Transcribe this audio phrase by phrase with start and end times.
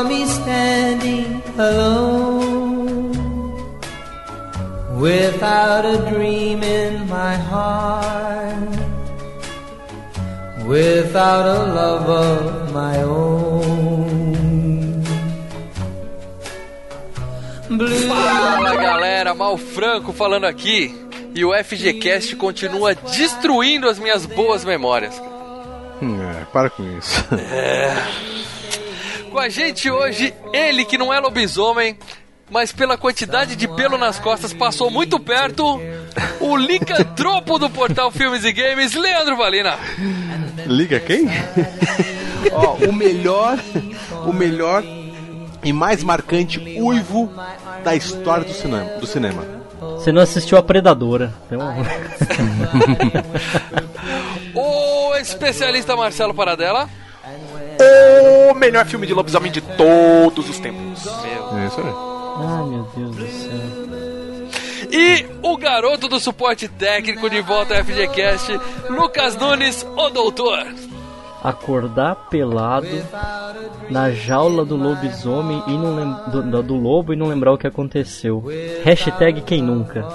[0.00, 3.12] saw me standing alone,
[4.98, 8.70] without a dream in my heart,
[10.66, 14.30] without a love of my own.
[17.68, 18.08] Blue.
[18.08, 20.96] Fala galera, Mal Franco falando aqui.
[21.32, 25.14] E o FGCast continua destruindo as minhas boas memórias.
[26.02, 27.24] É, para com isso.
[29.30, 31.96] Com a gente hoje, ele que não é lobisomem,
[32.50, 35.80] mas pela quantidade de pelo nas costas passou muito perto,
[36.40, 39.78] o licantropo do portal Filmes e Games, Leandro Valina.
[40.66, 41.26] Liga quem?
[42.52, 43.58] Ó, o melhor,
[44.26, 44.82] o melhor
[45.62, 47.30] e mais marcante uivo
[47.84, 48.84] da história do cinema.
[48.98, 49.44] Do cinema.
[49.80, 51.32] Você não assistiu a Predadora.
[51.48, 51.86] Pelo amor.
[54.52, 56.88] O especialista Marcelo Paradela.
[58.50, 61.06] O melhor filme de lobisomem de todos os tempos.
[61.06, 61.94] É isso aí.
[62.46, 64.90] Ai meu Deus do céu.
[64.92, 68.58] E o garoto do suporte técnico de volta ao FGCast,
[68.88, 70.66] Lucas Nunes, o doutor.
[71.42, 72.86] Acordar pelado
[73.88, 78.44] na jaula do lobisomem e não do- do lobo e não lembrar o que aconteceu.
[78.84, 80.06] Hashtag quem nunca.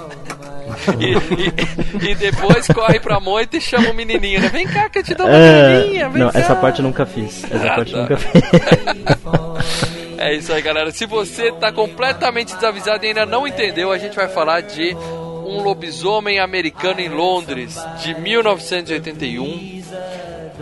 [0.99, 4.49] E, e- e depois corre pra moita e chama o menininho, né?
[4.49, 6.39] Vem cá que eu te dou uma É, carinha, vem não, cá.
[6.39, 7.43] essa parte eu nunca fiz.
[7.51, 8.01] Essa Ah, parte eu tá.
[8.03, 8.41] nunca fiz.
[10.17, 10.91] É isso aí, galera.
[10.91, 15.61] Se você tá completamente desavisado e ainda não entendeu, a gente vai falar de um
[15.61, 19.83] lobisomem americano em Londres, de 1981.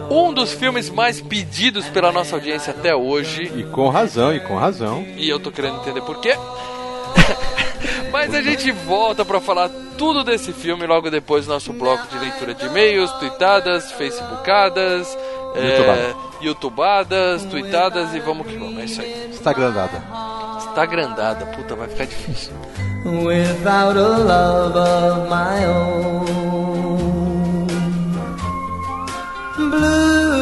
[0.09, 3.49] Um dos filmes mais pedidos pela nossa audiência até hoje.
[3.55, 5.05] E com razão, e com razão.
[5.15, 6.35] E eu tô querendo entender por quê.
[8.25, 12.17] Mas a gente volta pra falar tudo desse filme logo depois do nosso bloco de
[12.17, 15.17] leitura de e-mails, tweetadas, facebookadas,
[15.55, 18.79] é, youtubadas, tweetadas e vamos que vamos.
[18.79, 19.27] É isso aí.
[19.29, 20.01] Instagramada.
[20.57, 22.53] Está agrandada, puta, vai ficar difícil.
[23.03, 26.23] without a love of my own.
[29.57, 30.32] Blue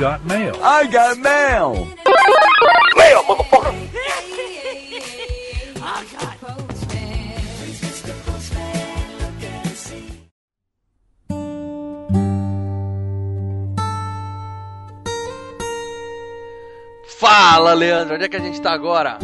[0.00, 0.56] got mail.
[0.62, 1.86] I got mail!
[17.18, 19.18] Fala, Leandro, onde é que a gente tá agora?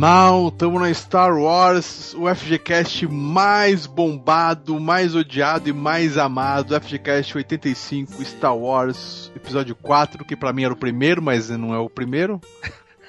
[0.00, 6.74] Não, estamos na Star Wars, o FGCast mais bombado, mais odiado e mais amado.
[6.74, 11.78] FGCast 85, Star Wars, episódio 4, que pra mim era o primeiro, mas não é
[11.78, 12.40] o primeiro.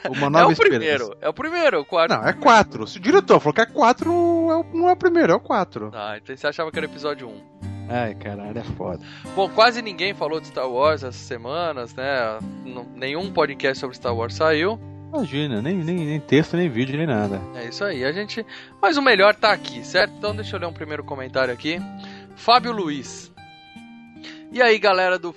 [0.09, 0.79] Uma É nova o esperança.
[0.79, 2.11] primeiro, é o primeiro, o quarto.
[2.13, 2.85] Não, é 4.
[2.85, 4.11] Se o diretor falou que é 4,
[4.73, 5.91] não é o primeiro, é o 4.
[5.93, 7.41] Ah, então você achava que era o episódio 1.
[7.87, 8.99] Ai, caralho, é foda.
[9.33, 12.37] Bom, quase ninguém falou de Star Wars essas semanas, né?
[12.95, 14.77] Nenhum podcast sobre Star Wars saiu.
[15.13, 17.41] Imagina, nem, nem, nem texto, nem vídeo, nem nada.
[17.55, 18.45] É isso aí, a gente.
[18.81, 20.13] Mas o melhor tá aqui, certo?
[20.17, 21.79] Então deixa eu ler um primeiro comentário aqui.
[22.35, 23.31] Fábio Luiz.
[24.51, 25.35] E aí, galera do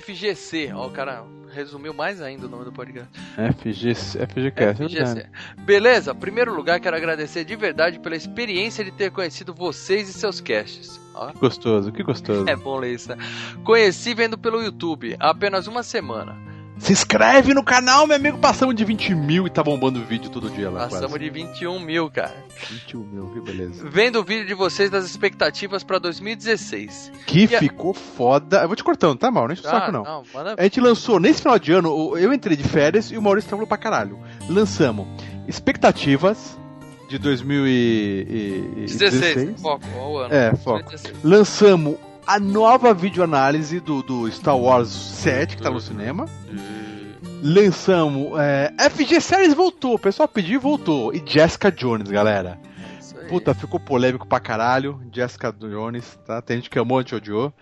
[0.00, 0.72] FGC?
[0.74, 3.08] Ó, o cara resumiu mais ainda o nome do podcast.
[3.60, 4.86] FG, FGCast, é.
[4.88, 5.26] FGC.
[5.60, 6.14] Beleza?
[6.14, 11.00] Primeiro lugar, quero agradecer de verdade pela experiência de ter conhecido vocês e seus casts.
[11.14, 12.44] Ó, Que gostoso, que gostoso.
[12.48, 13.16] é bom ler isso, né?
[13.64, 16.36] Conheci vendo pelo YouTube há apenas uma semana.
[16.78, 18.36] Se inscreve no canal, meu amigo.
[18.38, 20.80] Passamos de 20 mil e tá bombando o vídeo todo dia lá.
[20.88, 22.34] Passamos de 21 mil, cara.
[22.68, 23.88] de 21 mil, que beleza.
[23.88, 27.12] Vendo o vídeo de vocês das expectativas pra 2016.
[27.26, 28.58] Que E a- ficou foda.
[28.62, 30.02] Eu vou te cortando, tá mal, não enche o saco Ah, não.
[30.04, 33.22] não, manda A gente lançou nesse final de ano, eu entrei de férias e o
[33.22, 34.18] Maurício trabalhou pra caralho.
[34.48, 35.06] Lançamos
[35.46, 36.58] expectativas
[37.08, 38.96] de 2016.
[38.98, 40.34] 16, foco, ó o ano.
[40.34, 40.80] É, foco.
[40.90, 41.16] 2016.
[41.22, 46.26] Lançamos a nova videoanálise do, do Star Wars 7, que tá no cinema.
[47.42, 48.38] Lançamos.
[48.38, 51.14] É, FG Series voltou, o pessoal pediu e voltou.
[51.14, 52.58] E Jessica Jones, galera.
[53.28, 55.00] Puta, ficou polêmico pra caralho.
[55.12, 56.42] Jessica Jones, tá?
[56.42, 57.52] Tem gente que amou, gente odiou.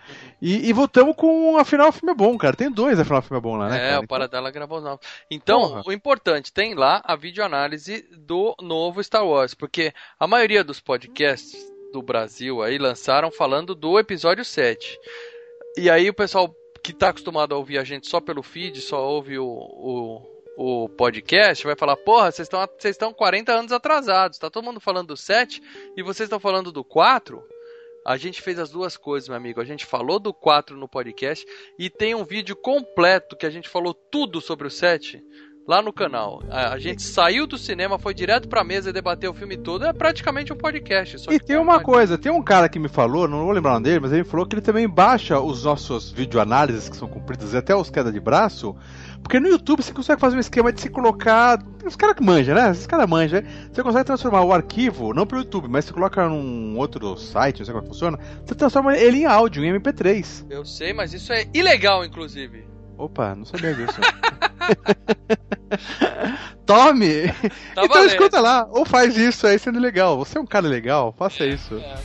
[0.41, 2.55] E, e voltamos com afinal o filme é bom, cara.
[2.55, 3.77] Tem dois afinal o filme é bom lá, né?
[3.77, 4.01] É, cara?
[4.01, 5.05] o Paradela gravou os novos.
[5.31, 5.83] Então, Porra.
[5.85, 11.72] o importante, tem lá a videoanálise do novo Star Wars, porque a maioria dos podcasts
[11.93, 14.99] do Brasil aí lançaram falando do episódio 7.
[15.77, 16.53] E aí o pessoal
[16.83, 20.89] que tá acostumado a ouvir a gente só pelo feed, só ouve o, o, o
[20.89, 25.09] podcast, vai falar, porra, vocês estão vocês estão 40 anos atrasados, tá todo mundo falando
[25.09, 25.61] do 7
[25.95, 27.41] e vocês estão falando do 4?
[28.05, 29.61] A gente fez as duas coisas, meu amigo.
[29.61, 31.45] A gente falou do 4 no podcast
[31.79, 35.23] e tem um vídeo completo que a gente falou tudo sobre o 7
[35.67, 36.41] lá no canal.
[36.49, 39.85] A, a gente saiu do cinema, foi direto pra mesa e debateu o filme todo.
[39.85, 41.27] É praticamente um podcast.
[41.31, 43.73] E tem uma mais- coisa, tem um cara que me falou, não vou lembrar o
[43.75, 47.55] nome dele, mas ele falou que ele também baixa os nossos videoanálises que são compridas,
[47.55, 48.75] até os queda de braço,
[49.21, 51.59] porque no YouTube você consegue fazer um esquema de se colocar.
[51.85, 52.71] Os caras que manjam, né?
[52.71, 53.41] Os caras manjam?
[53.71, 57.65] Você consegue transformar o arquivo, não pelo YouTube, mas você coloca num outro site, não
[57.65, 60.45] sei como é que funciona, você transforma ele em áudio, em MP3.
[60.49, 62.65] Eu sei, mas isso é ilegal, inclusive.
[63.03, 63.99] Opa, não sabia disso.
[66.65, 67.27] Tome!
[67.75, 68.07] Tá então valendo.
[68.09, 70.17] escuta lá, ou faz isso aí sendo legal.
[70.17, 71.75] Você é um cara legal, faça isso.
[71.75, 71.97] É,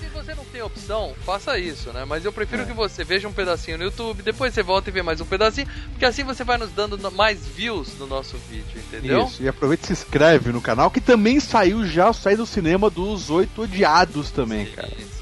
[0.00, 2.04] se você não tem opção, faça isso, né?
[2.04, 2.66] Mas eu prefiro É.
[2.66, 5.68] que você veja um pedacinho no YouTube, depois você volta e vê mais um pedacinho,
[5.90, 9.26] porque assim você vai nos dando mais views no nosso vídeo, entendeu?
[9.26, 12.90] Isso, e aproveita e se inscreve no canal, que também saiu já, saiu do cinema
[12.90, 14.88] dos Oito Odiados também, cara.
[14.98, 15.20] Isso.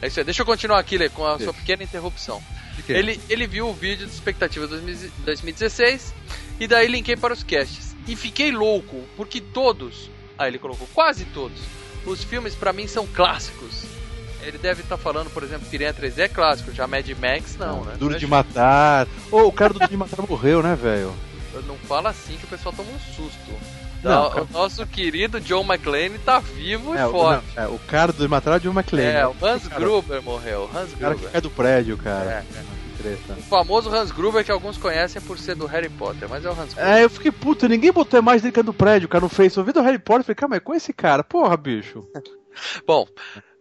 [0.00, 0.24] É isso aí.
[0.24, 1.44] Deixa eu continuar aqui, Lê, com a Deixa.
[1.44, 2.42] sua pequena interrupção.
[2.88, 6.14] Ele, ele viu o vídeo de expectativa 2000 2016
[6.60, 7.94] e daí linkei para os casts.
[8.06, 11.58] E fiquei louco, porque todos, ah, ele colocou quase todos,
[12.04, 13.84] os filmes pra mim são clássicos.
[14.42, 17.94] Ele deve estar falando, por exemplo, Piranha 3D é clássico, já Mad Max não, né?
[17.98, 19.08] Duro Não de matar.
[19.30, 21.14] Ô, o cara do Duro de matar morreu, né, velho?
[21.66, 23.52] Não fala assim que o pessoal toma um susto.
[24.04, 27.44] Não, o nosso querido John McClane tá vivo É, e forte.
[27.56, 29.06] não, é, o cara do matar é John McClane.
[29.08, 30.64] É, o Hans cara, Gruber morreu.
[30.74, 31.30] Hans O cara que Gruber.
[31.30, 32.30] cai do prédio, cara.
[32.30, 32.44] É,
[32.96, 33.32] Que treta.
[33.38, 36.52] O famoso Hans Gruber que alguns conhecem por ser do Harry Potter, mas é o
[36.52, 36.84] Hans Gruber.
[36.92, 39.56] É, eu fiquei puto, ninguém botou a imagem dele caindo do prédio, cara, no Face.
[39.56, 42.06] Eu vi do Harry Potter e falei, calma, é com esse cara, porra, bicho.
[42.86, 43.06] Bom,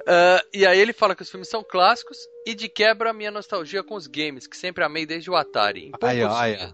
[0.08, 3.32] ah, e aí ele fala que os filmes são clássicos e de quebra a minha
[3.32, 5.88] nostalgia com os games, que sempre amei desde o Atari.
[5.88, 6.58] Em poucos aí, ó.
[6.58, 6.74] dias,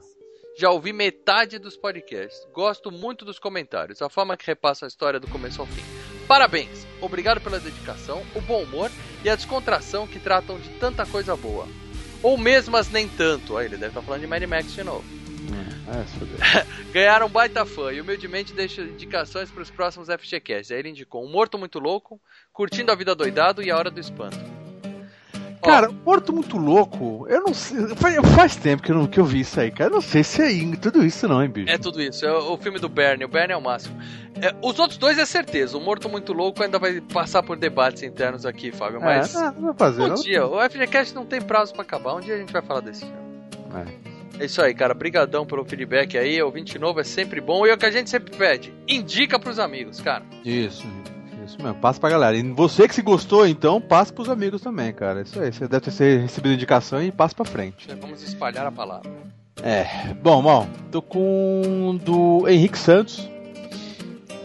[0.59, 2.45] já ouvi metade dos podcasts.
[2.53, 5.81] Gosto muito dos comentários, a forma que repassam a história do começo ao fim.
[6.27, 6.85] Parabéns!
[6.99, 8.91] Obrigado pela dedicação, o bom humor
[9.23, 11.65] e a descontração que tratam de tanta coisa boa.
[12.21, 13.55] Ou mesmo as nem tanto.
[13.55, 15.05] Aí ele deve estar falando de Mad Max de novo.
[15.87, 16.37] É, fodeu.
[16.91, 20.73] Ganharam um baita fã e humildemente deixo indicações para os próximos FGCast.
[20.73, 22.19] Aí ele indicou Um Morto Muito Louco,
[22.51, 24.37] Curtindo a Vida Doidado e A Hora do Espanto.
[25.61, 27.87] Cara, Morto Muito Louco, eu não sei.
[27.95, 29.89] Faz, faz tempo que eu, não, que eu vi isso aí, cara.
[29.89, 31.69] Eu não sei se é tudo isso, não, hein, bicho.
[31.69, 33.99] é tudo isso, é o filme do Bernie, o Bernie é o máximo.
[34.41, 38.03] É, os outros dois é certeza, o Morto Muito Louco ainda vai passar por debates
[38.03, 40.01] internos aqui, Fábio, mas É, não, não vai fazer.
[40.03, 40.15] um não.
[40.15, 43.01] dia, o FGCast não tem prazo para acabar, um dia a gente vai falar desse
[43.05, 43.29] filme.
[44.39, 44.93] É isso aí, cara.
[44.93, 46.41] Brigadão pelo feedback aí.
[46.41, 47.67] Ouvinte novo é sempre bom.
[47.67, 48.73] E é o que a gente sempre pede.
[48.87, 50.23] Indica pros amigos, cara.
[50.45, 50.87] Isso,
[51.49, 51.75] isso mesmo.
[51.79, 52.35] Passa pra galera.
[52.37, 55.21] E você que se gostou, então, passa pros amigos também, cara.
[55.21, 55.51] Isso aí.
[55.51, 57.87] Você deve ter recebido indicação e passa pra frente.
[57.99, 59.11] Vamos espalhar a palavra.
[59.61, 60.13] É.
[60.21, 60.67] Bom, bom.
[60.91, 63.29] Tô com do Henrique Santos.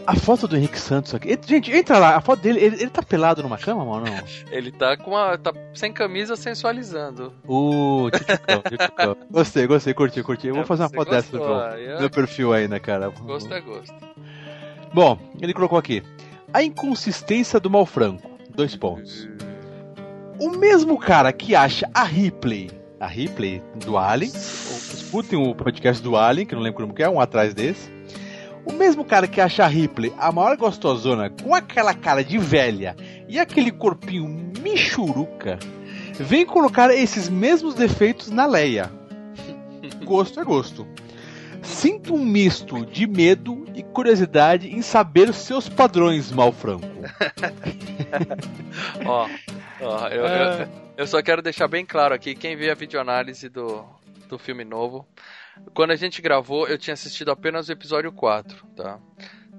[0.07, 1.31] A foto do Henrique Santos aqui.
[1.31, 2.15] Ent- Gente, entra lá.
[2.15, 4.05] A foto dele, ele, ele tá pelado numa cama, mano?
[4.05, 4.23] Não.
[4.55, 5.11] Ele tá com
[5.41, 7.33] tá sem camisa sensualizando.
[7.47, 9.17] Uh, tchuchucão, tchuchucão.
[9.31, 10.47] Gostei, gostei, curti, curti.
[10.47, 13.09] Eu vou É, fazer uma foto dessa no meu, perfil ainda, cara.
[13.09, 13.95] Gosto é gosto.
[14.93, 16.03] Bom, ele colocou aqui.
[16.55, 18.31] A inconsistência do Malfranco.
[18.55, 19.27] Dois pontos.
[20.39, 26.15] O mesmo cara que acha a Ripley, a Ripley do Alien, escutem o podcast do
[26.15, 27.91] Alien, que não lembro como que é, um atrás desse.
[28.65, 32.95] O mesmo cara que acha a Ripley a maior gostosona, com aquela cara de velha
[33.27, 35.59] e aquele corpinho michuruca,
[36.17, 38.89] vem colocar esses mesmos defeitos na Leia.
[40.05, 40.87] Gosto é gosto.
[41.65, 46.85] Sinto um misto de medo e curiosidade em saber os seus padrões, Malfranco.
[49.05, 49.27] Ó,
[49.81, 50.67] ó, eu, eu,
[50.97, 53.85] eu só quero deixar bem claro aqui, quem vê a videoanálise do,
[54.27, 55.07] do filme novo,
[55.73, 58.99] quando a gente gravou, eu tinha assistido apenas o episódio 4, tá?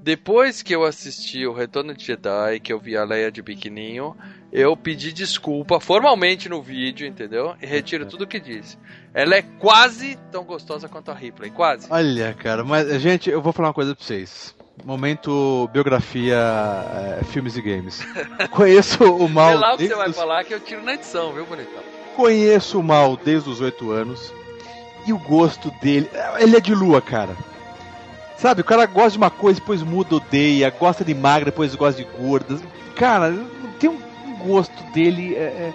[0.06, 4.16] Depois que eu assisti o Retorno de Jedi, que eu vi a Leia de biquininho,
[4.52, 7.56] eu pedi desculpa formalmente no vídeo, entendeu?
[7.60, 8.78] E retiro tudo o que disse.
[9.12, 11.88] Ela é quase tão gostosa quanto a Ripley, quase.
[11.90, 14.54] Olha, cara, mas, gente, eu vou falar uma coisa pra vocês.
[14.84, 16.36] Momento biografia,
[17.20, 18.06] é, filmes e games.
[18.52, 19.54] Conheço o mal.
[19.54, 21.44] Vê lá o que você desde vai os- falar que eu tiro na edição, viu,
[21.46, 21.82] bonitão?
[22.14, 24.32] Conheço o mal desde os 8 anos.
[25.04, 26.08] E o gosto dele.
[26.38, 27.36] Ele é de lua, cara.
[28.38, 32.02] Sabe, o cara gosta de uma coisa, depois muda, odeia, gosta de magra, depois gosta
[32.02, 32.58] de gorda.
[32.94, 33.34] Cara,
[33.80, 33.98] tem um
[34.46, 35.34] gosto dele.
[35.34, 35.72] É, é-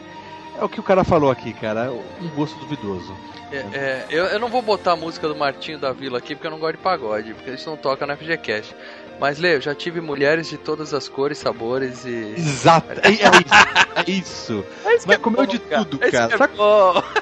[0.59, 1.91] é o que o cara falou aqui, cara.
[2.21, 3.15] Um gosto duvidoso.
[3.51, 6.47] É, é, eu, eu não vou botar a música do Martinho da Vila aqui porque
[6.47, 8.75] eu não gosto de pagode, porque isso não toca no FGCast.
[9.19, 12.33] Mas, Lê, eu já tive mulheres de todas as cores, sabores e.
[12.37, 13.93] Exato, é, é isso.
[14.07, 14.65] É isso.
[15.05, 16.33] Vai comer de tudo, Esse cara.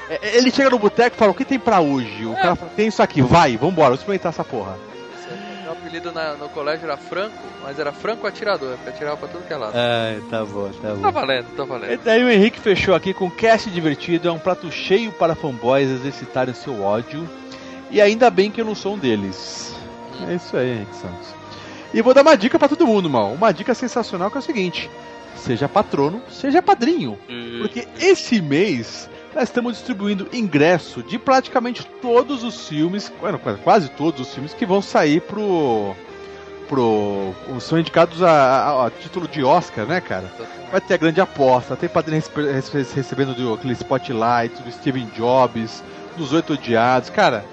[0.10, 2.26] é é- Ele chega no boteco e fala: O que tem pra hoje?
[2.26, 4.78] O cara fala: Tem isso aqui, vai, vambora, vamos experimentar essa porra.
[5.70, 9.46] Meu apelido na- no colégio era Franco, mas era Franco Atirador, porque atirava pra tudo
[9.46, 9.74] que é lado.
[9.76, 11.92] É, tá bom, tá Tá valendo, tá valendo.
[11.94, 15.88] E daí o Henrique fechou aqui com cast divertido, é um prato cheio para fanboys
[15.90, 17.30] exercitarem seu ódio.
[17.92, 19.76] E ainda bem que eu não sou um deles.
[20.28, 21.28] É isso aí, Henrique Santos.
[21.94, 23.32] E vou dar uma dica pra todo mundo, mal.
[23.32, 24.90] Uma dica sensacional que é o seguinte:
[25.36, 27.16] seja patrono, seja padrinho.
[27.62, 33.12] Porque esse mês nós estamos distribuindo ingresso de praticamente todos os filmes,
[33.64, 35.96] quase todos os filmes que vão sair pro.
[36.68, 37.34] pro.
[37.60, 40.32] são indicados a, a- a título de Oscar, né, cara?
[40.72, 45.08] Vai ter a grande aposta, tem padrinho rece- rece- recebendo do, aquele spotlight do Steven
[45.16, 45.84] Jobs,
[46.18, 47.10] dos Oito Odiados.
[47.10, 47.44] Cara,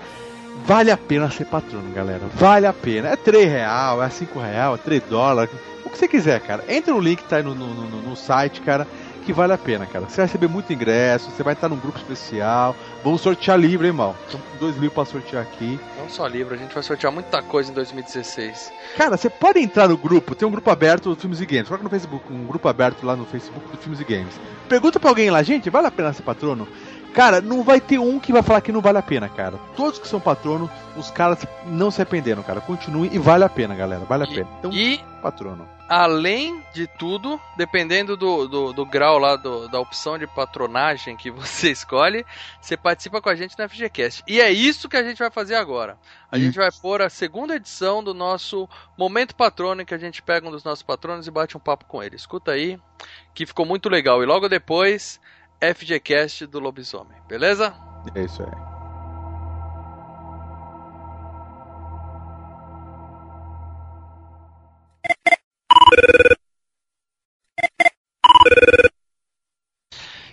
[0.67, 2.23] vale a pena ser patrono, galera.
[2.35, 3.09] Vale a pena.
[3.09, 5.51] É 3 real, é 5 real, é 3 dólares.
[5.85, 6.63] O que você quiser, cara.
[6.69, 8.87] Entra no link que tá aí no, no, no- no site, cara.
[9.27, 10.09] Que vale a pena, cara.
[10.09, 12.77] Você vai receber muito ingresso, você vai estar num grupo especial.
[13.03, 14.15] Vamos sortear livro, hein, mal?
[14.31, 15.81] São dois livros pra sortear aqui.
[15.99, 18.73] Não só livro, a gente vai sortear muita coisa em 2016.
[18.97, 21.67] Cara, você pode entrar no grupo, tem um grupo aberto do Filmes e Games.
[21.67, 24.41] Coloca no Facebook, um grupo aberto lá no Facebook do Filmes e Games.
[24.69, 26.69] Pergunta pra alguém lá, gente, vale a pena ser patrono?
[27.17, 29.57] Cara, não vai ter um que vai falar que não vale a pena, cara.
[29.75, 32.61] Todos que são patrono, os caras não se arrependeram, cara.
[32.61, 34.05] Continuem e vale a pena, galera.
[34.05, 34.49] Vale a E- pena.
[34.59, 35.67] Então, E, patrono.
[35.89, 41.31] além de tudo, dependendo do, do, do grau lá, do- da opção de patronagem que
[41.33, 42.23] você escolhe,
[42.61, 44.23] você participa com a gente no FGCast.
[44.29, 45.97] E é isso que a gente vai fazer agora.
[46.31, 48.69] A gente vai pôr a segunda edição do nosso
[48.99, 51.87] Momento Patrono, em que a gente pega um dos nossos patronos e bate um papo
[51.87, 52.15] com ele.
[52.17, 52.79] Escuta aí,
[53.33, 54.23] que ficou muito legal.
[54.23, 55.19] E logo depois,
[55.61, 57.75] FGCast do Lobisomem, beleza?
[58.15, 58.77] É isso aí.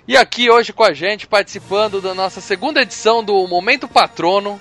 [0.06, 4.60] E aqui hoje com a gente, participando da nossa segunda edição do Momento Patrono,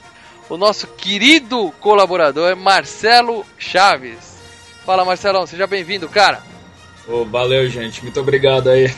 [0.49, 4.40] o nosso querido colaborador Marcelo Chaves.
[4.87, 6.42] Fala Marcelão, seja bem-vindo, cara.
[7.09, 8.02] Ô, valeu, gente.
[8.02, 8.95] Muito obrigado aí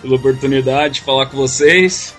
[0.00, 2.14] pela oportunidade de falar com vocês.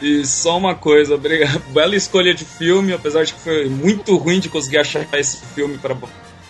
[0.00, 1.60] E só uma coisa, obrigado.
[1.70, 5.78] Bela escolha de filme, apesar de que foi muito ruim de conseguir achar esse filme
[5.78, 5.96] pra,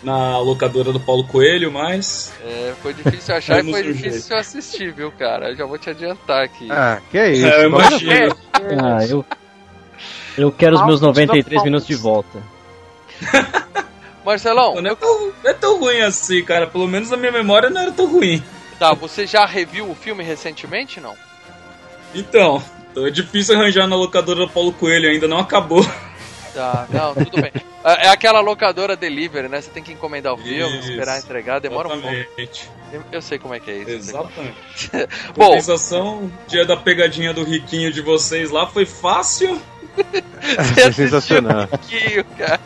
[0.03, 2.33] na locadora do Paulo Coelho, mas.
[2.43, 4.35] É, foi difícil achar e foi difícil jeito.
[4.35, 5.51] assistir, viu, cara?
[5.51, 6.71] Eu já vou te adiantar aqui.
[6.71, 7.47] Ah, que é isso.
[7.47, 8.37] É, eu imagino.
[8.83, 9.25] Ah, eu.
[10.37, 12.43] Eu quero os meus 93 minutos de volta.
[14.25, 16.67] Marcelão, Não é, tão, não é tão ruim assim, cara.
[16.67, 18.43] Pelo menos na minha memória não era tão ruim.
[18.83, 21.15] Tá, você já reviu o filme recentemente, não?
[22.13, 22.61] Então,
[22.91, 25.87] então é difícil arranjar na locadora do Paulo Coelho, ainda não acabou.
[26.53, 27.53] Tá, não, tudo bem.
[27.85, 29.61] É é aquela locadora delivery, né?
[29.61, 32.15] Você tem que encomendar o filme, Isso, esperar entregar, demora um pouco.
[32.15, 32.71] Exatamente.
[32.93, 33.91] Eu, eu sei como é que é isso.
[33.91, 34.91] Exatamente.
[35.35, 39.61] Bom, Compensação, dia da pegadinha do riquinho de vocês lá foi fácil.
[40.77, 41.63] É sensacional.
[41.65, 42.61] um pouquinho, cara.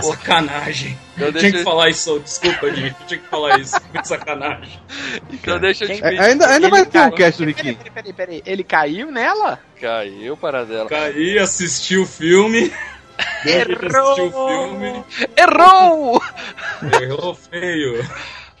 [0.00, 0.96] Sacanagem.
[1.18, 2.94] Eu Eu tinha que falar isso, desculpa, gente.
[3.00, 3.76] Eu tinha que falar isso.
[3.92, 4.80] Muito sacanagem.
[5.32, 6.20] Então deixa eu te É, pedir.
[6.20, 7.76] ainda ainda vai ter um cast do Riquinho.
[7.76, 8.42] peraí, peraí, peraí.
[8.46, 9.58] Ele caiu nela?
[9.80, 10.88] Caiu para dela.
[10.88, 12.72] Caí, assisti o filme.
[13.44, 15.04] Filme.
[15.36, 16.20] Errou!
[17.00, 18.04] Errou feio.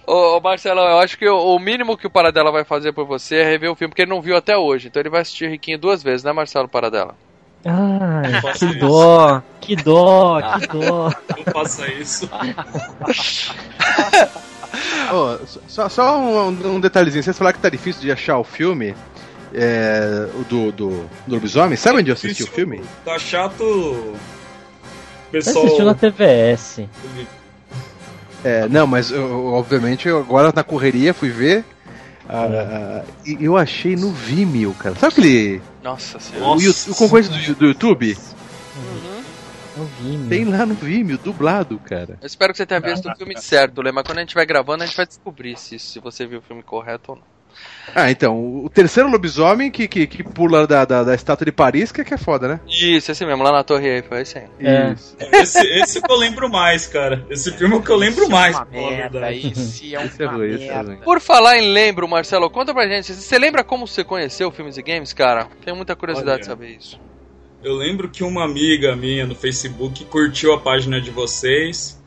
[0.06, 3.04] Ô, ô, Marcelão, eu acho que o, o mínimo que o Paradela vai fazer por
[3.06, 4.86] você é rever o filme, porque ele não viu até hoje.
[4.88, 7.16] Então ele vai assistir Riquinho duas vezes, né, Marcelo Paradela?
[7.64, 8.78] Ai, que isso.
[8.78, 11.12] dó, que dó, que dó.
[11.36, 12.28] Não faça isso.
[15.12, 17.22] Ô, só só um, um detalhezinho.
[17.22, 18.94] Vocês falaram que tá difícil de achar o filme.
[19.56, 20.88] É, o do, do,
[21.26, 21.76] do lobisomem.
[21.76, 22.82] Sabe onde eu assisti o filme?
[23.04, 24.14] Tá chato.
[25.30, 25.64] Pessoal.
[25.64, 26.80] assistiu na TVS.
[28.44, 31.64] É, não, mas eu, obviamente eu agora na correria fui ver.
[32.28, 34.94] Ah, ah, e eu achei no Vimeo, cara.
[34.94, 35.62] Sabe aquele.
[35.82, 36.58] Nossa senhora.
[36.58, 38.16] O, o concorrente do, do YouTube?
[39.76, 40.28] Eu vi, meu.
[40.28, 42.16] Tem lá no Vimeo, dublado, cara.
[42.20, 44.46] Eu espero que você tenha visto o filme certo, Lê, mas quando a gente vai
[44.46, 47.33] gravando, a gente vai descobrir se, se você viu o filme correto ou não.
[47.94, 51.92] Ah, então, o terceiro lobisomem que, que, que pula da, da, da estátua de Paris,
[51.92, 52.60] que é, que é foda, né?
[52.66, 54.46] Isso, esse mesmo, lá na torre aí, foi esse aí.
[54.58, 54.92] É.
[54.92, 55.16] Isso.
[55.20, 57.24] Esse, esse que eu lembro mais, cara.
[57.30, 60.54] Esse filme é o que eu lembro mais, merda, esse é Esse é uma ruim,
[60.54, 60.96] esse é ruim.
[60.96, 63.12] Por falar em lembro, Marcelo, conta pra gente.
[63.12, 65.46] Você lembra como você conheceu filmes e games, cara?
[65.64, 66.56] Tenho muita curiosidade de Olha.
[66.56, 67.00] saber isso.
[67.62, 71.98] Eu lembro que uma amiga minha no Facebook curtiu a página de vocês.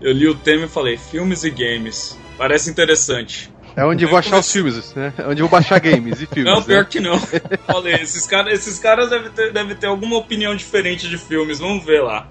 [0.00, 2.18] Eu li o tema e falei, filmes e games.
[2.36, 3.52] Parece interessante.
[3.78, 5.12] É onde eu vou achar os filmes, né?
[5.16, 6.52] É onde eu vou baixar games e filmes.
[6.52, 6.88] Não, pior né?
[6.90, 7.16] que não.
[7.64, 11.84] Falei, esses caras, esses caras devem ter, devem ter alguma opinião diferente de filmes, vamos
[11.84, 12.28] ver lá.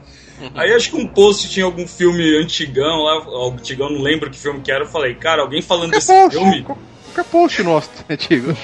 [0.53, 3.25] Aí acho que um post tinha algum filme antigão lá,
[3.55, 4.83] antigão, não lembro que filme que era.
[4.83, 6.63] Eu falei, cara, alguém falando Qualquer desse post, filme.
[6.63, 8.55] qualquer post nosso, antigo.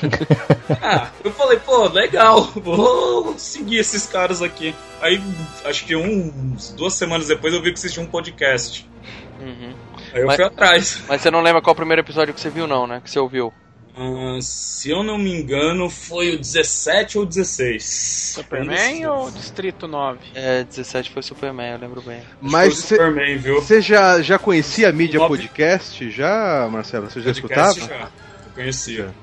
[0.81, 4.75] Ah, eu falei, pô, legal, vou seguir esses caras aqui.
[5.01, 5.21] Aí,
[5.63, 8.85] acho que uns duas semanas depois eu vi que vocês tinham um podcast.
[9.39, 9.73] Uhum.
[10.13, 11.01] Aí eu Mas- fui atrás.
[11.07, 13.01] Mas você não lembra qual o primeiro episódio que você viu, não, né?
[13.03, 13.51] Que você ouviu.
[13.95, 17.83] Ah, se eu não me engano, foi o 17 ou 16.
[18.35, 20.19] Superman ou Distrito 9?
[20.33, 22.21] É, 17 foi Superman, eu lembro bem.
[22.41, 23.55] Mas Foi você Superman, viu?
[23.61, 26.09] você já, já conhecia a mídia podcast?
[26.09, 27.07] Já, Marcelo?
[27.09, 27.99] Você já Podcast escutava?
[28.01, 28.07] já.
[28.47, 29.13] Eu conhecia.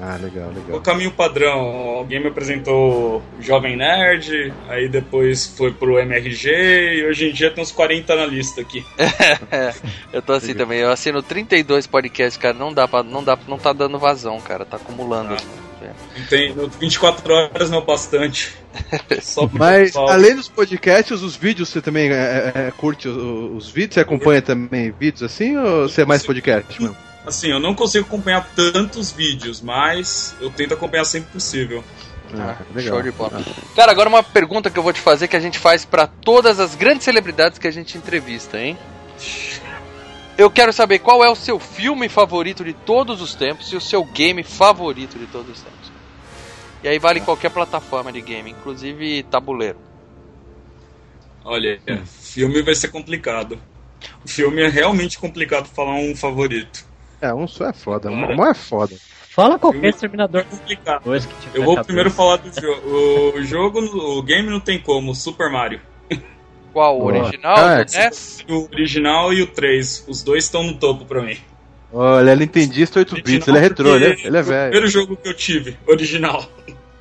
[0.00, 0.80] Ah, legal, O legal.
[0.80, 1.58] caminho padrão,
[1.96, 7.50] alguém me apresentou o Jovem Nerd, aí depois foi pro MRG e hoje em dia
[7.50, 8.84] tem uns 40 na lista aqui.
[10.12, 13.58] Eu tô assim também, eu assino 32 podcasts, cara, não dá pra, não dá, não
[13.58, 15.30] tá dando vazão, cara, tá acumulando.
[15.30, 18.54] Não Tem, no 24 horas não é o bastante.
[19.20, 20.08] Só pro Mas, pessoal.
[20.08, 23.16] além dos podcasts, os vídeos, você também é, é, curte os,
[23.64, 23.94] os vídeos?
[23.94, 26.96] Você acompanha também vídeos assim ou você é mais podcast mesmo?
[27.26, 31.82] Assim, eu não consigo acompanhar tantos vídeos, mas eu tento acompanhar sempre possível.
[32.34, 33.44] Ah, Show de bola.
[33.74, 36.60] Cara, agora uma pergunta que eu vou te fazer que a gente faz pra todas
[36.60, 38.78] as grandes celebridades que a gente entrevista, hein?
[40.38, 43.80] Eu quero saber qual é o seu filme favorito de todos os tempos e o
[43.80, 45.92] seu game favorito de todos os tempos.
[46.84, 49.78] E aí vale qualquer plataforma de game, inclusive tabuleiro.
[51.44, 53.58] Olha, filme vai ser complicado.
[54.24, 56.85] O filme é realmente complicado falar um favorito.
[57.20, 58.94] É, um só é foda, um um é foda.
[59.30, 61.04] Fala qualquer Exterminador É complicado.
[61.04, 63.32] 2 que tiver Eu vou primeiro falar do jogo.
[63.38, 65.80] O jogo, o game não tem como, Super Mario.
[66.72, 66.96] Qual?
[66.96, 67.22] O Boa.
[67.24, 67.56] original?
[67.56, 68.44] Ah, NES?
[68.48, 71.36] O original e o 3, os dois estão no topo pra mim.
[71.92, 74.40] Olha, ele é Nintendista 8 bits, Original ele é retrô, ele é, ele é foi
[74.40, 74.70] O velho.
[74.70, 76.44] primeiro jogo que eu tive, original.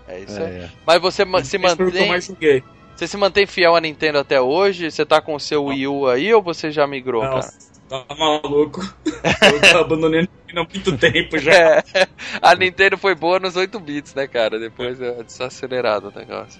[0.07, 0.51] É isso É, aí.
[0.57, 0.69] é.
[0.86, 2.07] Mas você se mantém.
[2.07, 2.63] mais joguei.
[2.95, 4.89] Você se mantém fiel à Nintendo até hoje?
[4.89, 7.49] Você tá com o seu Wii U aí ou você já migrou, cara?
[7.89, 8.82] Tá maluco.
[9.74, 11.52] Eu abandonei há muito tempo já.
[11.95, 12.08] É,
[12.41, 14.60] a Nintendo foi boa nos 8 bits, né, cara?
[14.60, 16.60] Depois é desacelerado o negócio.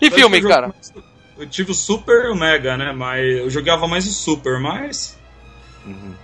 [0.00, 0.68] E Eu filme, cara?
[0.68, 0.92] mais-
[1.36, 2.92] Eu tive o Super e o Mega, né?
[2.92, 5.18] Mas eu jogava mais o Super, mas.
[5.84, 6.14] Uhum.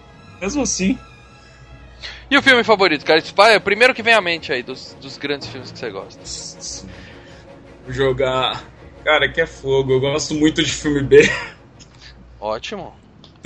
[0.40, 0.98] Mesmo assim.
[2.30, 3.18] E o filme favorito, cara?
[3.18, 5.78] Isso vai- é o primeiro que vem à mente aí, dos, dos grandes filmes que
[5.78, 6.86] você gosta.
[7.88, 8.64] Jogar.
[9.04, 9.92] Cara, que é fogo.
[9.92, 11.22] Eu gosto muito de filme B.
[12.40, 12.94] Ótimo.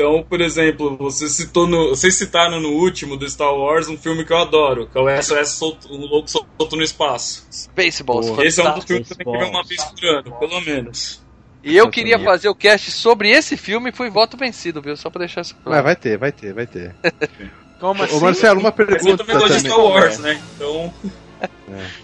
[0.00, 4.24] Então, por exemplo, você citou no, vocês citaram no último do Star Wars um filme
[4.24, 7.46] que eu adoro, que é o SOS solto, um louco solto no espaço.
[7.52, 10.38] Spaceballs, Esse é um dos filmes que eu tenho que ver uma vez por ano,
[10.38, 11.22] pelo menos.
[11.62, 14.96] E eu queria fazer o cast sobre esse filme e fui voto vencido, viu?
[14.96, 15.84] Só pra deixar isso claro.
[15.84, 16.96] vai ter, vai ter, vai ter.
[17.78, 18.16] Como assim?
[18.16, 19.68] Ô Marcelo, uma Mas eu pergunta também gosto de.
[19.68, 20.40] Star Wars, né?
[20.56, 20.94] Então.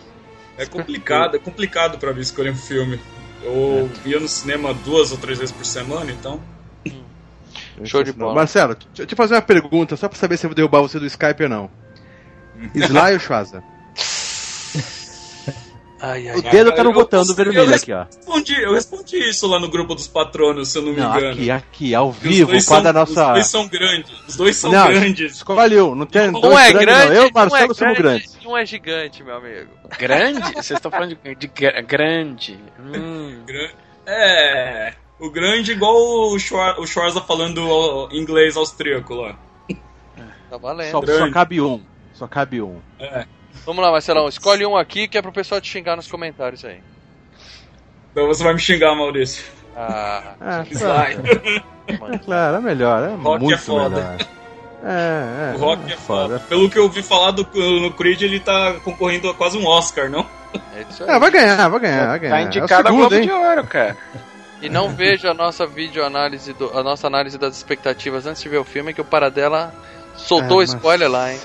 [0.59, 2.98] É complicado, é complicado pra mim escolher um filme.
[3.42, 6.40] Eu via no cinema duas ou três vezes por semana, então.
[7.84, 8.34] Show de Não, bola.
[8.34, 10.98] Marcelo, deixa eu te fazer uma pergunta, só pra saber se eu vou derrubar você
[10.98, 11.70] do Skype ou não.
[12.74, 13.62] Sly ou Schwarza?
[15.98, 18.04] Ai, ai, O dedo tá no botão do vermelho eu aqui, ó.
[18.04, 21.32] Respondi, eu respondi isso lá no grupo dos patronos, se eu não me Não, engano.
[21.32, 23.32] aqui, aqui, ao Os vivo, dois com a são- da Os nossa.
[23.32, 24.12] dois são grandes.
[24.28, 25.42] Os dois são Não, grandes.
[25.48, 27.14] Um, não tem dois Um é grandes, grande, não.
[27.14, 28.38] Eu e o um Marcelo é somos grande grandes.
[28.44, 29.70] um é gigante, meu amigo.
[29.98, 30.40] Grande?
[30.52, 32.58] Vocês estão falando de, de gra- grande.
[32.78, 33.42] Hum.
[33.46, 33.70] Gran-
[34.06, 34.92] É.
[35.18, 39.35] O grande igual o, Schwar o Schwarza falando inglês austríaco lá.
[40.50, 40.90] Tá valendo.
[40.90, 41.83] Só, só cabe um.
[42.12, 42.79] Só cabe um.
[43.00, 43.24] É.
[43.64, 44.29] Vamos lá, Marcelão.
[44.29, 46.81] Escolhe um aqui que é pro pessoal te xingar nos comentários aí.
[48.12, 49.44] Então você vai me xingar, Maurício.
[49.76, 51.61] Ah, É, Sly.
[52.14, 53.88] é claro, é melhor, é Rock muito é foda.
[53.96, 54.16] melhor.
[54.85, 55.57] É, é.
[55.57, 56.38] O Rock é foda.
[56.48, 57.42] Pelo que eu ouvi falar do,
[57.81, 60.24] no Creed, ele tá concorrendo a quase um Oscar, não?
[60.74, 61.11] é isso aí.
[61.11, 62.33] É, vai ganhar, vai ganhar, vai ganhar.
[62.35, 63.22] Tá É o indicado a segundo, Globo hein?
[63.22, 63.96] de Ouro, cara.
[64.66, 68.59] E não veja a nossa videoanálise, do, a nossa análise das expectativas antes de ver
[68.59, 69.72] o filme, que o Paradela
[70.16, 71.38] soltou o É, spoiler lá, hein?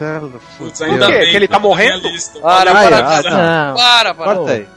[0.57, 1.11] Putz, ainda quê?
[1.19, 1.29] bem.
[1.31, 2.09] Que ele tá morrendo?
[2.41, 3.75] Para, para, para, Não.
[3.75, 4.35] para, para.
[4.35, 4.69] Corta isso.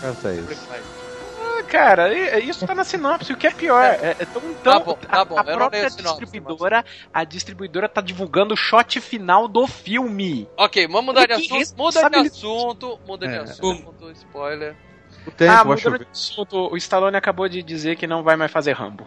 [0.00, 0.68] Corta isso.
[1.40, 3.32] Ah, Cara, isso tá na sinopse.
[3.32, 3.82] O que é pior?
[3.82, 6.20] É, é tão, tão, Tá bom, tá bom, A, eu não própria leio a sinopse,
[6.20, 10.48] distribuidora, a distribuidora tá divulgando o shot final do filme.
[10.56, 11.76] Ok, vamos mudar de assunto.
[11.76, 12.98] Muda de assunto.
[13.06, 13.38] Muda de É.
[13.38, 14.10] assunto.
[14.12, 14.76] Spoiler.
[15.26, 18.50] O tempo, ah, mudando de assunto, o Stallone acabou de dizer que não vai mais
[18.52, 19.06] fazer Rambo.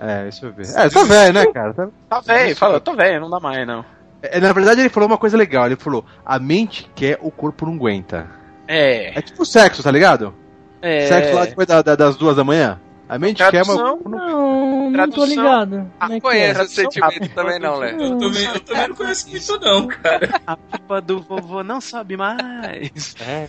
[0.00, 0.62] É, isso eu vi.
[0.74, 1.72] É, tá velho, né, cara?
[1.72, 3.84] Tá- Tá velho, falou, tô velho, não dá mais não.
[4.22, 5.66] É, na verdade, ele falou uma coisa legal.
[5.66, 8.26] Ele falou: a mente quer, o corpo não aguenta.
[8.66, 9.16] É.
[9.18, 10.34] É tipo sexo, tá ligado?
[10.82, 11.06] É.
[11.06, 12.80] Sexo lá depois da- da- das duas da manhã?
[13.08, 13.76] A mente quer, mas.
[13.76, 14.00] Tradução.
[14.06, 15.26] Não, não tô Tradução.
[15.26, 15.92] ligado.
[15.98, 16.64] Como é que Conheço é?
[16.64, 18.00] esse sentimento também não, Léo.
[18.00, 20.40] Eu também, eu também não conheço muito, não, cara.
[20.46, 23.14] A culpa do vovô não sabe mais.
[23.20, 23.48] É,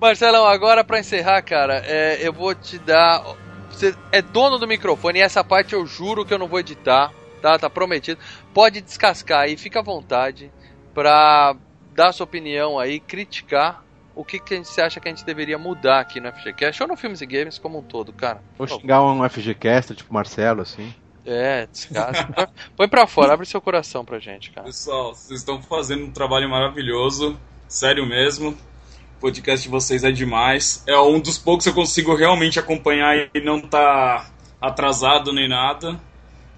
[0.00, 3.24] Marcelão, agora pra encerrar, cara, é, eu vou te dar.
[3.70, 7.12] Você é dono do microfone e essa parte eu juro que eu não vou editar,
[7.40, 7.58] tá?
[7.58, 8.20] Tá prometido.
[8.52, 10.50] Pode descascar aí, fica à vontade
[10.94, 11.56] pra
[11.94, 13.85] dar sua opinião aí, criticar
[14.16, 16.82] o que, que a gente- você acha que a gente deveria mudar aqui no FGCast
[16.82, 18.42] ou no Filmes e Games como um todo, cara.
[18.58, 20.92] Vou xingar um FGCast, tipo Marcelo, assim.
[21.24, 22.32] É, descasca.
[22.32, 24.66] Põe- Põe pra fora, abre seu coração pra gente, cara.
[24.66, 27.38] Pessoal, vocês estão fazendo um trabalho maravilhoso.
[27.68, 28.50] Sério mesmo.
[28.50, 30.84] O podcast de vocês é demais.
[30.86, 34.26] É um dos poucos que eu consigo realmente acompanhar e não tá
[34.60, 35.98] atrasado nem nada.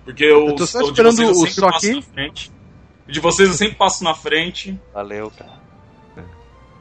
[0.05, 1.97] Porque eu, Eu tô só o de esperando o sempre só passo aqui.
[1.97, 2.53] na frente.
[3.09, 4.79] O de vocês eu sempre passo na frente.
[4.93, 5.58] Valeu, cara.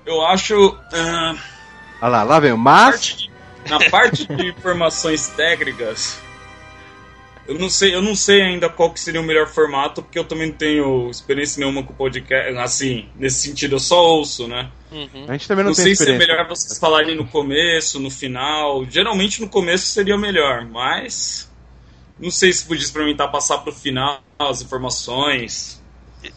[0.08, 0.76] Eu acho.
[0.94, 1.36] ah,
[2.02, 2.90] Olha lá, lá vem o Mas.
[2.92, 6.20] parte de- na parte de informações técnicas,
[7.48, 10.24] eu não sei, eu não sei ainda qual que seria o melhor formato, porque eu
[10.24, 14.70] também não tenho experiência nenhuma com podcast, assim, nesse sentido, eu só ouço, né?
[14.92, 15.26] Uhum.
[15.28, 18.10] A gente também não, Não tem sei se é melhor vocês falarem no começo, no
[18.10, 18.86] final.
[18.90, 21.52] Geralmente no começo seria melhor, mas
[22.20, 25.84] não sei se podia experimentar passar pro final as informações.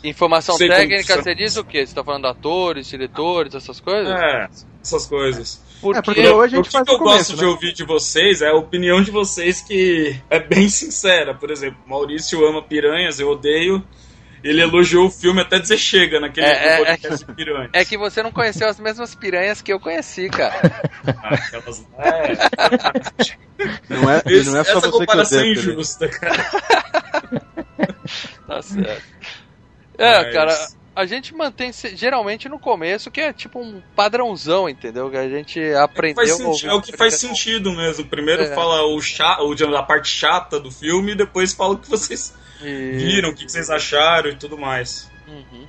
[0.04, 1.86] Informação Sei técnica, você diz o quê?
[1.86, 4.12] Você tá falando de atores, diretores, essas coisas?
[4.14, 4.48] É,
[4.82, 5.60] essas coisas.
[5.80, 7.48] Porque, É, porque hoje a o gente que faz eu começo, gosto de né?
[7.48, 11.34] ouvir de vocês é a opinião de vocês que é bem sincera.
[11.34, 13.82] Por exemplo, Maurício ama piranhas, eu odeio.
[14.44, 17.70] Ele elogiou o filme até dizer chega naquele É, é, podcast de piranhas.
[17.74, 20.90] é que você não conheceu as mesmas piranhas que eu conheci, cara.
[21.22, 22.32] Ah, aquelas- é,
[23.88, 25.72] Não é, esse- não é só essa você que comparação é odeia, Felipe.
[25.72, 26.50] injusta, cara.
[28.46, 29.02] Tá certo.
[30.02, 35.10] É, Mas- cara, a gente mantém geralmente no começo, que é tipo um padrãozão, entendeu?
[35.10, 36.16] Que a gente aprendeu.
[36.16, 38.04] Faz a senti- é o que faz sentido mesmo.
[38.06, 38.54] Primeiro É.
[38.54, 42.34] fala o cha, o, a parte chata do filme e depois fala o que vocês
[42.62, 45.10] E- viram, o que vocês acharam e tudo mais.
[45.28, 45.66] Uhum.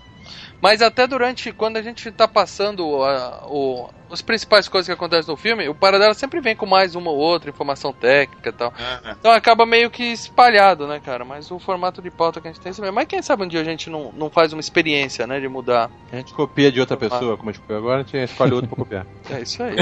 [0.61, 5.31] Mas até durante, quando a gente tá passando a, o, as principais coisas que acontecem
[5.31, 8.71] no filme, o Paradela sempre vem com mais uma ou outra informação técnica e tal.
[8.77, 9.11] É.
[9.19, 11.25] Então acaba meio que espalhado, né, cara?
[11.25, 12.93] Mas o formato de pauta que a gente tem é mesmo.
[12.93, 15.89] Mas quem sabe um dia a gente não, não faz uma experiência, né, de mudar.
[16.11, 18.67] A gente copia de outra pessoa, como a gente copiou agora, a gente escolhe outro
[18.69, 19.07] pra copiar.
[19.31, 19.75] É isso aí.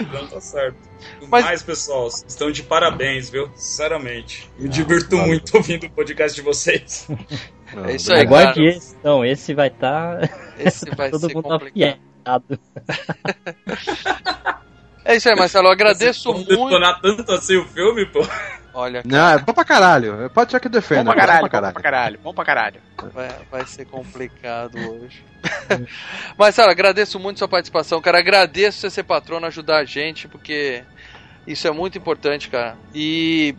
[0.00, 0.76] Então tá certo.
[1.28, 3.50] Mas- Mais, pessoal, estão de parabéns, viu?
[3.54, 4.50] Sinceramente.
[4.58, 5.26] Me Ah, divirto valeu.
[5.26, 7.08] muito ouvindo o podcast de vocês.
[7.74, 8.40] Não, É isso aí, obrigado.
[8.42, 10.18] Aguarde esse, não, esse vai estar
[10.58, 12.60] Esse vai todo ser mundo complicado.
[15.02, 15.68] É isso aí, Marcelo.
[15.68, 16.46] Eu agradeço muito.
[16.46, 18.20] detonar tanto assim o filme, pô.
[18.72, 20.30] Olha, Não, é bom pra caralho.
[20.30, 21.04] Pode ser que Bom defenda.
[21.12, 22.80] pra é caralho, bom pra caralho, bom pra caralho.
[23.12, 25.24] vai, vai ser complicado hoje.
[26.38, 28.18] Marcelo, agradeço muito sua participação, cara.
[28.18, 30.84] Agradeço você ser patrono, ajudar a gente, porque
[31.46, 32.76] isso é muito importante, cara.
[32.94, 33.54] E.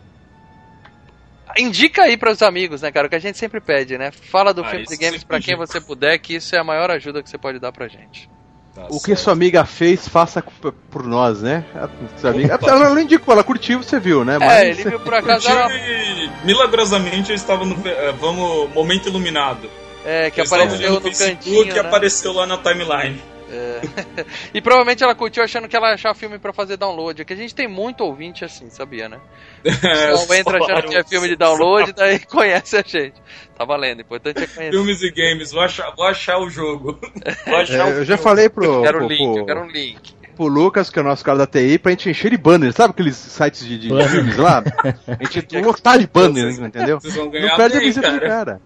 [1.58, 3.06] Indica aí para os amigos, né, cara?
[3.06, 4.10] O que a gente sempre pede, né?
[4.10, 6.64] Fala do Ah, Filmes isso e Games pra quem você puder, que isso é a
[6.64, 8.28] maior ajuda que você pode dar pra gente.
[8.74, 10.42] Tá O que sua amiga fez, faça
[10.90, 11.62] por nós, né?
[11.74, 14.38] A sua amiga, ela não indicou, ela curtiu, você viu, né?
[14.40, 15.46] É, ele viu por acaso.
[15.46, 17.76] Curtiu Era, e, milagrosamente eu estava no.
[17.86, 18.72] eh, Vamos.
[18.72, 19.68] Momento iluminado.
[20.06, 21.74] é, que Eu apareceu no Facebook cantinho.
[21.74, 21.80] Né?
[21.80, 23.20] apareceu lá na timeline.
[24.54, 27.24] E provavelmente ela curtiu achando que ela ia achar filme pra fazer download.
[27.24, 29.18] Que a gente tem muito ouvinte assim, sabia, né?
[29.64, 33.14] É, Então entra achando que é filme de download, daí conhece a gente.
[33.56, 34.70] Tá valendo, o importante é conhecer.
[34.72, 36.98] Filmes e games, vou achar, vou achar o jogo.
[37.46, 39.60] Vou achar o É, eu já falei pro, Eu quero pro, um link, eu quero
[39.62, 40.14] um link.
[40.34, 42.72] pro Lucas, que é o nosso cara da TI, pra gente encher de banner.
[42.72, 44.62] Sabe aqueles sites de, de filmes lá?
[45.06, 47.00] A gente lotar de banner, entendeu?
[47.00, 48.28] Vocês vão Não ganhar perde a do cara.
[48.28, 48.60] cara.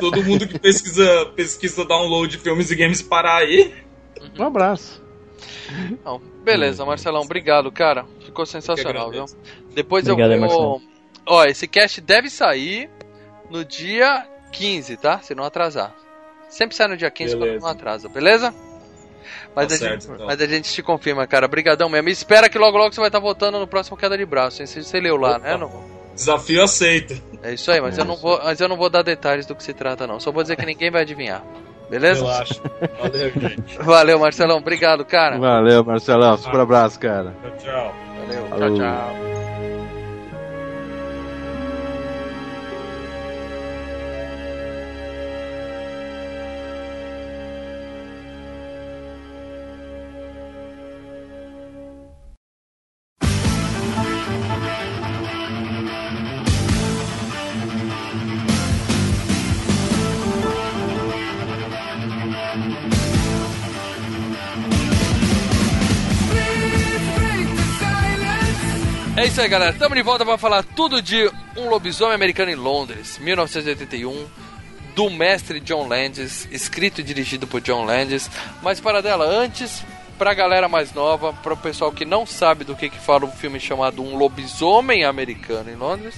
[0.00, 3.74] Todo mundo que pesquisa, pesquisa download de filmes e games parar aí.
[4.38, 5.02] Um abraço.
[6.04, 8.04] Não, beleza, Marcelão, obrigado, cara.
[8.24, 9.24] Ficou sensacional, viu?
[9.74, 10.82] Depois Obrigado, eu vou.
[11.26, 12.90] Ó, esse cast deve sair
[13.50, 15.20] no dia 15, tá?
[15.20, 15.94] Se não atrasar.
[16.48, 17.64] Sempre sai no dia 15 quando Beleza.
[17.64, 18.54] não atrasa, beleza?
[19.54, 20.26] Mas, Tá a certo, gente, então.
[20.26, 21.46] mas a gente te confirma, cara.
[21.46, 22.08] Brigadão mesmo.
[22.08, 24.62] E espera que logo logo você vai estar votando no próximo queda de braço.
[24.62, 24.66] Hein?
[24.66, 25.38] Você, você leu lá, Opa.
[25.40, 25.56] né?
[25.58, 25.84] Não?
[26.14, 27.20] Desafio aceito.
[27.42, 29.62] É isso aí, mas eu não vou, mas eu não vou dar detalhes do que
[29.62, 30.18] se trata não.
[30.18, 31.44] Só vou dizer que ninguém vai adivinhar.
[31.90, 32.20] Beleza?
[32.22, 32.60] Relaxa.
[33.00, 33.78] Valeu, gente.
[33.80, 34.58] Valeu, Marcelão.
[34.58, 35.38] Obrigado, cara.
[35.38, 36.36] Valeu, Marcelão.
[36.36, 37.34] Super abraço, cara.
[37.42, 37.94] Tchau, tchau.
[38.50, 38.76] Valeu.
[38.76, 39.37] Tchau, tchau.
[69.18, 69.72] É isso aí, galera.
[69.72, 74.28] Estamos de volta para falar tudo de Um Lobisomem Americano em Londres, 1981,
[74.94, 78.30] do mestre John Landis, escrito e dirigido por John Landis.
[78.62, 79.82] Mas para dela, antes,
[80.16, 83.32] pra galera mais nova, para o pessoal que não sabe do que, que fala um
[83.32, 86.14] filme chamado Um Lobisomem Americano em Londres,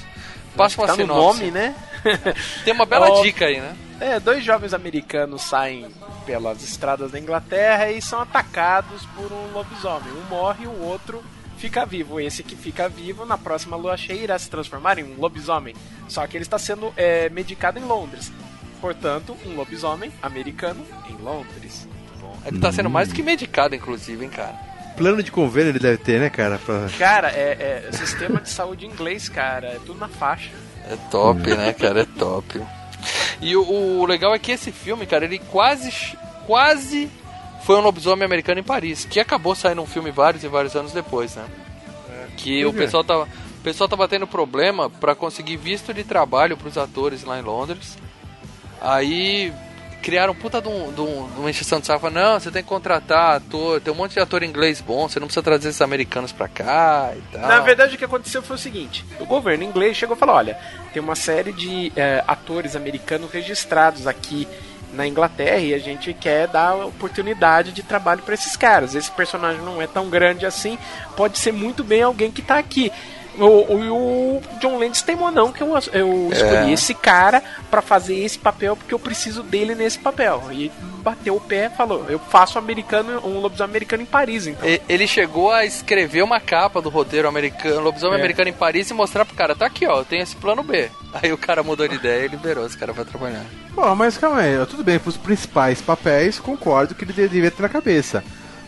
[0.54, 1.40] passa uma tá no sinopse.
[1.40, 1.74] nome, né?
[2.66, 3.74] Tem uma bela Ó, dica aí, né?
[3.98, 5.88] É, dois jovens americanos saem
[6.26, 10.12] pelas estradas da Inglaterra e são atacados por um lobisomem.
[10.12, 11.24] Um morre e o outro
[11.60, 12.18] fica vivo.
[12.18, 15.74] Esse que fica vivo, na próxima lua cheia, irá se transformar em um lobisomem.
[16.08, 18.32] Só que ele está sendo é, medicado em Londres.
[18.80, 21.86] Portanto, um lobisomem americano em Londres.
[22.44, 24.54] É que tá sendo mais do que medicado, inclusive, hein, cara.
[24.96, 26.58] Plano de convênio ele deve ter, né, cara?
[26.58, 26.88] Pra...
[26.98, 29.68] Cara, é, é sistema de saúde inglês, cara.
[29.68, 30.50] É tudo na faixa.
[30.88, 32.00] É top, né, cara?
[32.00, 32.62] É top.
[33.40, 35.92] E o, o legal é que esse filme, cara, ele quase,
[36.46, 37.10] quase
[37.70, 40.90] foi um lobisomem americano em Paris, que acabou saindo um filme vários e vários anos
[40.90, 41.44] depois, né?
[42.36, 42.84] Que o Por quê?
[42.84, 47.38] pessoal tava, o pessoal tava tendo problema pra conseguir visto de trabalho pros atores lá
[47.38, 47.96] em Londres.
[48.80, 49.52] Aí
[50.02, 52.10] criaram puta de, um, de, um, de uma encheção de saco.
[52.10, 55.28] Não, você tem que contratar ator, tem um monte de ator inglês bom, você não
[55.28, 57.42] precisa trazer esses americanos pra cá e tal.
[57.42, 60.58] Na verdade, o que aconteceu foi o seguinte: o governo inglês chegou e falou: olha,
[60.92, 64.48] tem uma série de é, atores americanos registrados aqui
[64.92, 68.94] na Inglaterra e a gente quer dar oportunidade de trabalho para esses caras.
[68.94, 70.78] Esse personagem não é tão grande assim,
[71.16, 72.92] pode ser muito bem alguém que tá aqui.
[73.38, 76.72] O, o, o John Landis teimou não que eu, eu escolhi É.
[76.72, 80.42] esse cara pra fazer esse papel porque eu preciso dele nesse papel.
[80.50, 80.70] E
[81.02, 84.68] bateu o pé e falou: eu faço americano, um lobisomem americano em Paris, então.
[84.68, 88.20] E- Ele chegou a escrever uma capa do roteiro americano, Lobisomem É.
[88.20, 90.90] Americano em Paris e mostrar pro cara, tá aqui ó, eu tenho esse plano B.
[91.14, 93.44] Aí o cara mudou de ideia e liberou esse cara pra trabalhar.
[93.74, 97.68] Bom, mas calma aí, tudo bem, pros principais papéis, concordo que ele devia ter na
[97.68, 98.22] cabeça.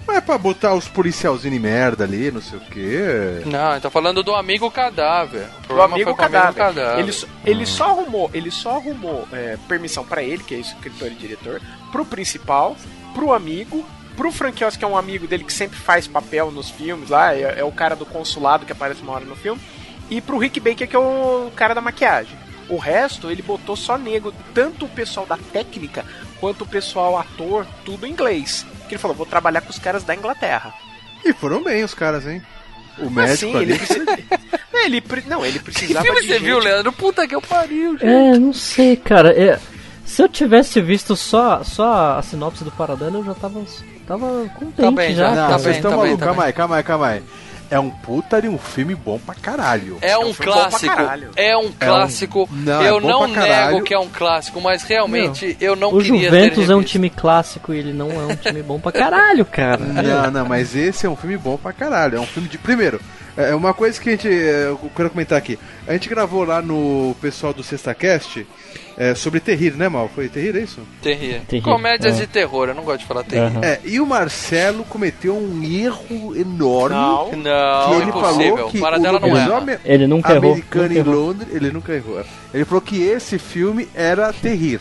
[0.07, 3.43] Mas é pra botar os policialzinhos de merda ali, não sei o quê.
[3.47, 5.47] Não, ele tá falando do amigo cadáver.
[5.69, 6.55] O amigo o amigo cadáver.
[6.55, 6.99] cadáver.
[7.03, 11.09] Ele, só- ele só arrumou, ele só arrumou é, permissão pra ele, que é escritor
[11.09, 11.61] e diretor,
[11.93, 12.77] pro principal,
[13.15, 13.87] pro amigo,
[14.17, 17.61] pro Franquios, que é um amigo dele que sempre faz papel nos filmes lá, é,
[17.61, 19.61] é o cara do consulado que aparece uma hora no filme,
[20.11, 22.37] e pro Rick Baker, que é o cara da maquiagem.
[22.69, 26.05] O resto ele botou só negro, tanto o pessoal da técnica
[26.41, 28.67] quanto o pessoal ator, tudo em inglês.
[28.89, 30.73] Que ele falou, vou trabalhar com os caras da Inglaterra.
[31.25, 32.43] E foram bem os caras, hein?
[32.99, 33.73] O médico sim, ali.
[33.73, 34.05] ele, precisa...
[34.85, 36.93] ele, pre- não, ele Que precisava filme de você gente viu, Leandro?
[36.93, 38.07] Puta que eu pariu, gente.
[38.07, 39.31] É, não sei, cara.
[39.31, 39.59] É,
[40.05, 43.65] se eu tivesse visto só, só a sinopse do Paradelo, eu já tava,
[44.07, 44.27] tava
[44.59, 45.31] contente Tá bem, já.
[45.31, 47.23] já, Não, tá vocês estão tá malucos, tá calma aí, calma aí, calma aí.
[47.73, 49.97] É um puta de um filme bom pra caralho.
[50.03, 51.31] É um um filme bom pra clássico, caralho.
[51.37, 52.49] é um clássico.
[52.53, 56.25] Não, eu é não nego que é um clássico, mas realmente eu não O queria
[56.25, 59.47] Juventus ter é um time clássico e ele não é um time bom pra caralho,
[59.47, 59.81] cara.
[60.03, 62.17] Não, não, mas esse é um filme bom pra caralho.
[62.19, 62.59] É um filme de.
[62.59, 63.01] Primeiro,
[63.37, 64.29] é uma coisa que a gente.
[64.29, 65.59] é, Eu quero comentar aqui.
[65.87, 68.47] A gente gravou lá no pessoal do Sexta Cast
[68.97, 70.11] é, sobre Terrir, né, Mal?
[70.15, 70.81] Foi Terrir, é isso?
[71.03, 71.41] Terrir.
[71.49, 72.21] Terrir, Comédias é.
[72.21, 73.43] de terror, eu não gosto de falar terrir.
[73.43, 73.61] Aham.
[73.63, 76.95] É, e o Marcelo cometeu um erro enorme.
[76.97, 77.31] Não.
[77.31, 78.57] que Não, ele impossível.
[78.57, 79.81] falou que Para o dela não é.
[79.85, 80.51] Ele nunca errou.
[80.53, 81.03] americano em.
[81.03, 82.25] Londres, ele nunca errou.
[82.53, 84.81] Ele falou que esse filme era Terrir.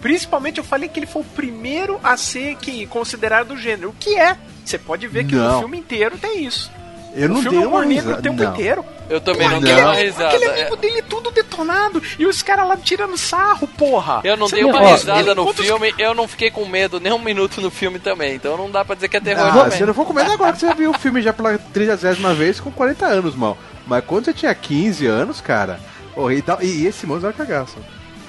[0.00, 3.90] Principalmente eu falei que ele foi o primeiro a ser que, considerado do gênero.
[3.90, 4.36] O que é?
[4.64, 5.54] Você pode ver que Não.
[5.54, 6.70] no filme inteiro tem isso.
[7.14, 8.18] Eu o não filme dei é humor uma risada.
[8.18, 8.52] o tempo não.
[8.52, 8.84] inteiro.
[9.10, 9.62] Eu também não Não.
[9.62, 10.36] dei uma Aquele risada.
[10.52, 12.00] amigo dele tudo detonado.
[12.18, 14.20] E os caras lá tirando sarro, porra.
[14.22, 17.12] Eu não Você dei uma ó, risada no filme, eu não fiquei com medo nem
[17.12, 19.78] um minuto no filme também, então não dá pra dizer que é terror Ah, também.
[19.78, 21.96] você não for comer agora que você viu o filme já pela 30
[22.34, 23.58] vez com 40 anos, mal.
[23.86, 25.80] Mas quando você tinha 15 anos, cara.
[26.14, 27.76] porra, e, tal- e esse moço era cagaço.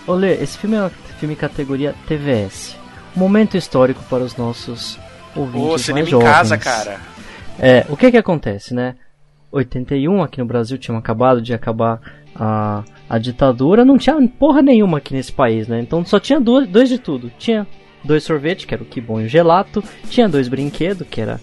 [0.07, 2.75] Olê, esse filme é um filme categoria TVS.
[3.15, 4.97] Momento histórico para os nossos
[5.35, 6.25] ouvintes Ô, mais cinema em jovens.
[6.31, 6.99] casa, cara.
[7.59, 8.95] É, o que que acontece, né?
[9.51, 11.99] 81 aqui no Brasil tinha acabado de acabar
[12.35, 15.79] a, a ditadura, não tinha porra nenhuma aqui nesse país, né?
[15.79, 17.31] Então só tinha duas, dois de tudo.
[17.37, 17.67] Tinha
[18.03, 21.39] dois sorvetes, que era o que bom e o gelato, tinha dois brinquedos, que era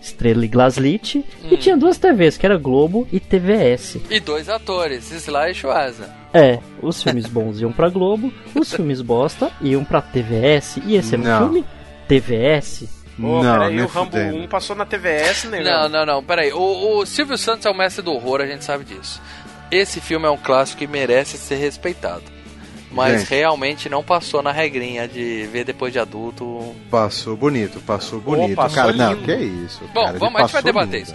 [0.00, 3.98] Estrela e Glaslit, e tinha duas TVs, que era Globo e TVS.
[4.08, 6.08] E dois atores, Sly e Schwarza.
[6.32, 11.14] É, os filmes bons iam pra Globo, os filmes bosta iam pra TVS, e esse
[11.14, 11.64] era um filme
[12.06, 12.97] TVS.
[13.18, 14.36] Ô, não, peraí, o Rambo fudendo.
[14.36, 15.60] 1 passou na TVS, né?
[15.60, 16.52] Não, não, não, peraí.
[16.52, 19.20] O, o Silvio Santos é o mestre do horror, a gente sabe disso.
[19.70, 22.22] Esse filme é um clássico e merece ser respeitado.
[22.90, 23.30] Mas Gente.
[23.30, 26.74] realmente não passou na regrinha de ver depois de adulto.
[26.90, 28.56] Passou bonito, passou bonito.
[28.56, 29.24] passou cara, não, lindo.
[29.26, 29.80] que isso.
[29.92, 31.12] Bom, cara, vamos, a gente vai debater lindo.
[31.12, 31.14] isso.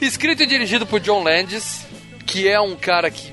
[0.00, 1.84] Escrito e dirigido por John Landis,
[2.24, 3.30] que é um cara que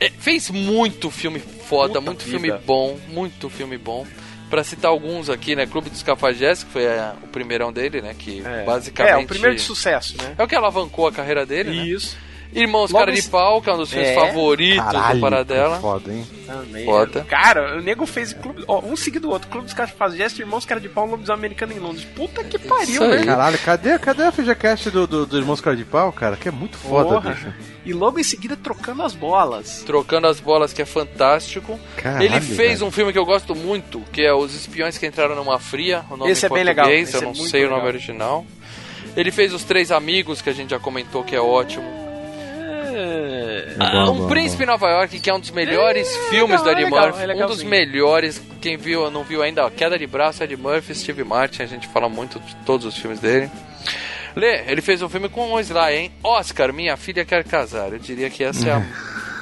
[0.00, 2.38] é, fez muito filme foda, Puta muito vida.
[2.38, 4.06] filme bom, muito filme bom.
[4.48, 5.66] Pra citar alguns aqui, né?
[5.66, 8.14] Clube dos Cafajés, que foi é, o primeirão dele, né?
[8.18, 8.64] Que É.
[8.64, 9.12] basicamente.
[9.12, 10.34] É, o primeiro de sucesso, né?
[10.38, 11.84] É o que alavancou a carreira dele, né?
[12.54, 14.14] Irmãos Logo Cara de Pau, que é um dos filmes É.
[14.14, 15.78] favoritos do Caralho, Paradela.
[15.80, 16.26] foda, hein?
[16.46, 16.84] Também.
[16.86, 17.24] Foda.
[17.28, 19.48] Cara, o nego fez clube, ó, um seguido do outro.
[19.48, 22.04] Clube dos Cafajestes, Irmãos Cara de Pau, Lobisomem Americano em Londres.
[22.16, 23.18] Puta que pariu, aí.
[23.20, 23.26] né?
[23.26, 26.36] Caralho, cadê, cadê a FGCast do, do, do Irmãos Cara de Pau, cara?
[26.36, 27.30] Que é muito foda, Porra.
[27.32, 27.52] bicho.
[27.84, 29.82] E logo em seguida trocando as bolas.
[29.86, 31.78] Trocando as bolas, que é fantástico.
[31.96, 32.86] Caralho, Ele fez velho.
[32.86, 36.02] um filme que eu gosto muito, que é Os Espiões que Entraram numa Fria.
[36.10, 37.78] O nome Esse em é bem legal, esse eu é não sei o legal.
[37.78, 38.46] nome original.
[39.16, 42.07] Ele fez Os Três Amigos, que a gente já comentou que é ótimo.
[42.98, 43.74] É...
[43.78, 46.64] Ah, bom, um Príncipe em Nova York, que é um dos melhores É, filmes legal,
[46.64, 47.40] do Eddie é legal, Murphy.
[47.40, 48.42] é um dos melhores.
[48.60, 51.62] Quem viu, não viu ainda, ó, Queda de Braço, Eddie Murphy, Steve Martin.
[51.62, 53.50] A gente fala muito de todos os filmes dele.
[54.36, 56.12] Lê, ele fez um filme com o Sly, hein?
[56.22, 57.92] Oscar, Minha Filha Quer Casar.
[57.92, 58.82] Eu diria que essa é a,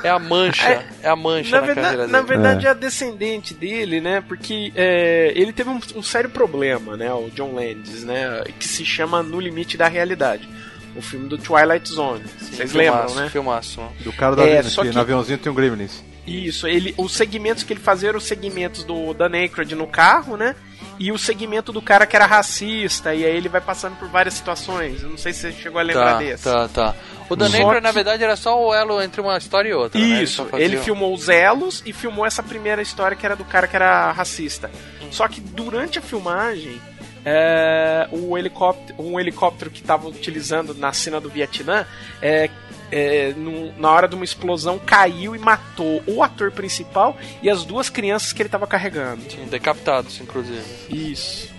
[0.05, 0.85] é a mancha.
[1.03, 2.29] É, a mancha Na na, verdade, carreira na dele.
[2.29, 2.71] verdade é.
[2.71, 4.23] a descendente dele, né?
[4.27, 7.13] Porque é, ele teve um, um sério problema, né?
[7.13, 8.43] O John Landis, né?
[8.59, 10.49] Que se chama No Limite da Realidade.
[10.97, 12.25] O filme do Twilight Zone.
[12.41, 13.29] Vocês lembram, filmaço, né?
[13.31, 13.81] Filmaço.
[14.01, 16.03] Do cara da É, só que que- no aviãozinho tem um Gremlins.
[16.27, 20.37] Isso, ele, os segmentos que ele fazia eram os segmentos do Dan Aykroyd no carro,
[20.37, 20.57] né?
[20.99, 24.35] E o segmento do cara que era racista, e aí ele vai passando por várias
[24.35, 25.03] situações.
[25.03, 26.43] Eu não sei se você chegou a lembrar Tá, desse.
[26.45, 26.95] tá, tá.
[27.29, 30.01] O Dan Aykroyd, que- na verdade, era só o elo entre uma história e outra.
[30.01, 30.23] né?
[30.23, 33.45] Isso, só fazia- ele filmou os elos e filmou essa primeira história que era do
[33.45, 34.71] cara que era racista.
[35.03, 35.09] Hum.
[35.13, 36.81] Só que durante a filmagem,
[37.29, 41.85] é, o helicóptero, um helicóptero que estava utilizando na cena do Vietnã,
[42.23, 42.49] é,
[42.93, 47.65] é, no- na hora de uma explosão, caiu e matou o ator principal e as
[47.65, 49.23] duas crianças que ele estava carregando.
[49.29, 50.63] Sim, decapitados, inclusive.
[50.89, 51.53] Isso.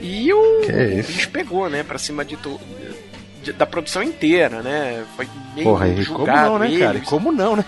[0.00, 2.94] E o, o bicho pegou, né, pra cima de tu, de-
[3.52, 5.04] da produção inteira, né?
[5.16, 7.00] Foi meio Porra, e como julgado não, né, cara?
[7.00, 7.64] Como não, né?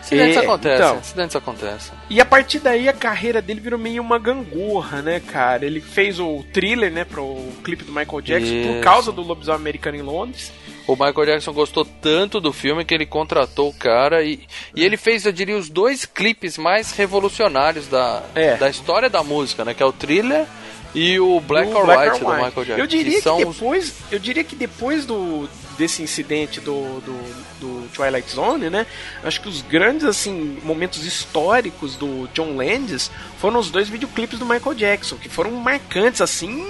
[0.00, 0.98] Acidentes É, acontecem, então.
[0.98, 1.92] acidentes acontecem.
[2.08, 5.66] E a partir daí a carreira dele virou meio uma gangorra, né, cara?
[5.66, 8.80] Ele fez o thriller, né, pro clipe do Michael Jackson por Isso.
[8.82, 10.50] causa do lobisomem americano em Londres.
[10.86, 14.40] O Michael Jackson gostou tanto do filme que ele contratou o cara e,
[14.74, 18.56] e ele fez, eu diria, os dois clipes mais revolucionários da, É.
[18.56, 19.74] da história da música, né?
[19.74, 20.46] Que é o Thriller
[20.94, 22.44] e o Black or Black White or do White.
[22.46, 22.80] Michael Jackson.
[22.82, 25.48] Eu diria que, os- depois, eu diria que depois do
[25.78, 28.84] desse incidente do, do, do Twilight Zone, né?
[29.22, 34.44] Acho que os grandes assim momentos históricos do John Landis foram os dois videoclipes do
[34.44, 36.66] Michael Jackson, que foram marcantes assim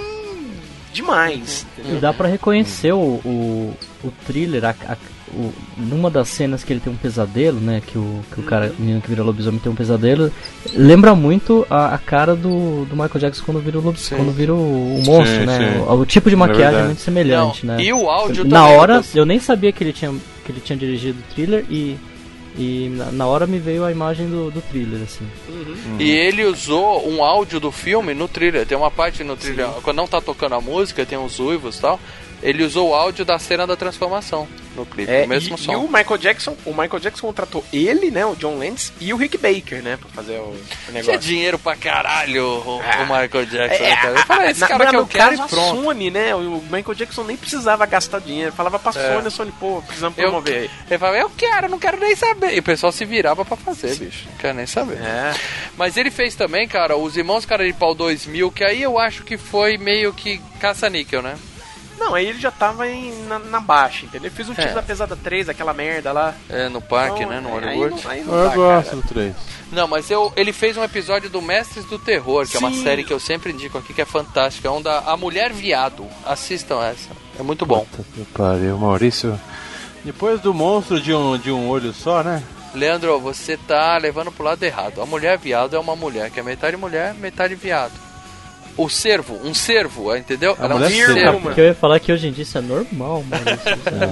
[0.93, 1.65] demais.
[1.77, 2.01] E entendeu?
[2.01, 4.97] dá pra reconhecer o, o, o thriller, a, a-
[5.33, 7.81] o- numa das cenas que ele tem um pesadelo, né?
[7.85, 10.31] Que o, que o cara, o menino que vira lobisomem tem um pesadelo.
[10.73, 14.15] Lembra muito a, a cara do, do Michael Jackson quando vira o, lobis, Sim.
[14.15, 14.57] quando vira o,
[14.97, 15.73] o monstro, Sim, né?
[15.75, 15.79] sim.
[15.81, 17.83] O, o tipo de maquiagem é muito semelhante, Não, né?
[17.83, 20.11] E o áudio Na também, hora, eu nem sabia que ele tinha,
[20.45, 21.97] que ele tinha dirigido o thriller e,
[22.57, 25.25] e na, hora me veio a imagem do, do thriller, assim.
[25.99, 28.65] E ele usou um áudio do filme no thriller.
[28.65, 31.81] Tem uma parte no thriller, quando não tá tocando a música, tem uns uivos e
[31.81, 31.99] tal.
[32.41, 35.71] Ele usou o áudio da cena da transformação no clipe, É, o mesmo e, som.
[35.73, 39.17] e o Michael Jackson, o Michael Jackson contratou ele, né, o John Landis e o
[39.17, 41.19] Rick Baker, né, pra fazer o, o Tinha negócio.
[41.19, 42.97] dinheiro pra caralho o, Ah.
[42.99, 43.83] o Michael Jackson.
[43.83, 44.09] É, cara?
[44.19, 45.83] Eu falei, esse na- cara mas que eu quero caso, e pronto.
[45.83, 49.13] Sony, né, o Michael Jackson nem precisava gastar dinheiro, falava pra É.
[49.15, 50.69] Sony, a Sony, pô, precisamos Eu, promover aí.
[50.89, 52.53] ele falava, eu quero, não quero nem saber.
[52.55, 54.27] E o pessoal se virava pra fazer, bicho.
[54.29, 54.97] Não quero nem saber.
[55.01, 55.33] É.
[55.77, 59.23] Mas ele fez também, cara, os Irmãos Cara de Pau 2000, que aí eu acho
[59.23, 61.35] que foi meio que caça-níquel, né?
[61.99, 64.27] Não, aí ele já tava em, na, na baixa, entendeu?
[64.27, 64.55] Ele fez um É.
[64.55, 66.33] Tiros da Pesada 3, aquela merda lá.
[66.49, 67.39] É, no parque, Então, né?
[67.41, 68.03] No aí Hollywood.
[68.03, 69.01] não- aí não Eu dá, gosto cara.
[69.01, 69.35] do 3.
[69.71, 72.81] Não, mas eu, ele fez um episódio do Mestres do Terror, que é uma Sim.
[72.83, 74.67] série que eu sempre indico aqui, que é fantástica.
[74.67, 76.07] É um da A Mulher Viado.
[76.25, 77.09] Assistam essa.
[77.39, 77.85] É muito bom.
[77.85, 79.39] Puta que pariu, Maurício.
[80.03, 82.41] Depois do monstro de um, de um olho só, né?
[82.73, 85.01] Leandro, você tá levando pro lado errado.
[85.01, 87.91] A mulher viado é uma mulher, que é metade mulher, metade viado.
[88.81, 90.55] O cervo, um cervo, entendeu?
[90.59, 91.41] A Ela é um cervo.
[91.41, 93.57] Porque eu ia falar que hoje em dia isso é normal, Maurício.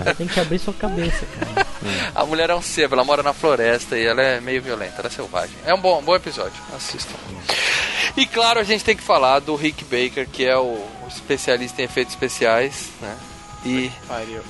[0.04, 1.68] Você Tem que abrir sua cabeça, cara.
[2.14, 5.08] A mulher é um cervo, ela mora na floresta e ela é meio violenta, ela
[5.08, 5.56] é selvagem.
[5.66, 7.16] É um bom, bom episódio, assistam.
[8.18, 11.86] E claro, a gente tem que falar do Rick Baker, que é o, especialista em
[11.86, 13.16] efeitos especiais, né?
[13.66, 13.92] E.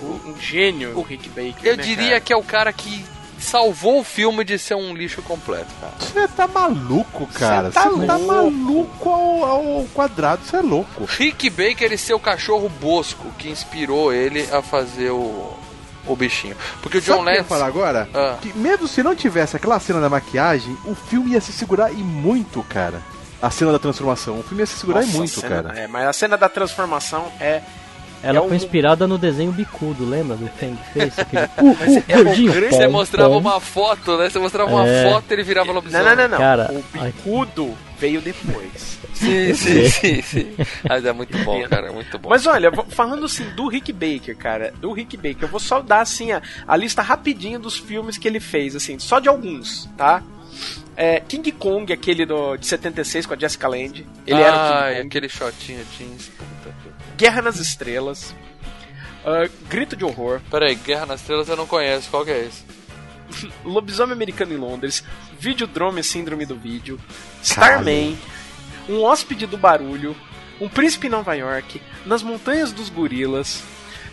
[0.01, 1.56] O- Um gênio, o Rick Baker.
[1.63, 2.19] eu né, diria cara?
[2.21, 3.06] que é o cara que
[3.39, 5.94] salvou o filme de ser um lixo completo, cara.
[6.00, 7.67] Você tá maluco, cara.
[7.67, 8.27] Cê tá Você tá louco.
[8.52, 11.06] maluco ao, ao quadrado, você é louco.
[11.06, 15.54] Rick Baker e seu cachorro Bosco, que inspirou ele a fazer o,
[16.06, 16.56] o bichinho.
[16.81, 17.50] Porque o Sabe John ia Lance.
[17.50, 18.10] falar agora?
[18.13, 18.38] Ah.
[18.42, 21.98] Que mesmo se não tivesse aquela cena da maquiagem, o filme ia se segurar e
[21.98, 23.02] muito, cara.
[23.40, 24.40] A cena da transformação.
[24.40, 25.79] O filme ia se segurar Nossa, e muito, cena- cara.
[25.79, 27.62] É, mas a cena da transformação é.
[28.23, 31.21] Ela É um- foi inspirada no desenho bicudo, lembra do Fang Face?
[31.21, 32.53] Aquele, uh, uh, é gordinho.
[32.71, 33.39] Você mostrava pom.
[33.39, 34.29] uma foto, né?
[34.29, 35.09] Você mostrava uma É.
[35.11, 36.05] foto e ele virava Não, lobisomem.
[36.05, 36.37] não, não, não.
[36.37, 38.97] Cara, o bicudo veio depois.
[39.17, 40.55] Sim, sim, sim, sim.
[40.87, 42.29] Mas é muito bom, cara, é muito bom.
[42.29, 46.01] Mas olha, falando assim do Rick Baker, cara, do Rick Baker, eu vou só dar
[46.01, 50.21] assim a, a lista rapidinho dos filmes que ele fez, assim, só de alguns, tá?
[50.95, 54.05] É, King Kong, aquele do, de 76 com a Jessica Lange.
[54.25, 55.07] Ele era o King Ai, Kong.
[55.07, 56.29] aquele shotinho jeans.
[56.37, 56.87] Puta.
[57.17, 58.33] Guerra nas Estrelas.
[59.25, 60.39] ah, Grito de Horror.
[60.49, 62.63] Peraí, Guerra nas Estrelas eu não conheço, qual que é esse?
[63.65, 65.03] Lobisomem Americano em Londres,
[65.39, 66.99] Videodrome Síndrome do Vídeo,
[67.43, 68.17] Starman,
[68.87, 70.15] Um Hóspede do Barulho,
[70.61, 73.61] Um Príncipe em Nova York, Nas Montanhas dos Gorilas,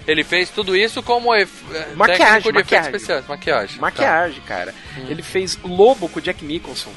[0.06, 1.50] Ele fez tudo isso como ef...
[1.72, 2.90] eh, Maquiagem, de maquiagem.
[2.90, 3.80] especiais, maquiagem.
[3.80, 4.74] maquiagem, cara.
[5.08, 6.92] Ele fez Lobo com Jack Nicholson.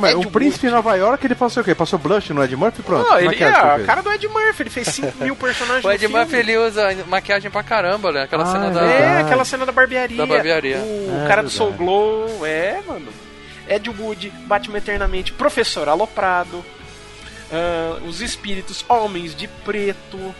[0.00, 0.68] Aí, Ed o Príncipe Wood.
[0.68, 1.74] de Nova York, ele passou o quê?
[1.74, 2.82] Passou blush no Ed Murphy?
[2.82, 3.08] Pronto.
[3.08, 3.86] Não, ele é a fez.
[3.86, 5.84] cara do Ed Murphy, ele fez 5 mil personagens.
[5.86, 6.08] O Ed.
[6.08, 8.22] Murphy ele usa maquiagem pra caramba, né?
[8.22, 8.80] Aquela Ah, cena é da.
[8.82, 10.16] É, aquela cena da barbearia.
[10.16, 10.78] Da barbearia.
[10.78, 11.72] O É, cara do Soul.
[11.72, 13.08] Glow, é, mano.
[13.68, 16.64] Ed Wood, Batman Eternamente, Professor Aloprado,
[17.52, 20.34] ah, Os Espíritos, Homens de Preto,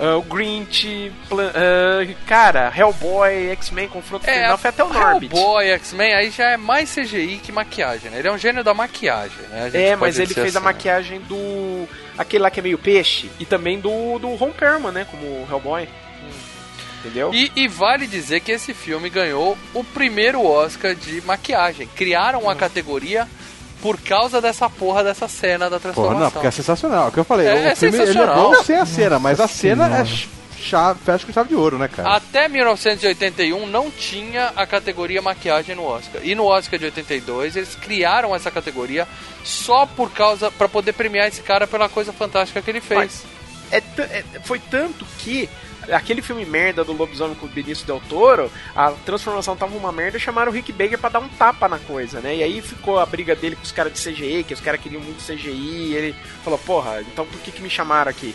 [0.00, 5.34] ah, o Grinch, ah, cara, Hellboy, X-Men, Confronto É, Final, foi até o Norbit.
[5.34, 8.18] Hellboy, X-Men, aí já é mais CGI que maquiagem, né?
[8.18, 9.70] Ele é um gênio da maquiagem, né?
[9.74, 10.64] É, mas ele fez a assim.
[10.64, 11.88] maquiagem do.
[12.16, 15.88] aquele lá que é meio peixe, e também do, do Ron Perlman, né, como Hellboy.
[17.00, 17.32] Entendeu?
[17.32, 21.88] E, e vale dizer que esse filme ganhou o primeiro Oscar de maquiagem.
[21.94, 22.42] Criaram Hum.
[22.42, 23.28] uma categoria
[23.82, 26.20] por causa dessa porra dessa cena da Porra, transformação.
[26.20, 27.06] não, porque é sensacional.
[27.06, 29.18] É o que eu falei, É, o é filme ele é bom sem a cena,
[29.18, 30.28] mas a cena é ch-
[30.60, 32.16] chave, fecha com chave de ouro, né, cara?
[32.16, 36.20] Até 1981 não tinha a categoria maquiagem no Oscar.
[36.24, 39.06] E no Oscar de 82 eles criaram essa categoria
[39.44, 42.98] só por causa para poder premiar esse cara pela coisa fantástica que ele fez.
[42.98, 43.24] Mas
[43.70, 45.48] é é- foi tanto que
[45.92, 50.16] aquele filme merda do lobisomem com o Benício Del Toro, a transformação tava uma merda
[50.16, 52.36] e chamaram o Rick Baker pra dar um tapa na coisa, né?
[52.36, 55.00] E aí ficou a briga dele com os caras de CGI, que os caras queriam
[55.00, 58.34] muito CGI, e ele falou, porra, então por que que me chamaram aqui?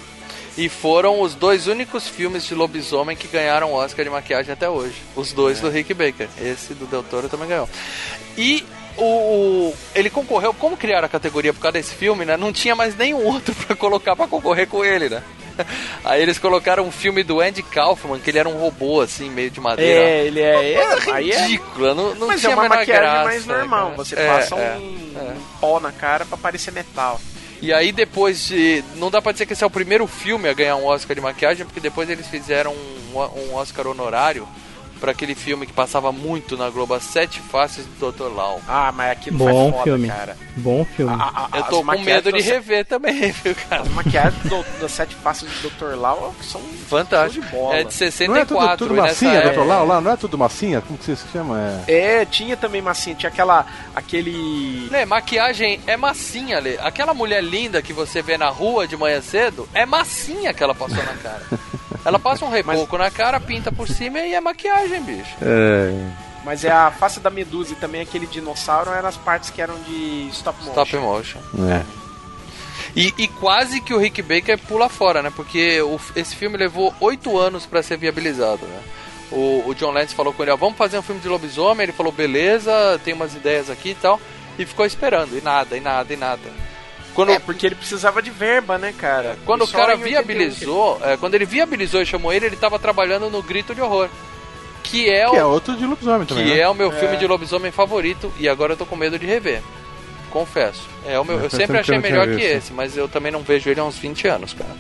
[0.56, 4.96] E foram os dois únicos filmes de lobisomem que ganharam Oscar de maquiagem até hoje.
[5.16, 6.30] Os dois do Rick Baker.
[6.40, 7.68] Esse do Del Toro também ganhou.
[8.38, 8.64] E
[8.98, 9.04] o,
[9.70, 12.38] o- ele concorreu, como criaram a categoria por causa desse filme, né?
[12.38, 15.22] Não tinha mais nenhum outro pra colocar pra concorrer com ele, né?
[16.04, 19.52] Aí eles colocaram um filme do Andy Kaufman, que ele era um robô, assim, meio
[19.52, 20.02] de madeira.
[20.02, 23.04] É, ele é, é Coisa aí é ridícula, não, não Mas tinha é uma maquiagem
[23.04, 23.84] graça, mais normal.
[23.92, 23.98] cara.
[23.98, 25.22] Você É, passa é, um, é.
[25.32, 27.22] um pó na cara pra parecer metal.
[27.62, 28.84] E aí depois de.
[28.96, 31.22] Não dá pra dizer que esse é o primeiro filme a ganhar um Oscar de
[31.22, 34.48] maquiagem, porque depois eles fizeram um, um Oscar honorário
[35.04, 38.34] pra aquele filme que passava muito na Globo, As Sete Faces do Dr.
[38.34, 38.62] Lau.
[38.66, 40.08] Ah, mas aquilo Bom foda, filme.
[40.08, 40.38] cara.
[40.56, 41.14] Bom filme.
[41.14, 43.82] A- a- Eu tô com medo de rever também, viu, cara?
[43.82, 45.96] As maquiagens do, das sete faces do Dr.
[46.00, 47.46] Lau são Fantástico.
[47.46, 47.76] show de bola.
[47.76, 49.86] É de Não é 64, tudo, tudo nessa massinha, época- doutor Lau?
[49.86, 50.80] Lá, não é tudo massinha?
[50.80, 51.84] Como que você se chama?
[51.86, 52.22] É...
[52.22, 53.66] É, tinha também massinha, tinha aquela.
[53.94, 54.88] aquele.
[54.90, 56.78] Lê, maquiagem é massinha, Lê.
[56.80, 60.74] Aquela mulher linda que você vê na rua de manhã cedo, é massinha que ela
[60.74, 61.44] passou na cara.
[62.06, 65.36] Ela passa um reboco na cara, pinta por cima e é maquiagem, bicho.
[66.44, 69.76] Mas é a face da medusa e também aquele dinossauro eram as partes que eram
[69.84, 70.72] de stop motion.
[70.84, 71.40] Stop motion.
[71.72, 71.82] É.
[72.96, 75.32] E, e quase que o Rick Baker pula fora, né?
[75.34, 78.80] Porque o- esse filme levou oito anos pra ser viabilizado, né?
[79.32, 81.84] O, o John Lance falou com ele, ó, vamos fazer um filme de lobisomem.
[81.84, 84.20] Ele falou, beleza, tem umas ideias aqui e tal.
[84.60, 86.42] E ficou esperando, e nada, e nada, e nada.
[87.14, 89.38] Quando, É, porque ele precisava de verba, né, cara?
[89.46, 92.34] quando E o cara em 81 que ele- viabilizou, é, quando ele viabilizou e chamou
[92.34, 94.10] ele, ele tava trabalhando no Grito de Horror.
[94.82, 96.60] Que é, Que é o, outro de lobisomem também, que né?
[96.60, 98.32] é o meu filme de lobisomem favorito.
[98.38, 99.62] E agora eu tô com medo de rever.
[100.30, 100.82] Confesso.
[101.06, 103.70] É o meu, eu Eu sempre achei melhor que esse, mas eu também não vejo
[103.70, 104.76] ele há uns 20 anos, cara.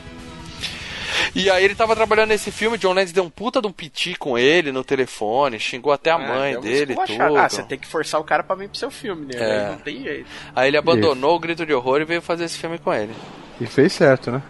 [1.36, 4.15] E aí ele tava trabalhando nesse filme, John Lennon deu um puta de um piti
[4.15, 7.27] com ele no telefone, xingou até a Ah, mãe uma dele e esculachada.
[7.29, 7.38] tudo.
[7.39, 9.34] Ah, você tem que forçar o cara pra vir pro seu filme, né?
[9.36, 9.69] É.
[9.71, 10.27] Não tem jeito.
[10.55, 13.13] Aí ele abandonou o Grito de Horror e veio fazer esse filme com ele.
[13.59, 14.41] E fez certo, né?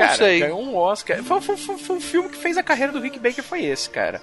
[0.00, 0.40] Não Cara, sei.
[0.40, 1.22] ganhou um Oscar.
[1.22, 3.90] Foi, foi, foi, foi um filme que fez a carreira do Rick Baker, foi esse,
[3.90, 4.22] cara.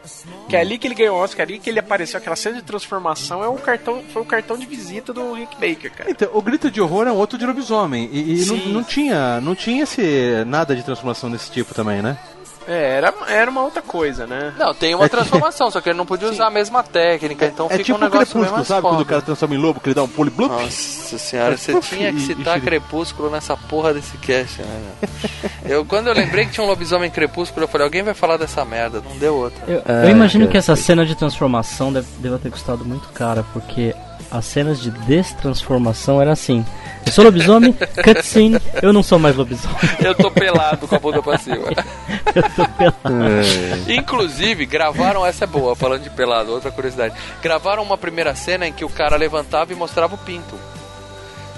[0.49, 2.63] Que é ali que ele ganhou o Oscar, ali que ele apareceu, aquela cena de
[2.63, 6.09] transformação, é o cartão, foi o cartão de visita do Rick Baker, cara.
[6.09, 8.09] Então, o grito de horror é um outro de lobisomem.
[8.11, 12.17] E, e não, não tinha, não tinha esse, nada de transformação desse tipo também, né?
[12.67, 14.53] É, era, era uma outra coisa, né?
[14.57, 17.69] Não, tem uma transformação, só que ele não podia usar a mesma técnica, então é
[17.69, 18.81] fica tipo um negócio mais sabe?
[18.81, 18.81] foda.
[18.95, 20.51] Quando o cara transforma em lobo, que ele dá um pulo e blup.
[20.51, 22.65] Nossa senhora, É você puff tinha que e- e citar xerife.
[22.65, 24.91] Crepúsculo nessa porra desse cast, né?
[25.65, 28.63] eu, quando eu lembrei que tinha um lobisomem Crepúsculo, eu falei, alguém vai falar dessa
[28.65, 29.63] merda, não deu outra.
[29.67, 33.07] Eu, É, eu imagino cara, que essa cena de transformação deve, deva ter custado muito
[33.09, 33.95] cara, porque
[34.29, 34.91] as cenas de
[35.41, 36.65] destransformação eram assim.
[37.07, 39.77] Eu sou lobisomem, cutscene, eu não sou mais lobisomem.
[40.03, 41.57] Eu tô pelado com a bunda pra cima.
[42.35, 43.91] Eu tô pelado.
[43.91, 47.15] Inclusive, gravaram, essa é boa, falando de pelado, outra curiosidade.
[47.41, 50.55] Gravaram uma primeira cena em que o cara levantava e mostrava o pinto.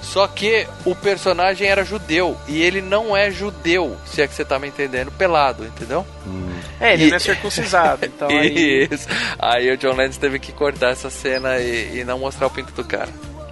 [0.02, 4.45] Só que o personagem era judeu e ele não é judeu, se é que você
[4.45, 6.06] tá me entendendo, pelado, entendeu?
[6.80, 8.88] É, ele E- não é circuncisado, então aí...
[8.89, 9.08] Isso.
[9.38, 12.72] Aí o John Lennon teve que cortar essa cena e, e não mostrar o pinto
[12.74, 13.10] do cara.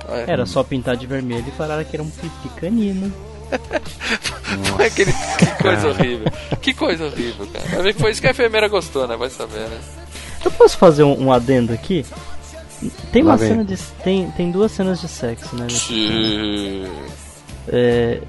[0.10, 0.26] É.
[0.32, 3.12] Era só pintar de vermelho e falaram que era um pipi canino.
[4.76, 5.12] Foi aquele...
[5.38, 6.32] Que coisa horrível.
[6.62, 7.66] Que coisa horrível, cara.
[7.70, 9.16] Vai ver que foi isso que a enfermeira gostou, né?
[9.16, 9.78] Vai saber, né?
[10.44, 12.06] Eu posso fazer um, um adendo aqui?
[13.12, 13.50] Tem Lá uma vem.
[13.50, 13.78] cena de.
[14.04, 15.68] Tem, tem duas cenas de sexo, né?
[15.70, 16.88] Sim.
[17.68, 18.22] É,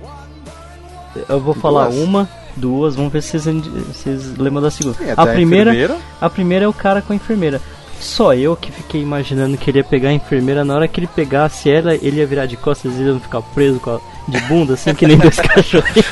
[1.29, 2.03] eu vou falar Duas?
[2.03, 4.97] uma, duas, vamos ver se vocês, vocês lembram da segunda.
[4.97, 6.03] Sim, a, a primeira, enfermeira.
[6.21, 7.61] a primeira é o cara com a enfermeira.
[8.01, 11.09] Só eu que fiquei imaginando que ele ia pegar a enfermeira, na hora que ele
[11.09, 14.39] pegasse ela, ele ia virar de costas e ele ia ficar preso com a- de
[14.43, 16.05] bunda, assim que nem dois cachorrinhos.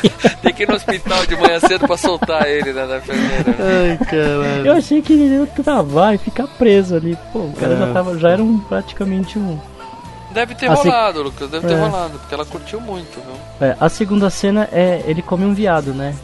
[0.42, 3.44] Tem que ir no hospital de manhã cedo pra soltar ele, né, da enfermeira.
[3.44, 3.56] né?
[4.00, 4.66] Ai, caralho.
[4.66, 7.16] Eu achei que ele ia travar e ficar preso ali.
[7.32, 7.76] Pô, o cara É.
[7.76, 9.58] já, tava, já era um, praticamente um.
[10.32, 11.78] Deve ter Assim- rolado, Lucas, deve ter É.
[11.78, 13.68] rolado, porque ela curtiu muito, viu?
[13.68, 16.14] É, a segunda cena é ele come um viado, né?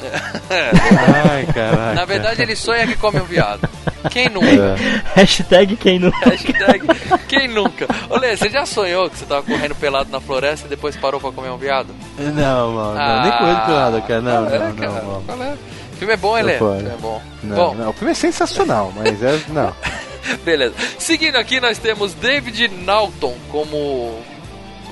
[0.50, 1.94] Ai, caralho.
[1.94, 3.68] Na verdade, ele sonha que come um viado.
[4.10, 4.46] Quem nunca?
[4.46, 5.02] É.
[5.14, 6.10] Hashtag quem não.
[6.10, 6.86] Hashtag
[7.28, 7.86] quem nunca?
[8.08, 11.20] Ô Lê, você já sonhou que você tava correndo pelado na floresta e depois parou
[11.20, 11.94] pra comer um viado?
[12.18, 14.20] Não, mano, não, Ah, nem ele pelado, cara.
[14.20, 14.90] Não, qual é, não, cara?
[14.92, 15.22] não, mano.
[15.26, 15.52] Qual é?
[15.92, 16.56] O filme é bom, hein, Não Lê?
[16.56, 17.22] O filme é bom.
[17.42, 19.40] Não, bom, não, o filme é sensacional, mas é.
[19.48, 19.74] Não.
[20.44, 20.74] beleza.
[20.98, 24.18] Seguindo aqui, nós temos David Naughton como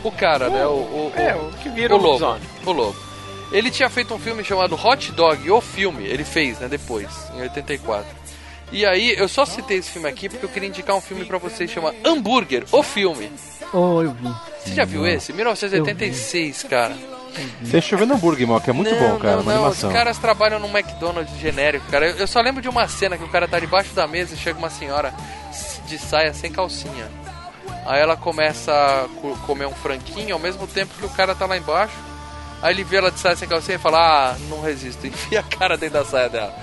[0.04, 0.66] o cara, né?
[0.66, 2.24] O, o, É, o- o que vira o o lobo.
[2.24, 2.42] lobisomem.
[2.66, 2.96] O lobo.
[3.50, 6.04] Ele tinha feito um filme chamado Hot Dog, o filme.
[6.04, 6.68] Ele fez, né?
[6.68, 8.17] Depois, em 84.
[8.70, 11.38] E aí, eu só citei esse filme aqui porque eu queria indicar um filme pra
[11.38, 13.30] vocês chama Hambúrguer, o filme.
[13.72, 14.28] Oh, eu vi.
[14.64, 15.32] Você já viu esse?
[15.32, 16.94] 1986, cara.
[17.62, 19.36] Você chovendo hambúrguer, mal, que é muito não, bom, cara.
[19.36, 19.88] Não, uma não, animação.
[19.90, 22.08] os caras trabalham num McDonald's genérico, cara.
[22.10, 24.36] Eu, eu só lembro de uma cena que o cara tá debaixo da mesa e
[24.38, 25.14] chega uma senhora
[25.86, 27.08] de saia sem calcinha.
[27.86, 31.46] Aí ela começa a co- comer um franquinho ao mesmo tempo que o cara tá
[31.46, 31.94] lá embaixo.
[32.60, 35.06] Aí ele vê ela de saia sem calcinha e fala: Ah, não resisto.
[35.06, 36.54] Enfia a cara dentro da saia dela.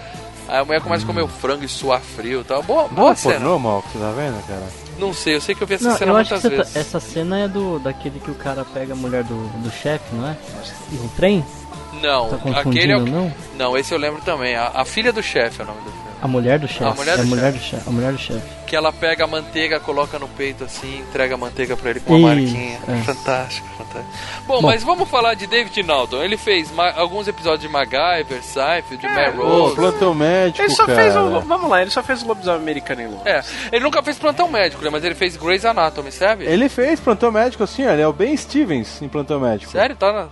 [0.47, 2.61] Aí a mulher começa a comer o frango e suar frio e tal.
[2.63, 3.35] Boa, Não boa é cena.
[3.35, 4.63] pornô, mal, que tá vendo, cara?
[4.99, 6.63] Não sei, eu sei que eu vi essa Não, cena eu acho que muitas tá-
[6.63, 6.75] vezes.
[6.75, 10.27] essa cena é do daquele que o cara pega a mulher do, do chefe, não
[10.29, 10.35] é?
[10.91, 11.43] No trem?
[12.01, 13.05] Não, Tá aquele é confundindo, o...
[13.07, 13.33] não?
[13.57, 14.55] Não, esse eu lembro também.
[14.55, 16.05] A, a filha do chefe é o nome do filme.
[16.21, 16.83] A mulher do chefe.
[16.83, 17.89] A mulher é do a mulher do chefe.
[17.89, 18.54] A mulher do chefe.
[18.65, 22.15] Que ela pega a manteiga, coloca no peito assim, entrega a manteiga pra ele com
[22.15, 22.79] uma Isso, marquinha.
[22.87, 23.03] é.
[23.03, 24.17] Fantástico, fantástico.
[24.47, 24.67] Bom, Bom.
[24.67, 26.23] mas vamos falar de David Naughton.
[26.23, 29.75] Ele fez alguns episódios de MacGyver, Seinfeld, de É, Ô, Melrose.
[29.75, 31.01] plantão médico, Ele só cara.
[31.01, 31.39] fez o.
[31.41, 33.25] Vamos lá, ele só fez o lobisomem americano em Londres.
[33.27, 34.89] É, ele nunca fez plantão médico, né?
[34.89, 36.45] Mas ele fez Grey's Anatomy, sabe?
[36.45, 37.91] Ele fez plantão médico assim, ó.
[37.91, 39.71] Ele é o Ben Stevens em plantão médico.
[39.71, 40.27] Sério, tá na...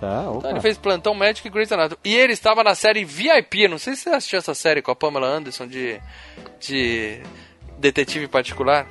[0.00, 0.38] Tá, opa.
[0.38, 1.98] Então ele fez plantão médico e Grey's Anatomy.
[2.04, 3.68] E ele estava na série VIP.
[3.68, 6.00] Não sei se você assistiu essa série com a Pamela Anderson de,
[6.58, 7.20] de
[7.80, 8.86] detetive particular.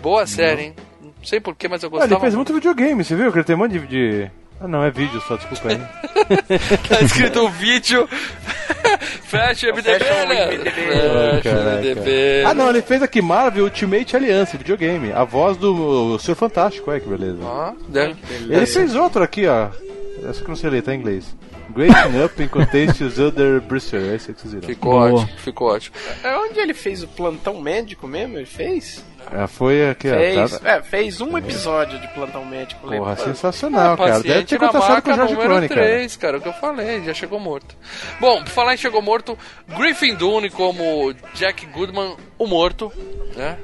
[0.00, 0.74] Boa série, hein?
[1.02, 2.12] Não sei porquê, mas eu Ah, gostava.
[2.14, 3.30] ele fez muito videogame, você viu?
[3.32, 3.86] Que ele tem um monte de...
[3.86, 4.30] de-
[4.60, 5.78] Ah, não, é vídeo só, desculpa aí.
[6.88, 8.08] Tá escrito um vídeo.
[9.28, 10.50] Fecha o MDB, né?
[11.78, 12.44] MDB.
[12.46, 15.12] Ah, não, ele fez aqui Marvel Ultimate Alliance, videogame.
[15.12, 17.38] A voz do Senhor Fantástico, olha que beleza.
[17.42, 18.16] Ó, deve-
[18.48, 19.68] Ele fez outro aqui, ó.
[20.28, 21.34] Essa que eu não sei ler, tá em inglês.
[21.70, 21.92] Great
[22.24, 24.00] Up in Contentious Other Bristol.
[24.00, 24.66] É esse que vocês viram.
[24.68, 25.12] Ficou Boa.
[25.22, 25.96] ótimo, ficou ótimo.
[26.24, 28.36] É onde ele fez o plantão médico mesmo?
[28.38, 29.04] Ele fez?
[29.30, 30.14] Ah, foi aqui, ó.
[30.14, 32.80] Fez, tá- é, fez um episódio de plantão médico.
[32.80, 33.16] Porra, lembra?
[33.16, 34.20] sensacional, cara.
[34.22, 35.82] Deve ter na contrastado com o Jorge número Clooney, cara.
[35.82, 36.38] 3, cara.
[36.38, 37.76] O que eu falei, já chegou morto.
[38.18, 39.36] Bom, por falar em chegou morto,
[39.76, 42.90] Griffin Dunne como Jack Goodman, o morto,
[43.36, 43.58] né?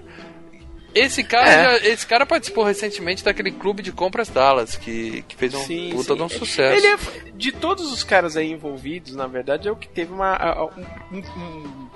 [0.95, 1.63] Esse cara, É.
[1.81, 5.91] já- esse cara participou recentemente daquele clube de compras Dallas, que, que fez um Sim,
[5.93, 6.17] puta sim.
[6.17, 6.77] de um sucesso.
[6.77, 6.97] Ele é,
[7.35, 10.71] de todos os caras aí envolvidos, na verdade, é o que teve uma,
[11.13, 11.89] um, um-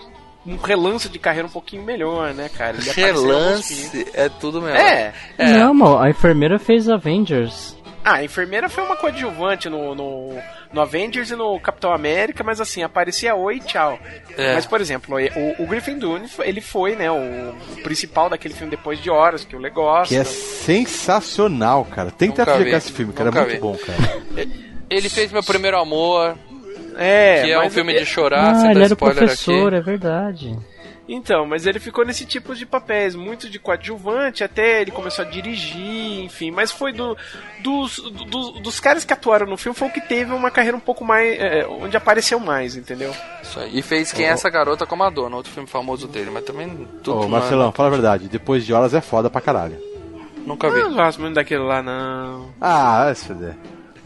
[0.47, 2.77] um relance de carreira um pouquinho melhor, né, cara?
[2.79, 2.91] Ele.
[2.91, 4.79] Relance é tudo melhor.
[4.81, 5.13] É.
[5.37, 5.47] É.
[5.53, 7.77] Não, mano, a enfermeira fez Avengers.
[8.09, 10.35] Ah, a enfermeira foi uma coadjuvante no, no,
[10.73, 13.99] no Avengers e no Capitão América, mas assim, aparecia oi e tchau.
[14.37, 14.55] É.
[14.55, 18.99] Mas, por exemplo, o, o Griffin Dunne, ele foi, né, o, principal daquele filme Depois
[19.03, 20.09] de Horas, que o gosta.
[20.15, 22.09] Que é sensacional, cara.
[22.09, 22.25] Até
[22.65, 23.29] vi, esse filme, cara.
[23.29, 23.59] É muito vi.
[23.59, 24.23] bom, cara.
[24.89, 26.35] Ele fez Meu Primeiro Amor,
[26.97, 29.77] É, que é um filme ele- de chorar, ah, sem ele dar era professor, aqui.
[29.77, 30.59] é verdade.
[31.11, 35.29] Então, mas ele ficou nesse tipo de papéis, muito de coadjuvante, até ele começou a
[35.29, 37.17] dirigir, enfim, mas foi do,
[37.61, 40.81] dos, do- dos caras que atuaram no filme, foi o que teve uma carreira um
[40.81, 41.41] pouco mais.
[41.41, 43.11] é, onde apareceu mais, entendeu?
[43.43, 43.79] Isso aí.
[43.79, 46.87] E fez Quem é essa garota como a dona, outro filme famoso dele, mas também
[47.03, 48.29] tudo Ô, Marcelão, fala a verdade.
[48.29, 49.79] Depois de horas é foda pra caralho.
[50.45, 50.81] nunca vi.
[50.83, 52.53] Não gosto muito daquele lá, não.
[52.61, 53.57] Ah, vai se fuder.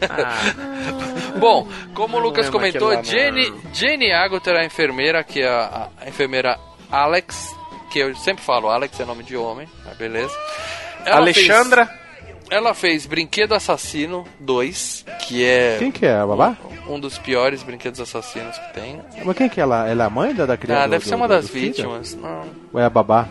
[0.09, 3.53] Ah, Bom, como o Lucas comentou, Jenny.
[3.73, 6.57] Jenny Agutter, a enfermeira, que é a, a enfermeira
[6.93, 7.55] Alex,
[7.91, 10.33] que eu sempre falo, Alex é nome de homem, mas beleza.
[11.05, 11.85] Ela Alexandra.
[11.87, 11.99] fez-
[12.49, 16.15] ela fez Brinquedo Assassino 2, que é Quem que é?
[16.17, 16.55] A babá?
[16.87, 19.01] um dos piores brinquedos assassinos que tem.
[19.23, 19.87] Mas quem que é ela?
[19.89, 20.83] Ela é a mãe da, da criança?
[20.83, 22.13] Ah, deve do- ser uma do- das do vítimas.
[22.13, 23.27] Não, Ou é a babá?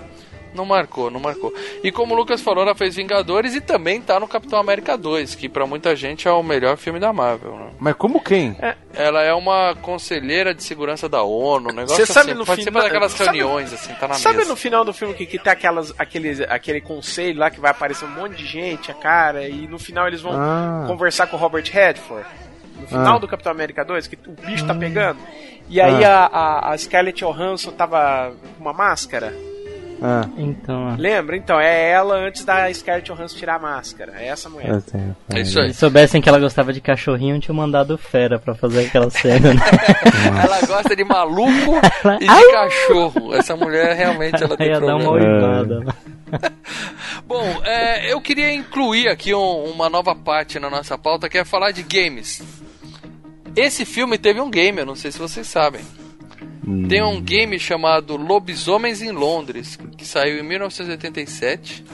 [0.54, 1.52] Não marcou, não marcou.
[1.82, 5.34] E como o Lucas falou, ela fez Vingadores e também tá no Capitão América 2,
[5.34, 7.70] que pra muita gente é o melhor filme da Marvel, né?
[7.78, 8.56] Mas como quem?
[8.94, 12.70] Ela é uma conselheira de segurança da ONU, um negócio Você sabe assim, no participa
[12.72, 14.50] final- daquelas sabe- reuniões, assim, tá na Sabe mesa.
[14.50, 18.04] no final do filme que, que tem aquelas, aqueles, aquele conselho lá que vai aparecer
[18.04, 20.84] um monte de gente, a cara, e no final eles vão Ah.
[20.86, 22.26] conversar com o Robert Redford?
[22.80, 23.18] No final Ah.
[23.18, 25.18] do Capitão América 2, que o bicho tá pegando.
[25.68, 29.32] E aí a, a, a Scarlett Johansson tava com uma máscara.
[30.04, 30.96] Ah, Então, ó.
[30.98, 31.36] Lembra?
[31.36, 34.14] Então, é ela antes da Scarlett Johansson tirar a máscara.
[34.18, 34.70] É essa mulher.
[34.70, 35.16] eu tenho.
[35.32, 35.64] É isso Se aí.
[35.66, 39.60] eles soubessem que ela gostava de cachorrinho, tinham mandado fera pra fazer aquela cena, né?
[40.42, 41.50] Ela gosta de maluco
[42.04, 43.34] Ela- e de cachorro.
[43.34, 45.62] Essa mulher realmente ela tem Ia dar uma problema.
[45.64, 45.92] né?
[47.26, 51.44] Bom, é, eu queria incluir aqui um- uma nova parte na nossa pauta que é
[51.44, 52.42] falar de games.
[53.54, 55.82] Esse filme teve um game, eu não sei se vocês sabem.
[56.88, 61.84] Tem um game chamado Lobisomens em Londres, que saiu em 1987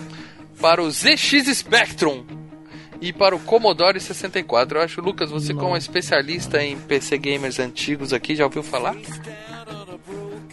[0.61, 2.25] para o ZX Spectrum
[3.01, 4.79] e para o Commodore 64.
[4.79, 8.97] Eu acho, Lucas, você como especialista em PC gamers antigos aqui, já ouviu falar?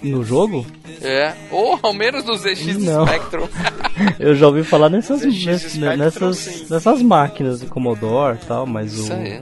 [0.03, 0.65] No jogo?
[1.01, 3.05] É, ou ao menos do ZX Não.
[3.07, 3.47] Spectrum.
[4.19, 8.65] Eu já ouvi falar nessas, ZX ness- Spectrum, nessas, nessas máquinas do Commodore e tal,
[8.67, 9.41] mas Isso o, aí.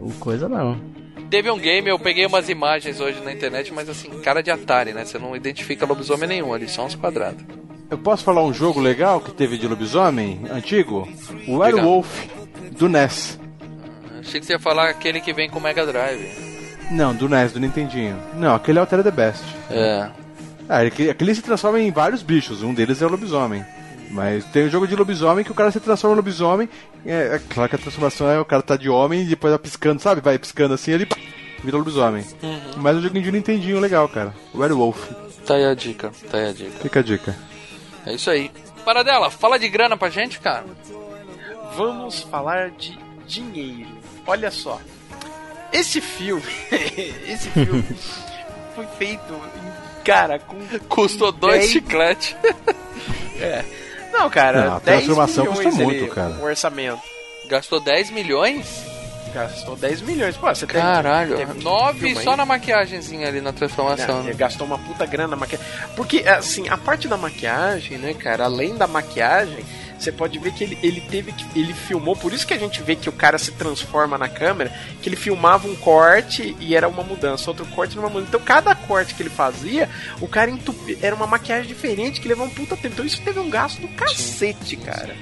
[0.00, 0.78] o coisa não.
[1.30, 4.92] Teve um game, eu peguei umas imagens hoje na internet, mas assim, cara de Atari,
[4.92, 5.04] né?
[5.04, 7.42] Você não identifica lobisomem nenhum ali, só uns quadrados.
[7.88, 11.08] Eu posso falar um jogo legal que teve de lobisomem antigo?
[11.46, 12.08] O Werewolf
[12.72, 13.38] do NES.
[14.20, 16.28] Achei que você ia falar aquele que vem com Mega Drive.
[16.90, 18.16] Não, do NES, do Nintendinho.
[18.34, 19.42] Não, aquele é o Terra the Best.
[19.70, 20.08] É.
[20.68, 23.64] Ah, ele- aquele se transforma em vários bichos, um deles é o lobisomem.
[24.10, 26.68] Mas tem um jogo de lobisomem que o cara se transforma em lobisomem.
[27.06, 29.58] É, é claro que a transformação é o cara tá de homem e depois vai
[29.58, 30.20] piscando, sabe?
[30.20, 31.08] Vai piscando assim ele
[31.62, 32.24] vira lobisomem.
[32.76, 34.34] Mas é um joguinho de Nintendinho legal, cara.
[34.54, 35.10] Werewolf.
[35.46, 36.78] Tá aí a dica, tá aí a dica.
[36.80, 37.36] Fica a dica.
[38.04, 38.50] É isso aí.
[38.84, 40.64] Paradela, fala de grana pra gente, cara.
[41.76, 43.90] Vamos falar de dinheiro.
[44.26, 44.80] Olha só.
[45.72, 46.42] Esse filme.
[47.28, 47.84] esse filme
[48.74, 50.56] foi feito, em- cara, com.
[50.88, 52.34] Custou dois chicletes.
[54.12, 56.30] Não, cara, Não, a 10 transformação milhões custa muito, cara.
[56.30, 57.02] O orçamento.
[57.48, 58.84] Gastou 10 milhões?
[59.32, 60.36] Gastou 10 milhões.
[60.36, 60.80] Pô, você tem.
[60.80, 62.36] Caralho, teve 9 filme só aí?
[62.36, 64.16] na maquiagemzinha ali na transformação.
[64.16, 64.30] Não, né?
[64.30, 65.66] ele gastou uma puta grana na maquiagem.
[65.94, 69.64] Porque, assim, a parte da maquiagem, né, cara, além da maquiagem,
[70.00, 71.44] você pode ver que ele, ele teve que.
[71.58, 74.72] Ele filmou, por isso que a gente vê que o cara se transforma na câmera,
[75.02, 78.28] que ele filmava um corte e era uma mudança, outro corte era uma mudança.
[78.28, 79.88] Então, cada corte que ele fazia,
[80.20, 80.98] o cara entupia.
[81.02, 82.94] Era uma maquiagem diferente que levava um puta tempo.
[82.94, 85.14] Então, isso teve um gasto do cacete, cara.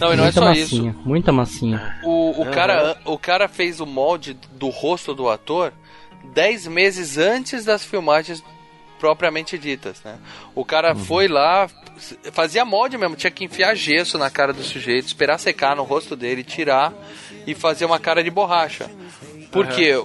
[0.00, 1.08] Não, e não é muita só massinha, isso.
[1.08, 1.98] muita massinha.
[2.02, 5.72] O, o, cara, o cara fez o molde do rosto do ator
[6.32, 8.42] 10 meses antes das filmagens
[8.98, 10.16] propriamente ditas, né?
[10.54, 11.68] O cara foi lá,
[12.32, 16.14] fazia molde mesmo, tinha que enfiar gesso na cara do sujeito, esperar secar no rosto
[16.16, 16.92] dele, tirar
[17.46, 18.90] e fazer uma cara de borracha.
[19.50, 20.00] Porque o,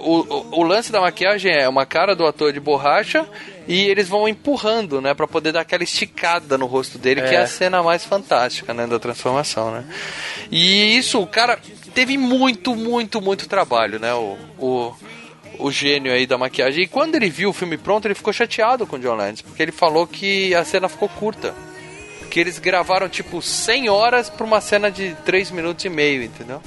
[0.52, 3.26] o, o lance da maquiagem é uma cara do ator de borracha
[3.66, 7.38] e eles vão empurrando, né, Pra poder dar aquela esticada no rosto dele, que é
[7.38, 7.42] É.
[7.42, 9.84] a cena mais fantástica, né, da transformação, né?
[10.50, 11.58] E isso, o cara
[11.94, 14.12] teve muito, muito, muito trabalho, né?
[14.12, 14.94] O, o,
[15.58, 16.84] o gênio aí da maquiagem.
[16.84, 19.62] E quando ele viu o filme pronto, ele ficou chateado com o John Landis, porque
[19.62, 21.54] ele falou que a cena ficou curta.
[22.30, 26.62] Que eles gravaram tipo 100 horas pra uma cena de 3 minutos e meio, entendeu?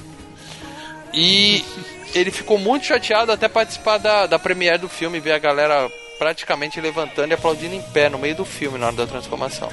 [1.12, 1.64] E
[2.14, 6.80] ele ficou muito chateado até participar da, da premiere do filme, ver a galera praticamente
[6.80, 9.68] levantando e aplaudindo em pé no meio do filme na hora da transformação.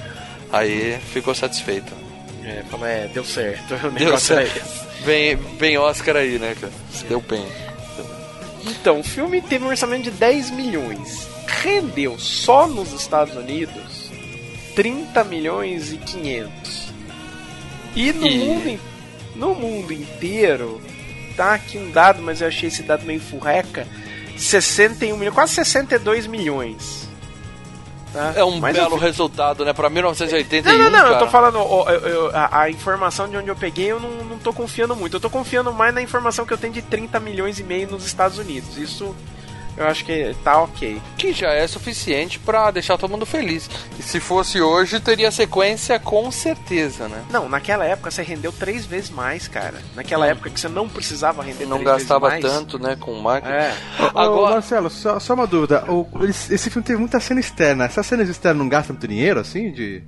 [0.52, 1.94] Aí ficou satisfeito.
[2.44, 3.76] É, falou, é, deu certo.
[3.94, 4.62] Deu certo.
[5.04, 6.74] Vem, vem Oscar aí, né, cara?
[7.08, 7.46] Deu bem.
[8.66, 11.28] Então, o filme teve um orçamento de 10 milhões.
[11.62, 13.82] Rendeu só nos Estados Unidos
[14.80, 16.94] 30 milhões e 500.
[17.98, 18.80] E no, E- Mundo,
[19.36, 20.80] no mundo inteiro,
[21.36, 23.86] tá aqui um dado, mas eu achei esse dado meio furreca:
[24.38, 27.10] 61 milhões, quase 62 milhões.
[28.14, 28.32] Tá?
[28.38, 29.74] É um Mas belo eu- resultado, né?
[29.74, 30.72] Pra 1981.
[30.78, 31.20] Não, não, não, eu cara.
[31.20, 34.40] tô falando, ó, eu- eu- a, a informação de onde eu peguei eu não, não
[34.40, 35.18] tô confiando muito.
[35.18, 38.06] Eu tô confiando mais na informação que eu tenho de 30 milhões e meio nos
[38.06, 38.78] Estados Unidos.
[38.78, 39.14] Isso
[39.78, 41.02] eu acho que tá ok.
[41.18, 43.70] Que já é suficiente pra deixar todo mundo feliz.
[43.98, 47.24] E se fosse hoje, teria sequência com certeza, né?
[47.32, 49.76] Não, naquela época você rendeu três vezes mais, cara.
[49.96, 52.56] Naquela época que você não precisava render Não três gastava vezes mais.
[52.56, 53.54] tanto, né, com marketing.
[53.54, 53.74] É.
[54.14, 55.84] Ô, Agora, Marcelo, só, só uma dúvida.
[55.92, 57.86] O- esse filme teve muita cena externa.
[57.86, 59.72] Essas cenas externas não gastam muito dinheiro, assim?
[59.72, 60.04] De...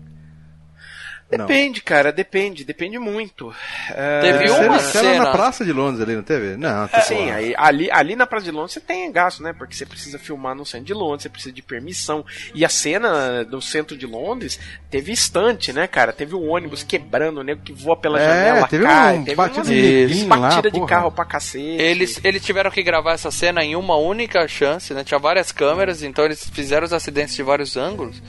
[1.32, 1.45] Não.
[1.45, 3.53] Depende, cara, depende, depende muito.
[3.89, 6.57] É, Teve uma cena cena- na Praça de Londres ali, não teve?
[6.57, 9.53] Não, tá Sim, aí, ali, ali na Praça de Londres você tem gasto, né?
[9.57, 12.25] Porque você precisa filmar no centro de Londres, você precisa de permissão.
[12.53, 14.59] E a cena do centro de Londres
[14.89, 16.11] teve estante, né, cara?
[16.11, 19.36] Teve o ônibus quebrando, o nego que voa pela É, janela, teve cai, um teve
[19.36, 20.88] batido umas batida lá, de porra.
[20.88, 21.82] carro pra cacete.
[21.82, 25.03] Eles, eles tiveram que gravar essa cena em uma única chance, né?
[25.03, 28.21] Tinha várias câmeras, então eles fizeram os acidentes de vários ângulos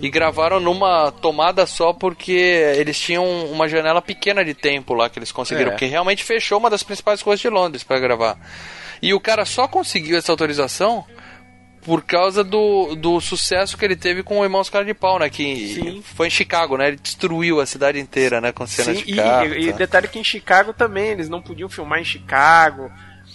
[0.00, 5.18] e gravaram numa tomada só porque eles tinham uma janela pequena de tempo lá que
[5.18, 5.72] eles conseguiram, É.
[5.72, 8.38] porque realmente fechou uma das principais coisas de Londres para gravar.
[9.00, 11.04] E o cara só conseguiu essa autorização
[11.82, 15.28] por causa do, do sucesso que ele teve com o Irmãos Cara de Pau, né?
[15.28, 16.02] Que Sim.
[16.02, 16.88] foi em Chicago, né?
[16.88, 18.52] Ele destruiu a cidade inteira, né?
[18.52, 19.54] Com cenas Sim, de e, carro.
[19.54, 19.76] e, e tá.
[19.76, 22.90] detalhe que em Chicago também, eles não podiam filmar em Chicago.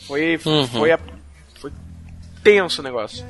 [0.07, 0.68] Foi, Uhum.
[0.68, 0.99] foi, a-
[1.60, 1.72] foi
[2.43, 3.24] tenso o negócio.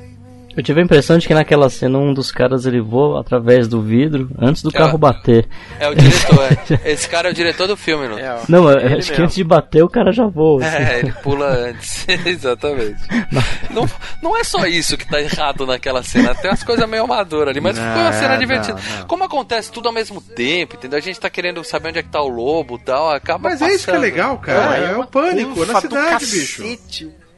[0.56, 3.80] Eu tive a impressão de que naquela cena um dos caras ele voa através do
[3.80, 4.72] vidro antes do É.
[4.72, 5.48] carro bater.
[5.78, 6.48] É o diretor,
[6.84, 6.90] é.
[6.92, 8.18] Esse cara é o diretor do filme, Lu.
[8.18, 9.24] É, Não, ele acho que mesmo.
[9.24, 10.64] antes de bater o cara já voa.
[10.64, 10.76] assim.
[10.76, 12.04] É, ele pula antes.
[12.26, 13.00] Exatamente.
[13.70, 13.88] Não,
[14.20, 16.34] não é só isso que tá errado naquela cena.
[16.34, 18.80] Tem umas coisas meio amadoras ali, mas Não, foi uma cena não, divertida.
[18.98, 19.06] não.
[19.06, 20.98] Como acontece tudo ao mesmo tempo, entendeu?
[20.98, 23.62] A gente tá querendo saber onde é que tá o lobo e tal, acaba Mas
[23.62, 24.02] é isso que é passando.
[24.02, 24.76] legal, cara.
[24.76, 26.62] É, uma o pânico na do cidade, bicho.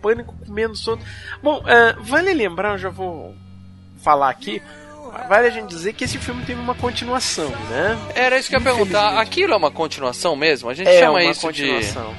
[0.02, 1.04] Pânico comendo solto.
[1.42, 3.34] Bom, é, vale lembrar, eu já vou
[4.02, 4.60] falar aqui.
[5.28, 7.98] Vale a gente dizer que esse filme teve uma continuação, né?
[8.14, 9.18] Era isso que eu ia perguntar.
[9.20, 10.70] Aquilo é uma continuação mesmo?
[10.70, 12.14] A gente É chama uma isso continuação.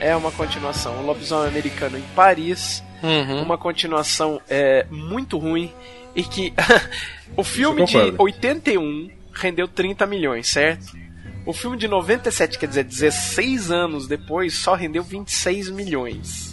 [0.00, 1.00] É uma continuação.
[1.00, 2.82] O lobisomem americano em Paris.
[3.02, 3.06] de.
[3.06, 3.42] Uhum.
[3.42, 5.72] Uma continuação é, muito ruim.
[6.14, 6.54] E que
[7.36, 8.22] o filme de concordo.
[8.22, 10.96] 81 rendeu 30 milhões, certo?
[11.46, 16.49] O filme de 97, quer dizer, 16 anos depois, só rendeu 26 milhões.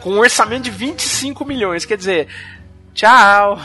[0.00, 2.28] Com um orçamento de 25 milhões, quer dizer,
[2.94, 3.60] tchau.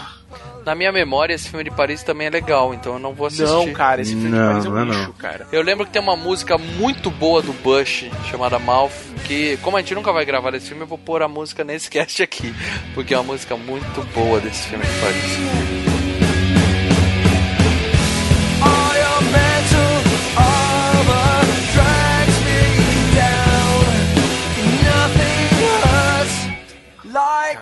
[0.65, 3.43] Na minha memória, esse filme de Paris também é legal, então eu não vou assistir.
[3.45, 5.11] Não, cara, esse filme Não, de Paris é um não é lixo, não.
[5.11, 5.47] cara.
[5.51, 8.91] Eu lembro que tem uma música muito boa do Bush, chamada Mouth,
[9.25, 11.89] que, como a gente nunca vai gravar esse filme, eu vou pôr a música nesse
[11.91, 12.55] cast aqui,
[12.93, 15.92] porque é uma música muito boa desse filme de Paris.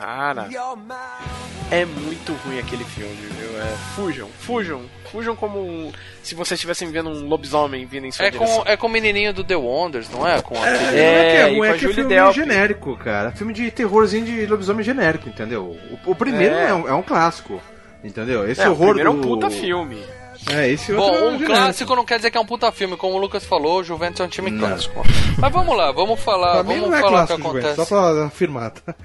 [0.01, 0.47] Cara.
[1.69, 3.61] É muito ruim aquele filme, viu?
[3.61, 4.81] É, fujam, fujam,
[5.11, 5.91] fujam como um,
[6.23, 8.63] se vocês estivessem vendo um lobisomem vindo em sua É direção.
[8.63, 10.41] com, é com o menininho do The Wonders, não é?
[10.41, 10.99] Com É, aquele...
[10.99, 12.33] é que é e ruim, é a que é filme Delpy.
[12.33, 13.31] genérico, cara.
[13.31, 15.77] Filme de terrorzinho de lobisomem genérico, entendeu?
[16.05, 16.69] O, o primeiro É.
[16.69, 16.73] é.
[16.73, 17.61] um, é um clássico,
[18.03, 18.49] entendeu?
[18.49, 19.27] Esse É, o horror primeiro é um do...
[19.27, 20.03] puta filme.
[20.49, 21.51] É, esse outro é Bom, um genérico.
[21.53, 24.19] clássico não quer dizer que é um puta filme, como o Lucas falou, o Juventus
[24.19, 24.67] é um time Não.
[24.67, 25.03] clássico.
[25.37, 27.69] Mas vamos lá, vamos falar, Pra mim vamos não é falar o que clássico, Juventus,
[27.71, 27.89] acontece.
[27.89, 28.95] só pra afirmar, tá?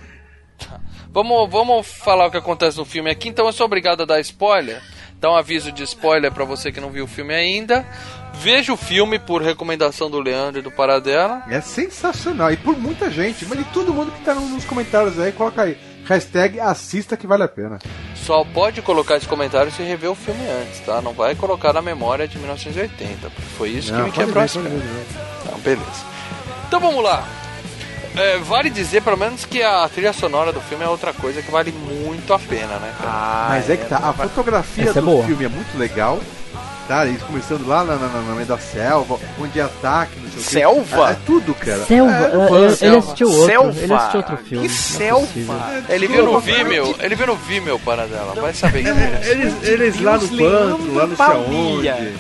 [1.17, 4.21] Vamos, vamos falar o que acontece no filme aqui, então eu sou obrigado a dar
[4.21, 4.83] spoiler.
[5.19, 7.87] Então aviso de spoiler pra você que não viu o filme ainda.
[8.35, 11.43] Veja o filme por recomendação do Leandro e do Paradela.
[11.49, 15.19] É sensacional, e por muita gente, mas de todo mundo que tá no- nos comentários
[15.19, 17.79] aí, coloca aí, hashtag assista que vale a pena.
[18.15, 21.01] Só pode colocar esse comentário se rever o filme antes, tá?
[21.01, 24.53] Não vai colocar na memória de 1980, porque foi isso que me quebrou ver, as
[24.53, 24.73] pernas.
[24.83, 25.07] ver.
[25.47, 26.05] Então, beleza.
[26.69, 27.27] Então vamos lá.
[28.17, 31.51] É, vale dizer, pelo menos, que a trilha sonora do filme é outra coisa que
[31.51, 33.11] vale muito a pena, né, cara?
[33.13, 35.25] Ah, Mas é que tá, a fotografia Essa é do boa.
[35.25, 36.19] filme é muito legal.
[36.89, 40.31] Tá, eles começando lá na, na, na, no meio da selva, onde é ataque, não
[40.31, 40.51] sei o quê.
[40.51, 41.09] Selva?
[41.09, 41.85] É, é tudo, cara.
[41.85, 42.99] Selva, É, é, van, ele, ele selva.
[42.99, 43.81] assistiu outro, Selva?
[43.81, 44.47] ele assistiu outro filme.
[44.47, 45.27] Que não é selva?
[45.27, 45.55] possível.
[45.89, 48.35] Ele viu no Vimeo, ele viu no Vimeo, Paradela.
[48.41, 49.31] Vai saber quem É, é.
[49.33, 52.15] eles, eles lá no pântano, lá não sei.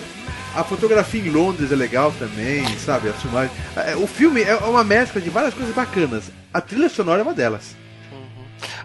[0.56, 3.08] A fotografia em Londres é legal também, sabe?
[3.10, 3.52] As filmagens.
[3.76, 6.30] É, O filme é uma mescla de várias coisas bacanas.
[6.52, 7.76] A trilha sonora é uma delas.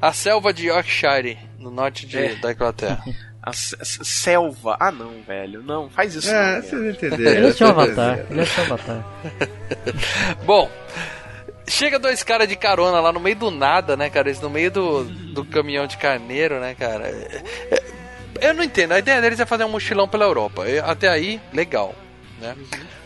[0.01, 2.36] A selva de Yorkshire, no norte de, É.
[2.36, 3.01] da Inglaterra.
[3.43, 4.78] A se- se- selva.
[4.80, 5.63] Ah, não, velho.
[5.63, 6.30] Não, faz isso.
[6.30, 6.91] É, não, vocês velho.
[6.91, 7.32] entenderam.
[7.32, 9.05] Ele assistiu vocês Avatar, ele assistiu Avatar.
[10.45, 10.69] Bom,
[11.67, 14.30] chega dois caras de carona lá no meio do nada, né, cara?
[14.30, 17.07] Eles no meio do, do caminhão de carneiro, né, cara?
[17.07, 17.41] É-
[17.72, 17.84] é-
[18.39, 18.91] eu não entendo.
[18.93, 20.63] A ideia deles é fazer um mochilão pela Europa.
[20.86, 21.93] Até aí, legal,
[22.39, 22.55] né?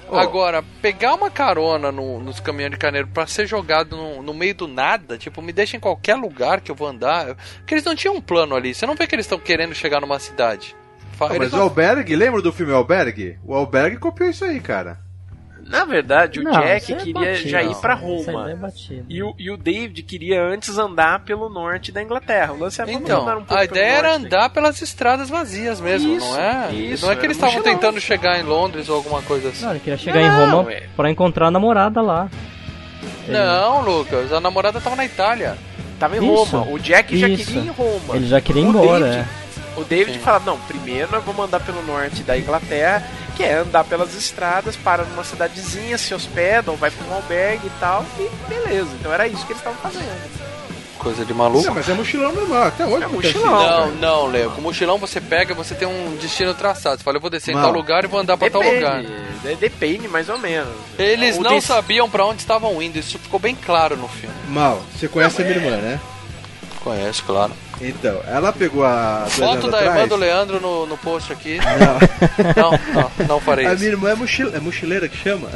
[0.07, 0.19] Ó.
[0.19, 4.53] Agora, pegar uma carona no- nos caminhões de carneiro pra ser jogado no, no meio
[4.53, 7.35] do nada, tipo, me deixa em qualquer lugar que eu vou andar.
[7.57, 8.73] Porque eles não tinham um plano ali.
[8.75, 10.75] Você não vê que eles estão querendo chegar numa cidade.
[11.13, 13.39] Fa- Ah, mas o não- Albergue, lembra do filme Albergue?
[13.43, 14.99] O Albergue copiou isso aí, cara.
[15.67, 18.55] Na verdade, o Não, Jack é queria batido, já ir é Roma.
[18.55, 19.03] batida.
[19.09, 22.53] E o, e o David queria antes andar pelo norte da Inglaterra.
[22.53, 25.27] O lance é vamos Então, andar um pouco a ideia era norte andar pelas estradas
[25.27, 26.71] vazias mesmo, Isso, não é?
[26.71, 29.63] isso, não é que era eles estavam tentando chegar em Londres ou alguma coisa assim.
[29.65, 30.83] Não, ele queria chegar Não, em Roma é.
[30.95, 32.29] pra encontrar a namorada lá.
[33.27, 35.57] Não, Lucas, a namorada tava na Itália.
[35.99, 36.71] Tava em Isso, Roma.
[36.71, 38.15] O Jack já queria ir em Roma.
[38.15, 39.44] Ele já queria ir embora, David- é.
[39.77, 40.23] O David Sim.
[40.23, 43.03] fala, não, primeiro nós vamos andar pelo norte da Inglaterra
[43.35, 47.71] que é andar pelas estradas, para numa cidadezinha, se hospedam, vai para um albergue e
[47.81, 48.89] tal, e beleza.
[48.97, 50.45] Então era isso que eles estavam fazendo.
[50.97, 51.65] Coisa de maluco.
[51.67, 53.51] Não, mas é mochilão normal, até hoje É mochilão.
[53.51, 53.85] Não, cara.
[53.99, 54.51] não, Leo.
[54.51, 56.97] Com mochilão você pega, você tem um destino traçado.
[56.97, 57.63] Você fala, eu vou descer em Não.
[57.63, 59.03] tal lugar e vou andar pra tal lugar.
[59.03, 60.71] de- depende mais ou menos.
[60.97, 64.33] Eles O não desse- sabiam pra onde estavam indo, isso ficou bem claro no filme.
[64.47, 65.99] Mal, você conhece a minha irmã, né?
[66.81, 67.51] Conhece, claro.
[67.81, 69.25] Então, ela pegou a.
[69.29, 71.57] Foto da atrás, irmã do Leandro no, no post aqui.
[71.57, 72.55] Não.
[72.55, 73.79] Não, não, não farei A isso.
[73.79, 74.55] minha irmã é, mochil...
[74.55, 75.49] é mochileira que chama?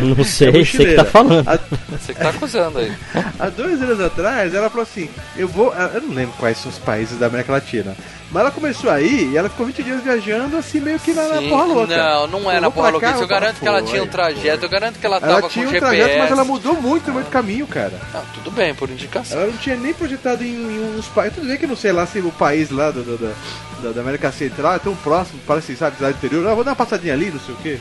[0.00, 1.48] Não sei, é sei que tá falando.
[1.48, 1.58] Há,
[1.90, 2.92] Você que tá acusando aí.
[3.38, 5.72] há dois anos atrás, ela falou assim: Eu vou.
[5.74, 7.94] Eu não lembro quais são os países da América Latina.
[8.32, 11.42] Mas ela começou aí e ela ficou 20 dias viajando assim, meio que na, na
[11.42, 11.96] porra louca.
[11.96, 13.22] Não, não é Eu na porra cá, louca.
[13.24, 15.48] Eu garanto que ela tinha um Foi, trajeto, eu garanto que ela tava Ela com
[15.48, 15.96] tinha um GPS.
[15.96, 17.92] trajeto, mas ela mudou muito no meio do caminho, cara.
[18.14, 19.38] Não, tudo bem, por indicação.
[19.38, 21.34] Ela não tinha nem projetado em, em uns países.
[21.36, 24.00] Tudo bem que eu não sei lá se o país lá do, do- do- da,
[24.00, 26.48] América Central é tão próximo, parece, sabe, cidade interior.
[26.48, 27.78] Ah, vou dar uma passadinha ali, não sei o quê.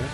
[0.00, 0.06] né?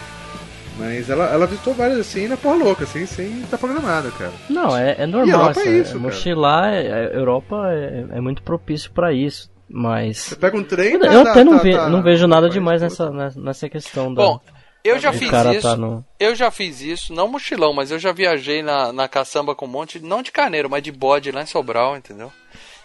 [0.78, 4.32] Mas ela, ela visitou várias assim na porra louca, assim, sem estar programada, cara.
[4.50, 5.40] Não, é, é E normal.
[5.40, 6.00] Europa é essa- isso, cara.
[6.00, 9.48] mochilar, é- a Europa é, é muito propício pra isso.
[9.72, 10.18] Mas.
[10.18, 10.94] Você pega um trem.
[10.94, 13.12] Eu, tá- eu tá- até não, tá- ve- tá- não vejo nada demais todo.
[13.12, 14.22] nessa, nessa- questão da.
[14.22, 14.40] Bom,
[14.82, 15.62] eu já do fiz cara isso.
[15.68, 16.04] tá no.
[16.18, 19.68] Eu já fiz isso, não mochilão, mas eu já viajei na, na caçamba com um
[19.68, 22.32] monte, não de carneiro, mas de bode lá em Sobral, entendeu?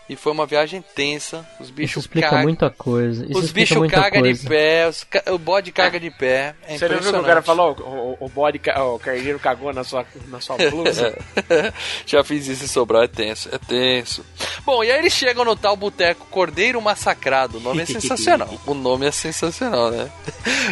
[0.08, 1.44] E foi uma viagem tensa.
[1.60, 2.44] Os Isso bichos explica cagam.
[2.44, 3.26] muita coisa.
[3.28, 6.54] Isso Os bichos cagam de pé, os ca- o bode caga de pé.
[6.68, 7.76] É Você não viu que o cara falou?
[7.80, 11.18] O, o, o bode, ca- o carneiro cagou na sua, na sua blusa?
[12.06, 14.24] Já fiz isso em Sobral, é tenso, é tenso.
[14.64, 17.58] Bom, e aí eles chegam no tal boteco Cordeiro Massacrado.
[17.58, 18.54] O nome é sensacional.
[18.68, 20.12] O nome é sensacional, né?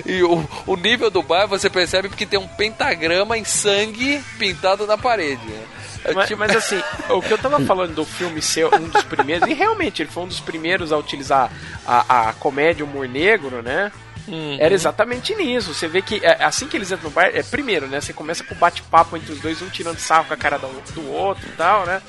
[0.05, 4.85] E o, o nível do bar você percebe porque tem um pentagrama em sangue pintado
[4.85, 5.43] na parede.
[5.43, 5.63] né?
[6.13, 9.53] Mas, mas assim, o que eu tava falando do filme ser um dos primeiros, e
[9.53, 11.51] realmente ele foi um dos primeiros a utilizar
[11.85, 13.91] a, a comédia, o humor negro, né?
[14.27, 14.57] Uhum.
[14.59, 15.73] Era exatamente nisso.
[15.73, 17.99] Você vê que é, assim que eles entram no bar, é primeiro, né?
[17.99, 20.67] Você começa com o bate-papo entre os dois, um tirando sarro com a cara do,
[21.11, 22.01] outro e tal, né?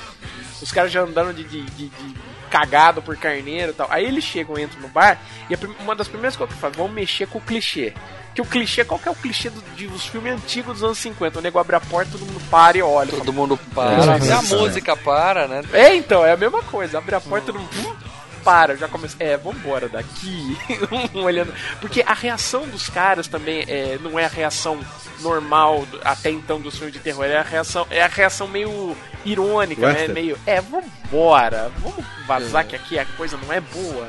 [0.62, 2.14] Os caras já andando de, de- de- de
[2.50, 3.88] cagado por carneiro e tal.
[3.90, 5.18] Aí eles chegam, entram no bar,
[5.50, 7.92] e prim- uma das primeiras coisas que fazem, vão mexer com o clichê.
[8.34, 10.98] Que o clichê, qual que é o clichê do- de, dos filmes antigos dos anos
[10.98, 11.38] 50?
[11.38, 13.10] O nego abre a porta, todo mundo para e olha.
[13.12, 13.92] Todo mundo para.
[14.16, 14.42] É, e a é.
[14.42, 15.62] música para, né?
[15.72, 16.98] É, então, é a mesma coisa.
[16.98, 17.60] Abre a porta e não.
[17.62, 17.96] hum,
[18.42, 19.14] Para, já começa.
[19.20, 20.58] É, vambora daqui.
[21.14, 21.54] Olhando.
[21.80, 24.80] Porque a reação dos caras também é, não é a reação
[25.20, 27.24] normal do- até então dos filmes de terror.
[27.24, 29.88] É a reação, é a reação meio irônica, né?
[29.92, 30.12] Western.
[30.12, 30.38] Meio.
[30.44, 31.70] É, vambora.
[31.78, 34.08] Vamos vazar que aqui a coisa não é boa.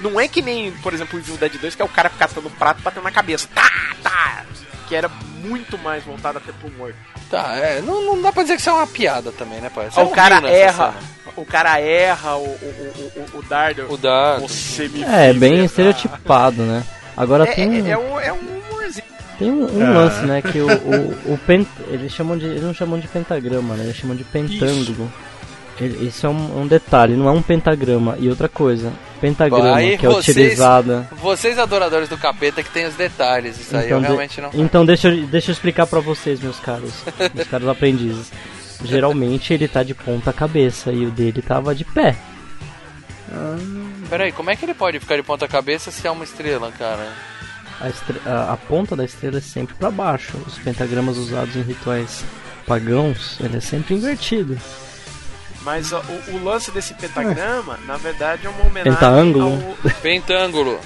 [0.00, 2.48] Não é que nem, por exemplo, o Evil Dead 2, que é o cara catando
[2.50, 3.48] prato e batendo na cabeça.
[3.54, 3.68] Tá,
[4.02, 4.44] tá!
[4.88, 5.08] Que era
[5.42, 6.94] muito mais voltado até pro humor.
[7.30, 9.90] Tá, é, não, não dá pra dizer que isso é uma piada também, né, pai?
[9.90, 10.92] Você o não cara riu nessa erra.
[10.92, 11.34] cena.
[11.36, 13.86] O cara erra o, o, o, o, o dardo.
[13.92, 14.48] O dardo.
[14.48, 15.64] Você me É, bem errar.
[15.66, 16.82] estereotipado, né?
[17.16, 18.36] Agora É, tem um, é, é um, é um
[18.70, 19.04] humorzinho.
[19.38, 19.90] tem um, um Ah.
[19.90, 20.40] lance, né?
[20.40, 22.46] Que o, o, o pent, eles chamam de.
[22.46, 23.84] Eles não chamam de pentagrama, né?
[23.84, 25.12] Eles chamam de pentângulo.
[25.78, 28.16] Ele- Isso é um, um detalhe, não é um pentagrama.
[28.18, 28.90] E outra coisa,
[29.20, 31.08] pentagrama que é vocês- utilizada.
[31.12, 34.50] Vocês adoradores do capeta que tem os detalhes, isso aí eu de- realmente não.
[34.54, 36.92] então deixa, eu- deixa eu explicar pra vocês, meus caros,
[37.34, 38.30] meus caros aprendizes.
[38.84, 42.16] Geralmente ele tá de ponta cabeça e o dele tava de pé.
[44.08, 47.06] Peraí, como é que ele pode ficar de ponta cabeça se é uma estrela, cara?
[47.80, 50.36] A, estre- a- a ponta da estrela é sempre pra baixo.
[50.46, 52.24] Os pentagramas usados em rituais
[52.66, 54.58] pagãos, ele é sempre invertido.
[55.68, 59.76] Mas ó, o, o lance desse pentagrama, na verdade, é uma homenagem Pentaângulo?
[59.84, 59.92] ao.
[60.00, 60.80] Pentângulo.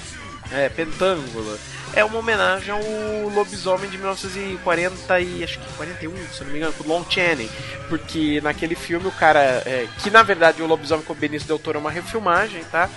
[0.51, 1.57] É, pentângulo.
[1.93, 6.73] É uma homenagem ao lobisomem de 1940 e acho que 41, se não me engano,
[6.73, 7.49] com o Lon Chaney.
[7.87, 9.39] Porque naquele filme o cara.
[9.65, 12.89] é, que na verdade o lobisomem com o Benício Del Toro é uma refilmagem, tá?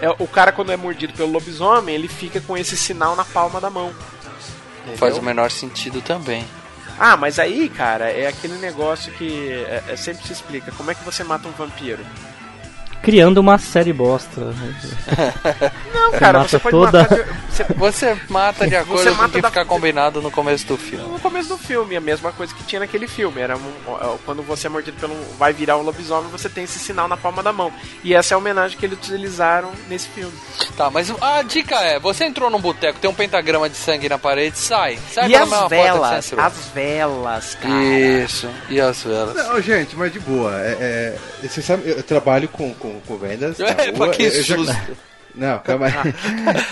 [0.00, 3.60] É, o cara, quando é mordido pelo lobisomem, ele fica com esse sinal na palma
[3.60, 3.94] da mão.
[4.96, 5.22] Faz o Entendeu?
[5.22, 6.44] menor sentido também.
[7.04, 10.70] Ah, mas aí, cara, é aquele negócio que é, é- sempre se explica.
[10.70, 12.06] Como é que você mata um vampiro?
[13.02, 14.40] Criando uma série bosta.
[15.92, 19.10] Não, Você cara, mata você pode toda- matar de, você- Você mata de acordo Você
[19.14, 21.04] com o que da- ficar combinado no começo do filme.
[21.08, 23.40] no começo do filme, a mesma coisa que tinha naquele filme.
[23.40, 25.14] Era um- ó, quando você é mordido pelo.
[25.38, 27.72] vai virar um lobisomem, você tem esse sinal na palma da mão.
[28.04, 30.32] E essa é a homenagem que eles utilizaram nesse filme.
[30.76, 34.18] Tá, mas a dica é: você entrou num boteco, tem um pentagrama de sangue na
[34.18, 34.98] parede, sai.
[35.12, 37.74] Sai e as velas, as velas, cara.
[37.74, 39.34] Isso, e as velas.
[39.34, 40.52] Não, gente, mas de boa.
[40.60, 43.58] É, é, você sabe, eu trabalho com, com, com vendas.
[43.60, 44.76] É, rua, pra que eu já- susto.
[45.34, 45.92] Não, calma aí.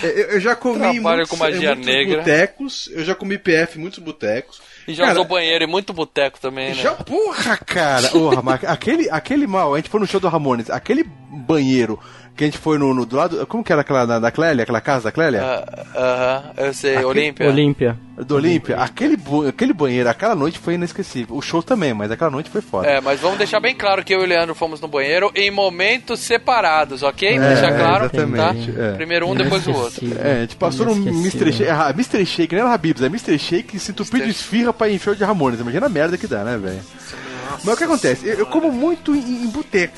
[0.35, 2.17] eu, já comi Trabalho muitos, com magia em muitos negra.
[2.19, 2.89] botecos.
[2.93, 4.61] Eu já comi PF em muitos botecos.
[4.87, 6.75] E já Cara, usou banheiro e muito boteco também, né?
[6.75, 8.07] Já, porra, cara!
[8.09, 11.99] Porra, aquele, aquele mal, a gente foi no show do Ramones, aquele banheiro
[12.41, 13.45] Que a gente foi no, no- do lado.
[13.45, 14.63] Como que era aquela da, da Clélia?
[14.63, 15.43] Aquela casa da Clélia?
[15.43, 17.47] Ah, Aham, eu sei, Olímpia.
[17.47, 17.95] Olímpia.
[18.17, 18.77] Do Olímpia.
[18.77, 19.15] Aquele,
[19.47, 21.35] aquele banheiro, aquela noite foi inesquecível.
[21.35, 22.87] O show também, mas aquela noite foi foda.
[22.87, 25.51] É, mas vamos deixar bem claro que eu e o Leandro fomos no banheiro em
[25.51, 27.29] momentos separados, ok?
[27.37, 28.81] É, deixar claro, exatamente, tá?
[28.85, 28.91] é.
[28.93, 30.03] Primeiro um, depois o outro.
[30.19, 30.93] É, a gente passou no.
[30.93, 31.53] Mr.
[31.53, 31.69] Shake.
[31.69, 32.25] Ah, Mr.
[32.25, 33.37] Shake, não era Habibs, é Mr.
[33.37, 35.59] Shake se entupir de esfirra pra encher de Ramones.
[35.59, 36.81] Imagina a merda que dá, né, velho?
[37.63, 38.27] Mas o que acontece?
[38.27, 39.93] Eu, eu como muito em, em boteco.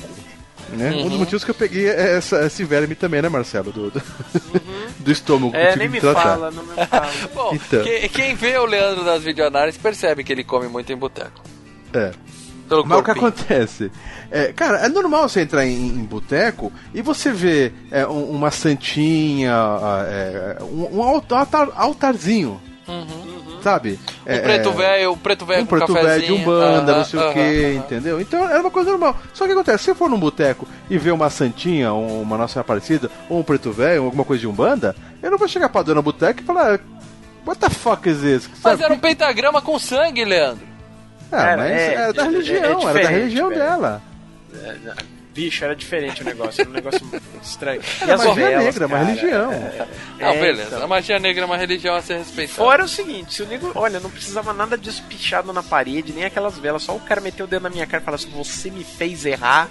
[0.70, 0.90] Né?
[0.92, 1.08] Um Uhum.
[1.10, 3.70] dos motivos que eu peguei é essa, esse verme também, né, Marcelo?
[3.72, 4.02] Do, do,
[5.00, 5.54] do estômago.
[5.54, 6.20] É, nem me tratar.
[6.22, 7.10] fala, não me fala.
[7.34, 7.82] Bom, Então.
[7.82, 11.42] que- quem vê o Leandro das videoanálises percebe que ele come muito em boteco.
[11.92, 12.12] É.
[12.68, 13.26] Pelo Mas o que corpinho.
[13.28, 13.90] acontece?
[14.30, 18.50] É, cara, é normal você entrar em, em boteco e você ver é, um- uma
[18.50, 22.58] santinha, ah, é, um, um altar- altarzinho,
[23.64, 23.98] sabe?
[24.26, 26.98] Um É, preto é, velho, um preto velho um com preto velho de umbanda, aham,
[26.98, 27.74] não sei o aham, que, aham.
[27.76, 28.20] entendeu?
[28.20, 29.16] Então era uma coisa normal.
[29.32, 33.10] Só que acontece, se você for num boteco e ver uma santinha, uma nossa Aparecida,
[33.28, 36.02] ou um preto velho, ou alguma coisa de umbanda, eu não vou chegar pra dona
[36.02, 36.78] boteco e falar,
[37.46, 38.48] what the fuck is this?
[38.50, 38.84] Mas Sabe?
[38.84, 40.66] era um pentagrama com sangue, Leandro.
[41.32, 44.02] Ah, Era, mas é, era da é- é religião, era da religião dela.
[45.34, 47.00] Bicho, era diferente o negócio, era um negócio
[47.42, 47.80] estranho.
[47.82, 49.50] E Era as magia velas, negra, uma cara, religião.
[50.20, 50.66] Não, É, beleza.
[50.68, 50.82] então.
[50.84, 52.54] A magia negra é uma religião a ser respeitada.
[52.56, 56.24] Fora o seguinte, se o nego, olha, não precisava nada disso pichado na parede, nem
[56.24, 58.70] aquelas velas, só o cara meteu o dedo na minha cara e falou assim, você
[58.70, 59.68] me fez errar.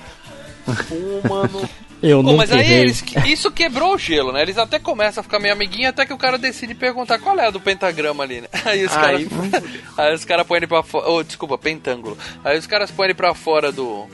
[0.65, 1.69] Pô, mano.
[2.03, 2.79] Eu Pô, não mas aí errei.
[2.81, 4.41] eles, isso quebrou o gelo, né?
[4.41, 7.47] Eles até começam a ficar meio amiguinhos até que o cara decide perguntar qual é
[7.47, 8.49] a do pentagrama ali, né?
[8.65, 9.21] Aí os caras.
[9.21, 9.27] Aí,
[9.97, 11.09] Aí os caras põem ele pra fora.
[11.09, 12.17] Oh, desculpa, pentângulo.
[12.43, 14.05] Aí os caras põem ele pra fora do,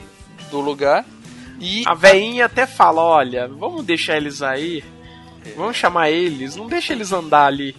[0.52, 1.04] do lugar.
[1.60, 1.84] E.
[1.86, 4.84] A veinha até fala, olha, vamos deixar eles aí,
[5.58, 7.76] vamos chamar eles, não deixa eles andar ali.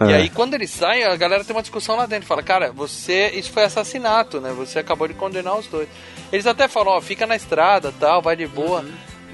[0.00, 0.16] E É.
[0.16, 2.26] aí, quando eles saem, a galera tem uma discussão lá dentro.
[2.26, 3.30] Fala, cara, você.
[3.34, 4.52] Isso foi assassinato, né?
[4.56, 5.88] Você acabou de condenar os dois.
[6.32, 8.84] Eles até falam, ó, fica na estrada tal, vai de boa.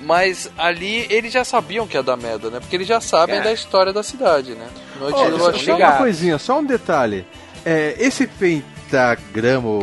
[0.02, 2.60] Mas ali eles já sabiam que ia dar merda, né?
[2.60, 3.40] Porque eles já sabem É.
[3.42, 4.66] da história da cidade, né?
[4.98, 7.24] Noite lua só, só uma coisinha, só um detalhe.
[7.64, 9.78] É, esse pentagrama.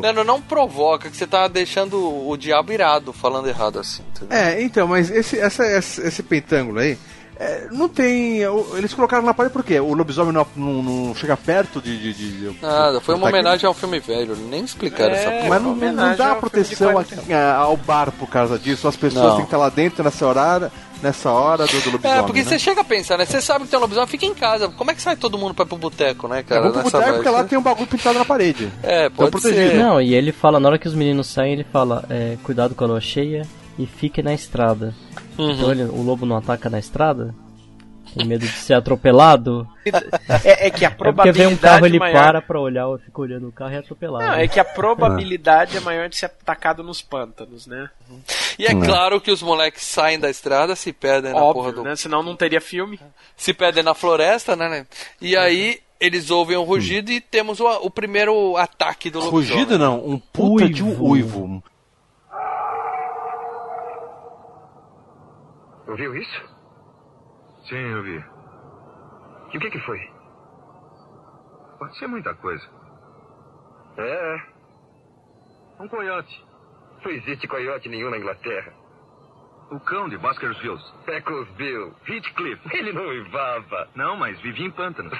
[0.00, 4.36] Leandro, não provoca que você tá deixando o diabo irado falando errado assim, entendeu?
[4.36, 6.98] É, então, mas esse, essa, esse, esse pentângulo aí.
[7.42, 8.46] É, não tem.
[8.46, 9.80] o- Eles colocaram na parede por quê?
[9.80, 11.98] O lobisomem não, não, não chega perto de.
[12.12, 12.12] de,
[12.52, 15.48] de- Nada, foi uma homenagem ao filme velho, nem explicaram É, essa porra.
[15.48, 18.86] Mas não, não dá proteção 40 aqui, a- ao bar por causa disso.
[18.86, 19.30] As pessoas Não.
[19.32, 20.70] têm que estar lá dentro nessa hora,
[21.02, 22.18] nessa hora do, do lobisomem.
[22.18, 22.44] É, porque né?
[22.48, 23.24] você chega a pensar, né?
[23.26, 24.68] Você sabe que tem um lobisomem, fica em casa.
[24.68, 26.60] Como é que sai todo mundo pra ir pro boteco, né, É, cara?
[26.70, 28.70] vamos pro boteco porque lá tem um bagulho pintado na parede.
[28.82, 29.70] É, Então, pode protegido.
[29.72, 29.76] ser.
[29.78, 32.84] Não, e ele fala, na hora que os meninos saem, ele fala, é, cuidado com
[32.84, 33.42] a lua cheia
[33.78, 34.94] e fique na estrada.
[35.38, 35.50] Uhum.
[35.52, 37.34] Então ele- o lobo não ataca na estrada?
[38.14, 39.66] Tem medo de ser atropelado?
[40.44, 42.12] É, é que a É porque probabilidade vem um carro, ele maior...
[42.14, 44.24] para pra olhar, eu fico olhando o carro e é atropelado.
[44.24, 47.88] Não, é que a probabilidade é maior de ser atacado nos pântanos, né?
[48.58, 51.82] E é claro que os moleques saem da estrada, se perdem na porra Óbvio, do.
[51.84, 51.96] né?
[51.96, 53.00] Senão não teria filme.
[53.36, 54.68] Se perdem na floresta, né?
[54.68, 54.86] né?
[55.20, 59.48] E aí eles ouvem um rugido e temos o, o primeiro ataque do lobisomem.
[59.64, 61.62] Rugido não, um puta de um Uivo.
[65.92, 66.42] Ouviu isso?
[67.68, 68.24] Sim, eu vi.
[69.52, 70.00] E o que, que foi?
[71.78, 72.66] Pode ser muita coisa.
[73.98, 74.42] É.
[75.78, 76.46] Um coiote.
[77.04, 78.72] Não existe coiote nenhum na Inglaterra.
[79.70, 80.80] O cão de Baskerville.
[81.04, 81.92] Beaconsville.
[82.08, 82.74] Heathcliff.
[82.74, 83.90] Ele não uivava.
[83.94, 85.12] Não, mas vivia em pântanos.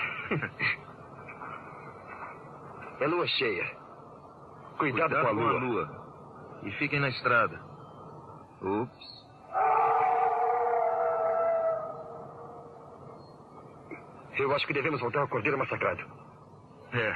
[2.99, 3.77] é lua cheia.
[4.79, 6.61] Cuidado, com, a lua.
[6.62, 7.61] E fiquem na estrada.
[8.62, 9.23] Ups.
[14.43, 16.03] Eu acho que devemos voltar ao Cordeiro Massacrado.
[16.93, 17.14] É.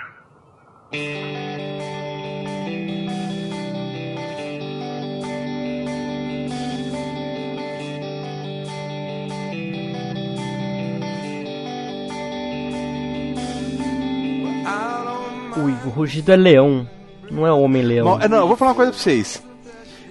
[15.85, 16.89] O rugido é leão,
[17.31, 18.21] não é homem-leão.
[18.21, 19.43] É, não, eu vou falar uma coisa pra vocês.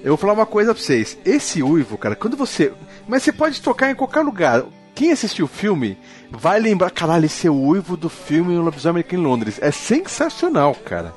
[0.03, 1.17] Eu vou falar uma coisa pra vocês.
[1.23, 2.73] Esse uivo, cara, quando você.
[3.07, 4.65] Mas você pode tocar em qualquer lugar.
[4.95, 5.97] Quem assistiu o filme
[6.31, 9.59] vai lembrar, caralho, esse é o uivo do filme O Lobisomem aqui em Londres.
[9.61, 11.13] É sensacional, cara.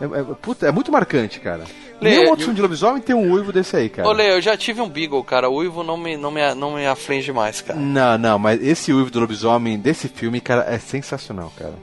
[0.00, 1.64] É, é- puta, é muito marcante, cara.
[2.00, 4.08] Lê, Nenhum outro eu- filme de lobisomem tem um uivo desse aí, cara.
[4.08, 5.50] Ô, Leo, eu já tive um Beagle, cara.
[5.50, 7.78] O Uivo não me, não me, não me aflige mais, cara.
[7.78, 11.74] Não, não, mas esse uivo do lobisomem desse filme, cara, é sensacional, cara.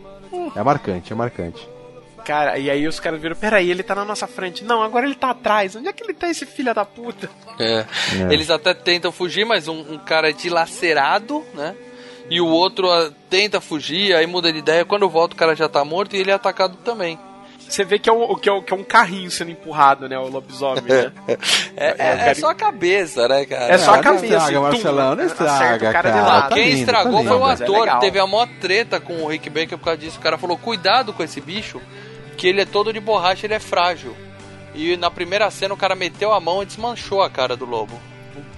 [0.56, 1.70] É marcante, é marcante.
[2.28, 4.62] Cara, e aí os caras viram, peraí, ele tá na nossa frente.
[4.62, 5.78] Não, agora ele tá atrás.
[5.78, 7.30] Onde é que ele tá, esse filho da puta?
[7.58, 7.86] É.
[8.20, 8.34] É.
[8.34, 11.74] Eles até tentam fugir, mas um, um cara é dilacerado, né?
[12.30, 14.84] E o outro ah, tenta fugir, aí muda de ideia.
[14.84, 17.18] Quando volta, o cara já tá morto e ele é atacado também.
[17.60, 20.20] Você vê que é, um, que, é um, que é um carrinho sendo empurrado, né?
[20.20, 21.12] O lobisomem, né?
[21.80, 23.74] É, é- é só a cabeça, né, cara?
[23.74, 24.26] É só a não cabeça.
[24.26, 26.28] estraga, tum, Marcelão, não estraga, o cara de cara.
[26.28, 26.50] lado.
[26.50, 28.00] Tá Quem lindo, estragou tá foi o é ator.
[28.00, 30.18] Teve a maior treta com o Rick Baker por causa disso.
[30.18, 31.80] O cara falou: cuidado com esse bicho,
[32.38, 34.16] que ele é todo de borracha, ele é frágil.
[34.76, 38.00] E na primeira cena o cara meteu a mão e desmanchou a cara do lobo.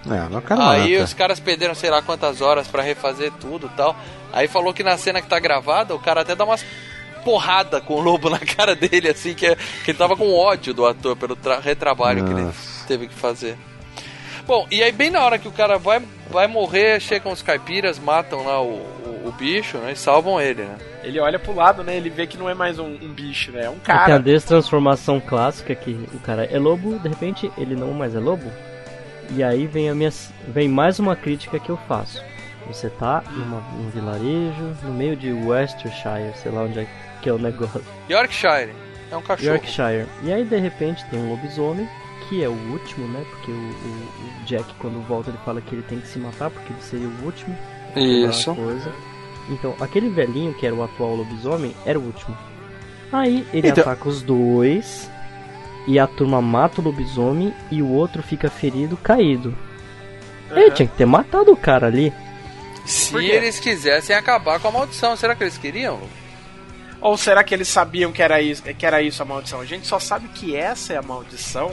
[0.10, 3.96] É, Aí os caras perderam sei lá quantas horas pra refazer tudo e tal.
[4.34, 6.66] Aí falou que na cena que tá gravada, o cara até dá umas
[7.24, 10.74] porrada com o lobo na cara dele, assim, que, é- que ele tava com ódio
[10.74, 12.86] do ator pelo tra- retrabalho que ele Nossa.
[12.88, 13.58] teve que fazer.
[14.48, 18.00] Bom, e aí bem na hora que o cara vai, vai morrer, chegam os caipiras,
[18.00, 18.78] matam lá o,
[19.26, 19.92] o, bicho, né?
[19.92, 20.76] E salvam ele, né?
[21.04, 21.96] Ele olha pro lado, né?
[21.96, 23.66] Ele vê que não é mais um, um bicho, né?
[23.66, 24.20] É um Aí Tem a cara.
[24.20, 28.52] destransformação clássica que o cara é lobo, de repente ele não mais é lobo.
[29.32, 30.10] E aí vem a minha
[30.48, 32.24] vem mais uma crítica que eu faço.
[32.68, 36.88] Você tá numa, num vilarejo, no meio de Westershire, sei lá onde é
[37.22, 37.84] que é o negócio.
[38.10, 38.74] Yorkshire.
[39.12, 39.50] É um cachorro.
[39.54, 40.06] Yorkshire.
[40.24, 41.88] E aí de repente tem um lobisomem,
[42.28, 43.24] que é o último, né?
[43.32, 46.50] Porque o, o- o Jack quando volta ele fala que ele tem que se matar
[46.52, 47.56] porque ele seria o último.
[47.96, 48.54] Isso.
[48.54, 48.92] Coisa.
[49.50, 52.38] Então, aquele velhinho que era o atual lobisomem era o último.
[53.12, 55.10] Aí ele Então- ataca os dois
[55.88, 59.58] e a turma mata o lobisomem e o outro fica ferido, caído.
[60.52, 62.14] Ele tinha que ter matado o cara ali.
[62.86, 66.00] Se eles quisessem acabar com a maldição, será que eles queriam?
[67.02, 69.62] Ou será que eles sabiam que era, isso, que era isso a maldição?
[69.62, 71.72] A gente só sabe que essa é a maldição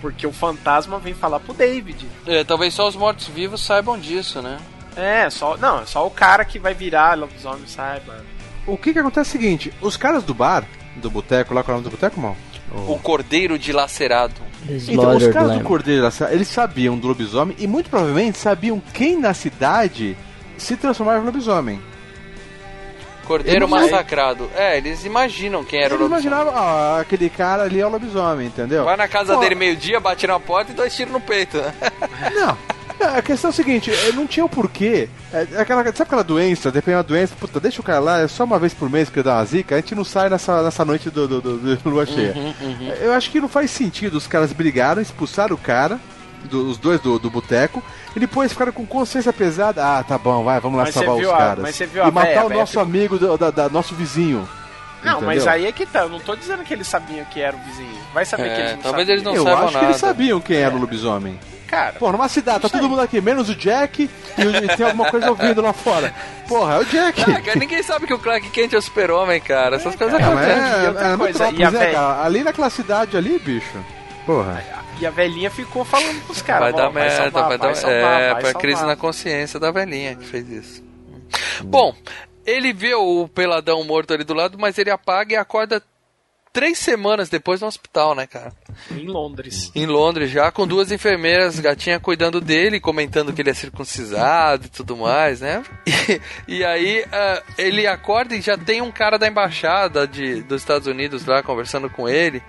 [0.00, 2.06] porque o fantasma vem falar pro David.
[2.26, 4.58] É, talvez só os mortos-vivos saibam disso, né?
[4.96, 5.56] É, só.
[5.56, 8.24] Não, é só o cara que vai virar lobisomem saiba.
[8.66, 10.64] O que que acontece é o seguinte, os caras do bar,
[10.96, 12.36] do boteco, lá qual é o nome do boteco, mal?
[12.86, 14.34] O cordeiro dilacerado.
[14.88, 15.64] Então, os caras do.
[15.64, 20.16] Cordeiro, eles sabiam do lobisomem e muito provavelmente sabiam quem na cidade
[20.56, 21.80] se transformava em lobisomem.
[23.26, 23.78] Cordeiro sei.
[23.78, 24.48] massacrado.
[24.54, 26.32] É, eles imaginam quem era Eles o lobisomem.
[26.32, 28.84] imaginavam, ah, aquele cara ali é o lobisomem, entendeu?
[28.84, 31.56] Vai na casa Pô, dele meio-dia, bate na porta e dois tiros no peito.
[31.58, 31.74] né?
[32.34, 32.56] Não.
[33.00, 35.08] A questão é o seguinte, eh, não tinha o porquê.
[35.32, 36.70] É, aquela, sabe aquela doença?
[36.70, 39.22] Depende da doença, puta, deixa o cara lá, é só uma vez por mês que
[39.22, 42.06] dá uma zica, a gente não sai nessa, nessa noite do, do, do- do lua
[42.06, 42.34] cheia.
[43.00, 44.16] Eu acho que não faz sentido.
[44.16, 45.98] Os caras brigaram, expulsaram o cara,
[46.44, 47.82] do- os dois do, do boteco,
[48.16, 49.84] e depois ficaram com consciência pesada.
[49.84, 51.62] Ah, tá bom, vai, vamos lá Mas salvar você os a- caras.
[51.62, 53.50] mas você viu a e matar véia, a o véia nosso ficou- amigo, do, da,
[53.50, 54.48] da- nosso vizinho.
[55.04, 55.52] Não, mas Entendeu?
[55.52, 56.00] aí é que tá.
[56.02, 57.98] Eu não tô dizendo que eles sabiam que era o vizinho.
[58.14, 59.12] Vai saber É, que eles não talvez sabiam.
[59.14, 59.98] eles não Eu acho que eles nada.
[59.98, 61.40] sabiam quem era o lobisomem.
[61.72, 62.88] Cara, Pô, numa cidade, tá todo aí.
[62.88, 64.02] mundo aqui, menos o Jack
[64.36, 66.14] e, o- e tem alguma coisa ouvindo lá fora.
[66.46, 67.22] Porra, é o Jack.
[67.22, 69.76] Ah, cara, ninguém sabe que o Clark Kent é o super-homem, cara.
[69.76, 70.62] Essas coisas É, mas acontecem.
[70.62, 71.92] é, é, é coisa, a né, véia?
[71.94, 72.22] cara?
[72.24, 73.82] Ali naquela cidade ali, bicho.
[74.26, 74.62] Porra.
[75.00, 76.70] e a velhinha ficou falando pros caras.
[76.70, 77.74] vai dar merda, salvar, vai dar.
[77.74, 78.60] salvar, é, vai pra salvar.
[78.60, 80.84] crise na consciência da velhinha que fez isso.
[81.64, 81.94] Bom,
[82.46, 85.82] ele vê o peladão morto ali do lado, mas ele apaga e acorda
[86.52, 88.52] três semanas depois no hospital, né, cara?
[88.90, 89.70] Em Londres.
[89.74, 94.68] Em Londres, já com duas enfermeiras, gatinha cuidando dele, comentando que ele é circuncisado e
[94.68, 95.62] tudo mais, né?
[96.48, 100.60] E, e aí ah, ele acorda e já tem um cara da embaixada de, dos
[100.62, 102.42] Estados Unidos lá conversando com ele,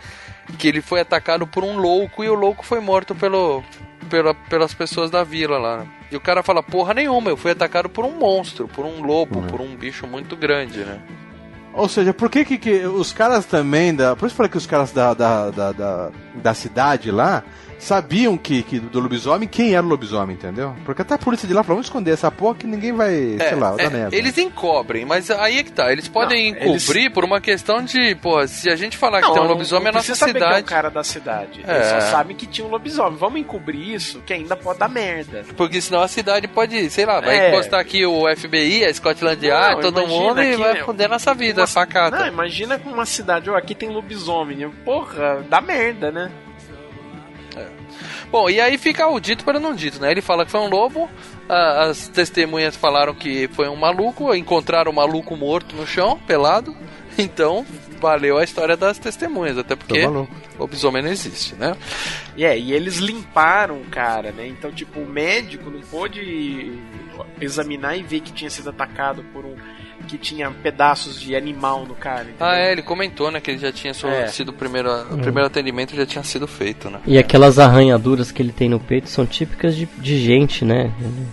[0.57, 3.63] que ele foi atacado por um louco e o louco foi morto pelo,
[4.09, 5.77] pela- pelas pessoas da vila lá.
[5.77, 5.87] né?
[6.11, 9.41] E o cara fala, porra nenhuma, eu fui atacado por um monstro, por um lobo,
[9.43, 10.99] por um bicho muito grande, né?
[11.73, 14.15] Ou seja, por que, que, que os caras também da.
[14.15, 17.43] Por isso eu falei que os caras da, da, da, da, da cidade lá
[17.79, 20.75] sabiam que, que do lobisomem quem era o lobisomem, entendeu?
[20.85, 23.55] Porque até a polícia de lá falou, vamos esconder essa porra que ninguém vai, sei
[23.55, 24.15] lá, dar É, merda.
[24.15, 25.91] eles encobrem, mas aí é que tá.
[25.91, 29.27] Eles podem Não, eles- encobrir por uma questão de, pô, se a gente falar que
[29.27, 30.61] Não, tem um lobisomem na nossa precisa saber que é cidade.
[30.61, 31.61] o cara da cidade.
[31.67, 31.75] É.
[31.75, 33.17] Eles só sabem que tinha um lobisomem.
[33.17, 35.43] Vamos encobrir isso, que ainda pode dar merda.
[35.55, 37.49] Porque senão a cidade pode, sei lá, vai É.
[37.49, 41.33] encostar aqui o FBI, a Scotland Yard, todo mundo e que, vai né, foder nossa
[41.33, 42.19] vida, uma- facata.
[42.19, 44.69] Não, imagina com uma cidade, ó, aqui tem lobisomem.
[44.85, 46.31] Porra, dá merda, né?
[48.33, 50.09] Bom, e aí fica o dito para não dito, né?
[50.09, 51.07] Ele fala que foi um lobo,
[51.47, 56.75] a- as testemunhas falaram que foi um maluco, encontraram o maluco morto no chão, pelado.
[57.15, 57.63] Então,
[58.01, 59.99] valeu a história das testemunhas, até porque
[60.57, 61.77] lobisomem não existe, né?
[62.35, 64.47] E é, e eles limparam o cara, né?
[64.47, 66.75] Então, tipo, o médico não pôde
[67.39, 69.55] examinar e ver que tinha sido atacado por um.
[70.13, 72.23] Que tinha pedaços de animal no cara.
[72.23, 72.37] entendeu?
[72.47, 74.27] Ah, é, ele comentou, né, que ele já tinha É.
[74.27, 76.99] sido o primeiro, o primeiro atendimento já tinha sido feito, né?
[77.05, 80.91] E aquelas arranhaduras que ele tem no peito são típicas de, de gente, né?
[81.01, 81.27] Ele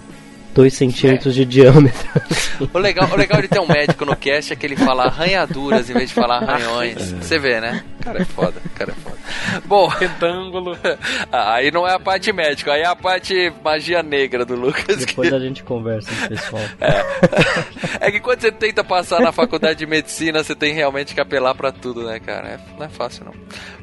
[0.54, 2.08] 2 centímetros de diâmetro.
[2.74, 5.88] O legal, o legal de ter um médico no cast é que ele fala arranhaduras
[5.88, 7.12] em vez de falar arranhões.
[7.12, 7.82] Você vê, né?
[8.04, 9.16] Cara é foda, cara é foda.
[9.64, 10.76] Bom, Retângulo.
[11.32, 14.98] aí não é a parte médica, aí é a parte magia negra do Lucas.
[15.06, 16.62] Depois a gente conversa com o pessoal.
[18.00, 21.54] É que quando você tenta passar na faculdade de medicina, você tem realmente que apelar
[21.54, 22.48] pra tudo, né, cara?
[22.48, 23.32] É- não é fácil, não.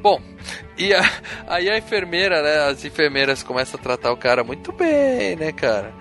[0.02, 0.20] Bom,
[0.78, 1.10] e a-
[1.48, 2.70] aí a enfermeira, né?
[2.72, 5.92] As enfermeiras começam a tratar o cara muito bem, né, cara?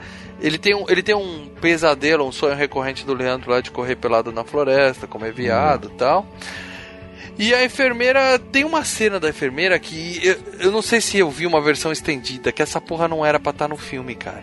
[0.40, 3.96] Ele tem, um, ele tem um pesadelo, um sonho recorrente do Leandro lá de correr
[3.96, 6.26] pelado na floresta, comer viado e tal.
[7.38, 8.38] E a enfermeira.
[8.38, 10.20] Tem uma cena da enfermeira que.
[10.22, 10.36] Eu,
[10.66, 13.50] eu não sei se eu vi uma versão estendida, que essa porra não era pra
[13.50, 14.42] estar no filme, cara.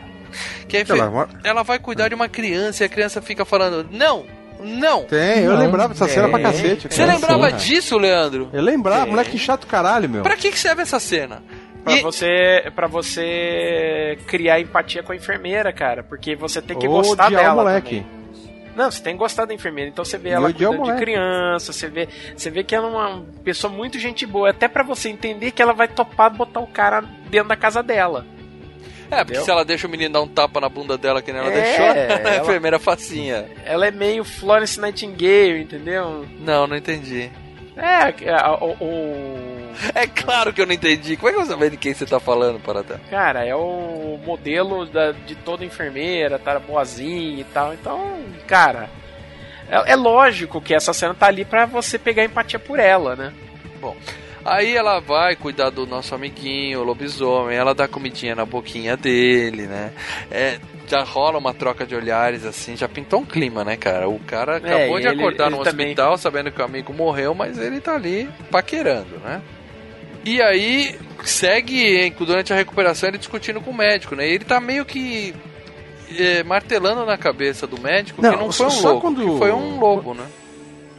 [0.67, 3.87] Que a enfer- Ela- ela vai cuidar de uma criança e a criança fica falando:
[3.91, 4.25] Não,
[4.59, 5.03] não.
[5.05, 5.59] Tem, eu Não.
[5.59, 6.87] lembrava dessa cena pra cacete.
[6.89, 7.13] Você cara.
[7.13, 8.49] lembrava disso, Leandro?
[8.53, 10.23] Eu lembrava, moleque chato caralho, meu.
[10.23, 11.43] Pra que, que serve essa cena?
[11.83, 16.03] Pra E- você, pra você criar empatia com a enfermeira, cara.
[16.03, 17.55] Porque você tem que Ou gostar dela.
[17.55, 18.01] moleque.
[18.01, 18.23] também.
[18.75, 19.89] Não, você tem que gostar da enfermeira.
[19.91, 23.23] Então você vê ela cuidando de criança, você vê, você vê que ela é uma
[23.43, 24.49] pessoa muito gente boa.
[24.49, 28.25] Até pra você entender que ela vai topar botar o cara dentro da casa dela.
[29.11, 29.43] É, porque Entendeu?
[29.43, 31.61] se ela deixa o menino dar um tapa na bunda dela que nem ela É,
[31.61, 33.45] deixou, a ela- enfermeira facinha.
[33.63, 36.25] Ela é meio Florence Nightingale, entendeu?
[36.39, 37.29] Não, não entendi.
[37.77, 39.52] É, a- o, o-
[39.95, 41.15] É claro que eu não entendi.
[41.17, 42.99] Como é que você sabe de quem você tá falando, Paratá?
[43.09, 47.73] Cara, é o modelo da- de toda enfermeira, tá boazinha e tal.
[47.73, 48.89] Então, cara,
[49.69, 53.33] é, é lógico que essa cena tá ali pra você pegar empatia por ela, né?
[54.45, 59.67] Aí ela vai cuidar do nosso amiguinho, o lobisomem, ela dá comidinha na boquinha dele,
[59.67, 59.93] né?
[60.29, 64.09] É, já rola uma troca de olhares assim, já pintou um clima, né, cara?
[64.09, 66.93] O cara acabou e de ele- acordar ele no também- hospital sabendo que o amigo
[66.93, 69.41] morreu, mas ele tá ali paquerando, né?
[70.25, 74.27] E aí segue durante a recuperação ele discutindo com o médico, né?
[74.27, 75.33] E ele tá meio que
[76.17, 79.79] é, martelando na cabeça do médico Não, que não foi um lobo, quando- foi um
[79.79, 80.25] lobo, né?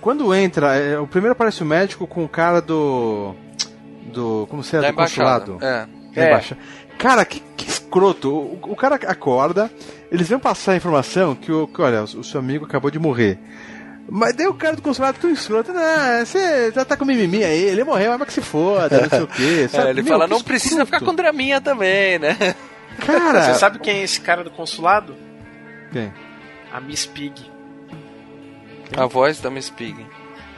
[0.00, 3.34] Quando entra, é, o primeiro aparece o médico com o cara do.
[4.12, 4.46] Do.
[4.50, 4.80] Como se é?
[4.82, 5.52] da do embaixada.
[5.52, 5.88] consulado.
[6.14, 6.20] É.
[6.20, 6.42] Da É.
[6.98, 8.30] Cara, que, que escroto.
[8.30, 9.70] O, o cara acorda,
[10.12, 13.38] eles vão passar a informação que, o, que olha, o, seu amigo acabou de morrer.
[14.08, 17.62] Mas daí o cara do consulado tão escroto, não, você já tá com mimimi aí,
[17.64, 19.68] ele morreu, mas que se foda, não sei o quê.
[19.68, 19.86] Sabe?
[19.86, 22.36] É, ele Meu, fala, que não precisa ficar com draminha também, né?
[23.04, 25.16] Cara, Você sabe quem é esse cara do consulado?
[25.90, 26.12] Quem?
[26.72, 27.50] A Miss Pig.
[28.96, 30.06] A voz da Miss Pig.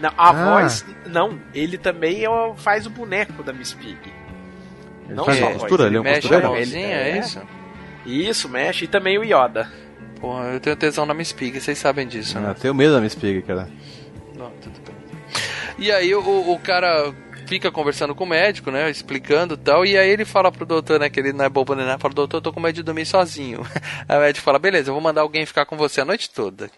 [0.00, 0.32] Não, a Ah.
[0.60, 0.84] voz.
[1.06, 3.96] Não, ele também é o- faz o boneco da Miss Pig.
[5.06, 6.50] Ele Não faz só uma a voz, costura, ele é um mexe a costureiro?
[6.52, 7.18] mãozinha, é, É.
[7.18, 7.40] isso?
[8.04, 8.84] Isso, mexe.
[8.84, 9.70] E também o Yoda.
[10.20, 12.54] Porra, eu tenho tesão na Miss Pig, vocês sabem disso, Eu né?
[12.58, 13.68] tenho medo da Miss Pig, cara.
[14.36, 14.94] Não, tudo bem.
[15.78, 16.20] E aí o,
[16.52, 17.14] o cara
[17.46, 18.90] fica conversando com o médico, né?
[18.90, 19.84] Explicando e tal.
[19.84, 21.08] E aí ele fala pro doutor, né?
[21.08, 21.98] Que ele não é bobo nem nada.
[21.98, 23.60] Fala, doutor, eu tô com medo de dormir sozinho.
[24.08, 26.70] Aí o médico fala, beleza, eu vou mandar alguém ficar com você a noite toda.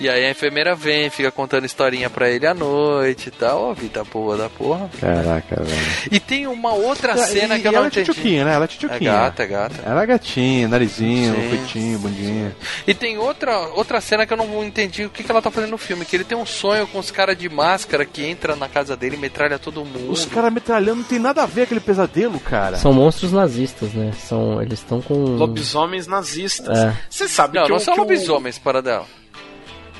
[0.00, 3.70] E aí a enfermeira vem, fica contando historinha pra ele à noite e tal.
[3.70, 4.90] Ó, vida boa da porra.
[5.00, 5.80] Caraca, velho.
[6.10, 8.06] E tem uma outra cena e, que eu não ela é entendi.
[8.06, 8.54] tchutchuquinha, né?
[8.54, 9.12] Ela é É tchutchuquinha.
[9.12, 9.74] gata, é gata.
[9.86, 11.48] Ela é gatinha, narizinho, Sim.
[11.48, 12.56] peitinho, bundinha.
[12.86, 15.70] E tem outra, outra cena que eu não entendi o que, que ela tá fazendo
[15.70, 16.04] no filme.
[16.04, 19.14] Que ele tem um sonho com os caras de máscara que entra na casa dele
[19.14, 20.10] e metralha todo mundo.
[20.10, 22.76] Os caras metralhando não tem nada a ver aquele pesadelo, cara.
[22.78, 24.10] São monstros nazistas, né?
[24.18, 25.14] São, eles estão com.
[25.14, 26.76] Lobisomens nazistas.
[26.78, 26.92] É.
[27.08, 29.06] Você sabe Não, que não são que o- lobisomens para dela.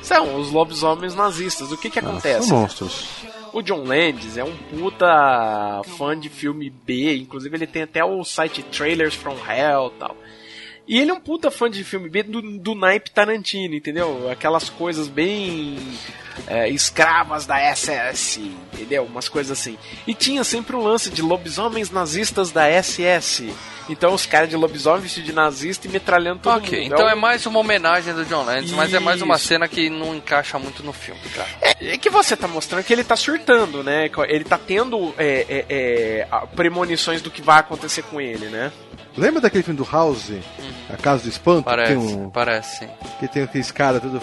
[0.04, 1.72] São os lobisomens nazistas.
[1.72, 2.48] O que que Ah, acontece?
[2.48, 3.06] são monstros.
[3.52, 8.22] O John Landis é um puta fã de filme B, inclusive ele tem até o
[8.24, 10.16] site Trailers from Hell e tal.
[10.86, 14.28] E ele é um puta fã de filme B do, do naipe Tarantino, entendeu?
[14.30, 15.78] Aquelas coisas bem
[16.46, 18.40] é, escravas da SS,
[18.74, 19.04] entendeu?
[19.04, 19.78] Umas coisas assim.
[20.06, 23.50] E tinha sempre o lance de lobisomens nazistas da SS.
[23.88, 26.94] Então os caras de lobisomem vestidos de nazista e metralhando todo ok, mundo.
[26.94, 29.90] então um- é mais uma homenagem do John Landis, mas é mais uma cena que
[29.90, 31.48] não encaixa muito no filme, cara.
[31.80, 34.10] É que você tá mostrando que ele tá surtando, né?
[34.28, 38.72] Ele tá tendo é, é, é, premonições do que vai acontecer com ele, né?
[39.16, 40.32] Lembra daquele filme do House?
[40.92, 41.64] A Casa do Espanto?
[41.64, 42.88] Parece, Que tem, um, parece
[43.20, 44.20] que tem aqueles caras tudo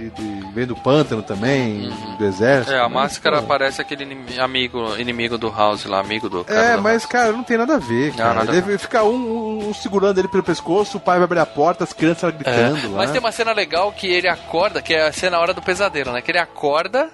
[0.00, 2.72] de, de, vem do pântano também, do exército.
[2.72, 6.44] É, a Mas, máscara pô, parece aquele inimi- amigo, inimigo do House lá, amigo do
[6.44, 6.60] cara.
[6.72, 7.06] É, do mas House.
[7.06, 8.34] cara, não tem nada a ver, cara.
[8.34, 11.46] nada a Deve ficar um, um- segurando ele pelo pescoço, o pai vai abrir a
[11.46, 12.98] porta, as crianças É, gritando lá.
[12.98, 16.12] Mas tem uma cena legal que ele acorda, que é a cena hora do pesadelo,
[16.12, 16.22] né?
[16.22, 17.10] Que ele acorda,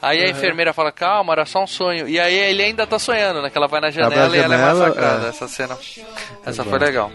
[0.00, 2.08] aí a enfermeira fala, calma, era só um sonho.
[2.08, 3.50] E aí ele ainda tá sonhando, né?
[3.50, 5.26] Que ela vai na janela Abre a e ela é janela, massacrada.
[5.26, 5.28] é.
[5.28, 5.78] Essa cena,
[6.46, 7.10] essa foi legal.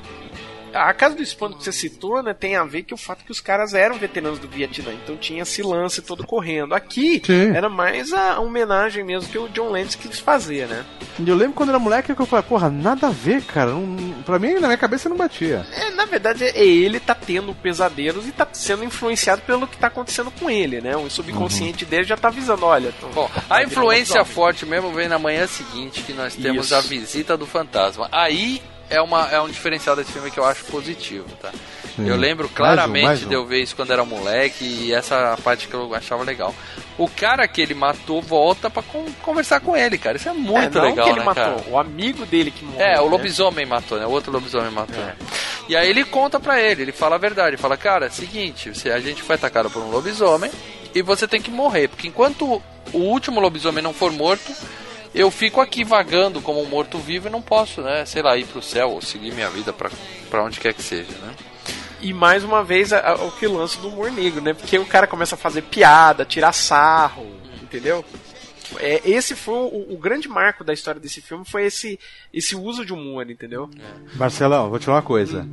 [0.76, 3.32] A Casa do Espanto que você citou, né, tem a ver que o fato que
[3.32, 6.74] os caras eram veteranos do Vietnã, então tinha esse lance todo correndo.
[6.76, 7.56] Aqui Sim.
[7.56, 10.86] era mais a homenagem mesmo que o John Landis quis fazer, né?
[11.26, 13.72] Eu lembro quando era moleque que eu falei, porra, nada a ver, cara.
[13.72, 15.66] Não, pra mim, na minha cabeça, não batia.
[15.74, 19.88] É, na verdade, é ele tá tendo pesadelos e tá sendo influenciado pelo que tá
[19.88, 20.96] acontecendo com ele, né?
[20.98, 22.92] O subconsciente dele já tá avisando, olha.
[23.00, 26.76] tô- Bom, tá a influência forte mesmo vem na manhã seguinte, que nós temos Isso.
[26.76, 28.10] a visita do fantasma.
[28.12, 31.52] Aí é, uma, é um diferencial desse filme que eu acho positivo, tá?
[31.96, 32.08] Sim.
[32.10, 33.30] Eu lembro Mais um, claramente mais um.
[33.30, 36.54] de eu ver isso quando era moleque e essa parte que eu achava legal.
[36.98, 40.18] O cara que ele matou volta pra con- conversar com ele, cara.
[40.18, 41.64] Isso é muito É, não legal, que ele né, matou, cara?
[41.70, 42.86] o amigo dele que morreu.
[42.86, 43.10] É, o né?
[43.12, 44.06] lobisomem matou, né?
[44.06, 45.02] O outro lobisomem matou.
[45.02, 45.16] É.
[45.70, 48.92] E aí ele conta pra ele, ele fala a verdade, ele fala, cara, seguinte, você,
[48.92, 50.52] a gente foi atacado por um lobisomem
[50.94, 52.62] e você tem que morrer, porque enquanto
[52.94, 54.54] o último lobisomem não for morto,
[55.16, 58.62] eu fico aqui vagando como um morto-vivo e não posso, né, sei lá, ir pro
[58.62, 59.90] céu ou seguir minha vida pra,
[60.30, 61.34] pra onde quer que seja, né?
[62.02, 64.54] E mais uma vez a- a- o que lança do humor negro, né?
[64.54, 67.26] Porque o cara começa a fazer piada, tirar sarro,
[67.64, 68.04] entendeu?
[68.80, 72.00] É, esse foi o, o grande marco da história desse filme, foi esse,
[72.34, 73.70] esse uso de humor, entendeu?
[74.16, 75.48] Marcelão, vou te falar uma coisa.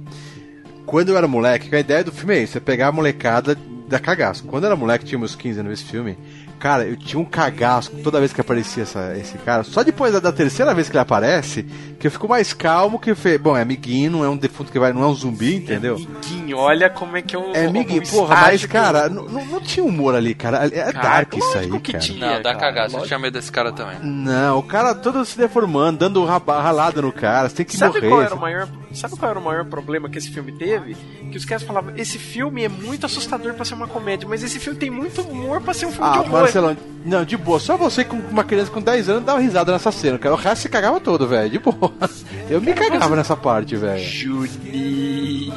[0.84, 3.54] Quando eu era moleque, a ideia do filme é isso: é pegar a molecada
[3.86, 4.44] da cagaço.
[4.44, 6.18] Quando eu era moleque, tinha meus 15 anos nesse filme.
[6.62, 9.64] Cara, eu tinha um cagaço toda vez que aparecia essa- esse cara.
[9.64, 11.64] Só depois da, da terceira vez que ele aparece,
[11.98, 13.16] que eu fico mais calmo que.
[13.16, 13.36] Fe...
[13.36, 14.92] Bom, é amiguinho, não é um defunto que vai.
[14.92, 15.96] Não é um zumbi, entendeu?
[15.96, 17.50] Amiguinho, olha como é que eu.
[17.52, 20.64] É amiguinho, porra, mas, cara, não, não não tinha humor ali, cara.
[20.72, 22.04] É dark isso aí, que cara.
[22.04, 22.26] tinha.
[22.36, 23.98] Não, dá cara, cagaço, eu tinha medo desse cara também.
[24.00, 28.08] Não, o cara todo se deformando, dando ralada no cara, você tem que Sabe morrer.
[28.08, 30.94] qual, era o maior, sabe qual era o maior problema que esse filme teve?
[31.32, 34.60] Que os caras falavam, esse filme é muito assustador pra ser uma comédia, mas esse
[34.60, 36.30] filme tem muito humor pra ser um filme de Ah, horror.
[36.52, 37.58] Marcelão, não, de boa.
[37.58, 40.34] Só você com uma criança com 10 anos dá uma risada nessa cena, cara.
[40.34, 41.50] O resto se cagava todo, velho.
[41.50, 41.92] De boa.
[42.48, 44.04] Eu me cagava nessa parte, velho.
[44.04, 45.52] Juninho.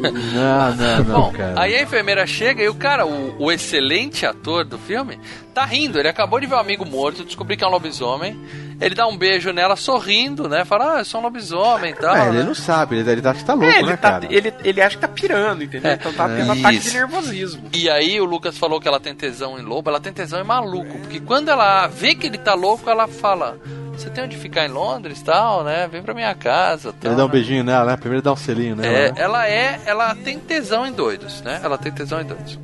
[0.00, 1.60] Não, não, não, Bom, cara.
[1.60, 5.18] aí a enfermeira chega e o cara, o, o excelente ator do filme,
[5.54, 5.98] tá rindo.
[5.98, 8.38] Ele acabou de ver um amigo morto, descobrir que é um lobisomem.
[8.80, 10.64] Ele dá um beijo nela sorrindo, né?
[10.64, 12.16] Fala, ah, eu sou um lobisomem e tal.
[12.16, 12.38] É, né?
[12.38, 14.26] ele não sabe, ele, ele acha que tá louco, É, ele, né, tá, cara?
[14.30, 15.90] ele, ele acha que tá pirando, entendeu?
[15.90, 16.58] É, então tá tendo é.
[16.58, 17.62] ataque de nervosismo.
[17.74, 20.44] E aí o Lucas falou que ela tem tesão em lobo, ela tem tesão em
[20.44, 23.58] maluco, porque quando ela vê que ele tá louco, ela fala:
[23.92, 25.88] "Você tem onde ficar em Londres, tal, né?
[25.90, 27.10] Vem pra minha casa, tal".
[27.10, 27.32] Ele dá um né?
[27.32, 27.96] beijinho nela, né?
[27.96, 28.96] Primeiro dá um selinho nela.
[28.96, 29.14] É, né?
[29.16, 31.60] ela é, ela tem tesão em doidos, né?
[31.62, 32.58] Ela tem tesão em doidos.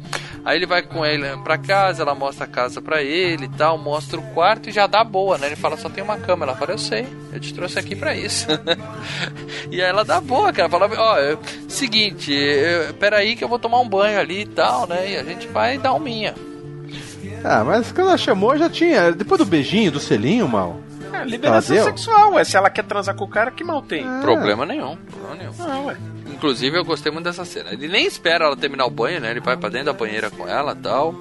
[0.47, 3.77] Aí ele vai com ele pra casa, ela mostra a casa pra ele e tal,
[3.77, 5.49] mostra o quarto e já dá boa, né?
[5.49, 6.45] Ele fala, só tem uma cama.
[6.45, 8.47] Ela fala, eu sei, eu te trouxe aqui pra isso.
[9.73, 10.69] e aí ela dá boa, cara.
[10.69, 14.87] Fala, ó, eu- seguinte, eu, peraí que eu vou tomar um banho ali e tal,
[14.87, 15.11] né?
[15.11, 16.33] E a gente vai dar um minha.
[17.45, 19.13] Ah, mas quando ela chamou já tinha.
[19.13, 20.81] Depois do beijinho, do selinho, mal.
[21.13, 22.45] É, liberação sexual, ué.
[22.45, 24.05] Se ela quer transar com o cara, que mal tem?
[24.21, 25.53] Problema nenhum, problema nenhum.
[25.59, 25.97] Não, ué.
[26.27, 27.73] Inclusive, eu gostei muito dessa cena.
[27.73, 29.31] Ele nem espera ela terminar o banho, né?
[29.31, 31.15] Ele vai pra dentro da banheira com ela e tal.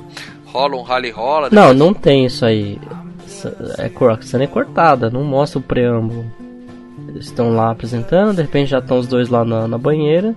[0.45, 1.49] Rola um rally rola.
[1.51, 2.79] Não, não tem isso aí.
[3.77, 6.25] É, a cena é cortada, não mostra o preâmbulo.
[7.09, 10.35] Eles estão lá apresentando, de repente já estão os dois lá na, na banheira.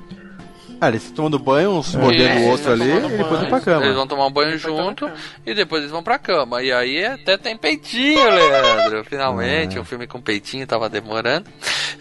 [0.81, 3.61] Ah, eles estão tomando banho, um se mordendo o outro ali, e depois vão pra
[3.61, 3.85] cama.
[3.85, 5.11] Eles vão tomar um banho junto
[5.45, 6.63] e depois eles vão pra cama.
[6.63, 9.05] E aí até tem peitinho, Leandro.
[9.05, 9.81] Finalmente, É.
[9.81, 11.47] um filme com peitinho, tava demorando.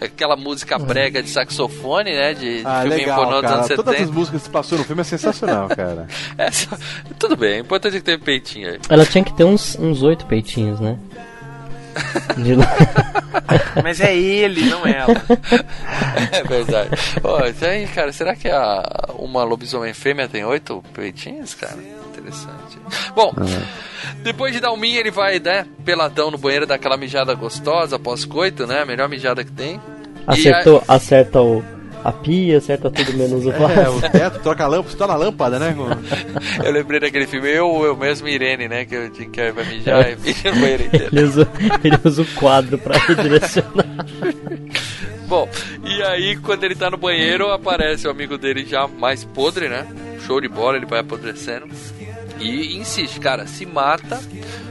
[0.00, 2.34] Aquela música brega de saxofone, né?
[2.34, 4.02] De, de Ah, filme legal, pornô dos anos Todas 70.
[4.04, 6.06] as músicas que passou no filme é sensacional, cara.
[6.36, 6.76] É, só-
[7.18, 8.78] tudo bem, o importante é que teve peitinho aí.
[8.88, 10.96] Ela tinha que ter uns, uns oito peitinhos, né?
[12.36, 12.56] De.
[13.82, 15.08] Mas é ele, não ela.
[16.32, 16.90] É verdade.
[17.22, 18.82] Ó, isso aí, cara, será que a,
[19.18, 21.76] uma lobisomem fêmea tem oito peitinhos, cara?
[21.76, 22.78] Interessante.
[23.14, 23.32] Bom,
[24.22, 27.98] depois de dar um minha, ele vai, né, peladão no banheiro, dar aquela mijada gostosa,
[27.98, 28.82] pós-coito, né?
[28.82, 29.80] A melhor mijada que tem.
[30.26, 31.64] Acertou, acerta o,
[32.04, 33.80] a pia, acerta tudo menos o vaso.
[33.80, 35.74] É, o teto, troca a lâmpada, estoura a lâmpada, né?
[36.64, 38.84] Eu lembrei daquele filme, eu, eu mesmo Irene, né?
[38.84, 41.08] Que eu tinha que vai mijar e mija no banheiro inteiro.
[41.12, 41.48] Ele usa,
[41.84, 43.86] ele usa o quadro pra redirecionar.
[45.26, 45.48] Bom,
[45.84, 49.86] e aí quando ele tá no banheiro, aparece o amigo dele já mais podre, né?
[50.26, 51.68] Show de bola, ele vai apodrecendo.
[52.40, 54.20] E insiste, cara, se mata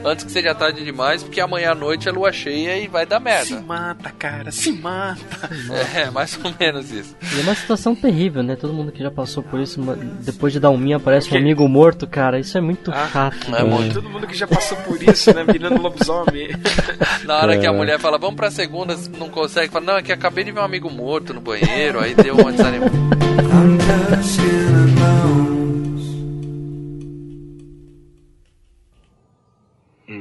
[0.04, 3.18] antes que seja tarde demais, porque amanhã à noite é lua cheia e vai dar
[3.18, 3.60] Se merda.
[3.66, 5.18] mata, cara, se mata.
[5.94, 7.14] É, mais ou menos isso.
[7.34, 8.56] E é uma situação terrível, né?
[8.56, 9.80] Todo mundo que já passou por isso,
[10.20, 12.38] depois de dar um minha, aparece um amigo morto, cara.
[12.38, 13.54] Isso é muito chato.
[13.54, 13.94] é muito.
[13.94, 15.44] Todo mundo que já passou por isso, né?
[15.44, 16.48] Virando lobisomem.
[17.24, 17.72] Na hora que a É.
[17.72, 20.64] mulher fala, vamos pra segunda, não consegue, fala, não, é que acabei de ver um
[20.64, 22.92] amigo morto no banheiro, aí deu uma desanimada.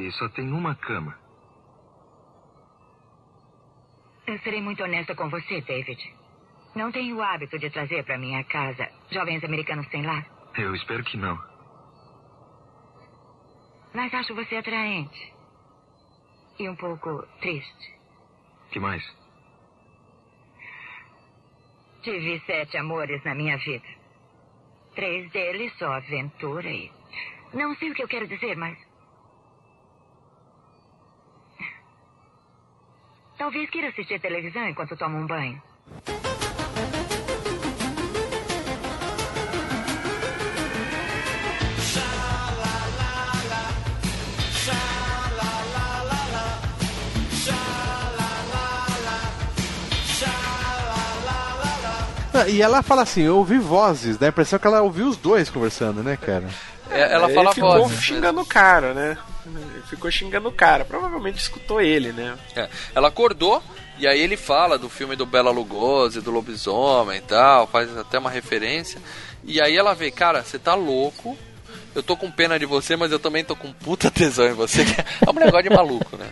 [0.07, 1.19] E só tem uma cama.
[4.25, 6.15] Eu serei muito honesta com você, David.
[6.73, 10.25] Não tenho o hábito de trazer para minha casa jovens americanos sem lar.
[10.57, 11.37] Eu espero que não.
[13.93, 15.33] Mas acho você atraente.
[16.57, 17.99] E um pouco triste.
[18.71, 19.03] que mais?
[22.01, 23.87] Tive sete amores na minha vida.
[24.95, 26.89] Três deles só aventura e.
[27.53, 28.86] Não sei o que eu quero dizer, mas.
[33.37, 35.61] Talvez queira assistir televisão enquanto toma um banho.
[52.33, 55.17] Ah, E ela fala assim, eu ouvi vozes, dá a impressão que ela ouviu os
[55.17, 56.47] dois conversando, né, cara?
[56.97, 58.03] É, ela Ele fala ficou vozes.
[58.03, 59.17] xingando o cara, né?
[59.45, 60.83] Ele ficou xingando o cara.
[60.85, 62.37] Provavelmente escutou ele, né?
[62.55, 63.61] É, ela acordou
[63.99, 68.19] e aí ele fala do filme do Bela Lugosi, do lobisomem e tal, faz até
[68.19, 69.01] uma referência.
[69.43, 71.37] E aí ela vê, cara, você tá louco.
[71.95, 74.85] Eu tô com pena de você, mas eu também tô com puta tesão em você.
[74.85, 74.91] que
[75.25, 76.29] É um negócio de maluco, né?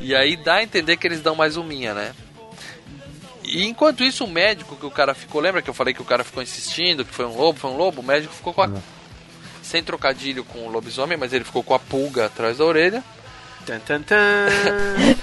[0.00, 2.12] E aí dá a entender que eles dão mais uminha, né?
[3.44, 6.04] E enquanto isso, o médico que o cara ficou, lembra que eu falei que o
[6.04, 8.00] cara ficou insistindo que foi um lobo, foi um lobo?
[8.00, 8.70] O médico ficou com a.
[9.64, 13.02] Sem trocadilho com o lobisomem, mas ele ficou com a pulga atrás da orelha.
[13.66, 14.46] Tan, tan, tan.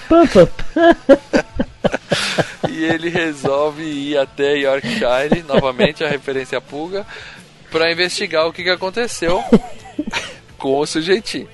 [2.69, 7.05] E ele resolve ir até Yorkshire, novamente a referência à pulga,
[7.69, 9.43] para investigar o que, que aconteceu
[10.57, 11.49] com o sujeitinho.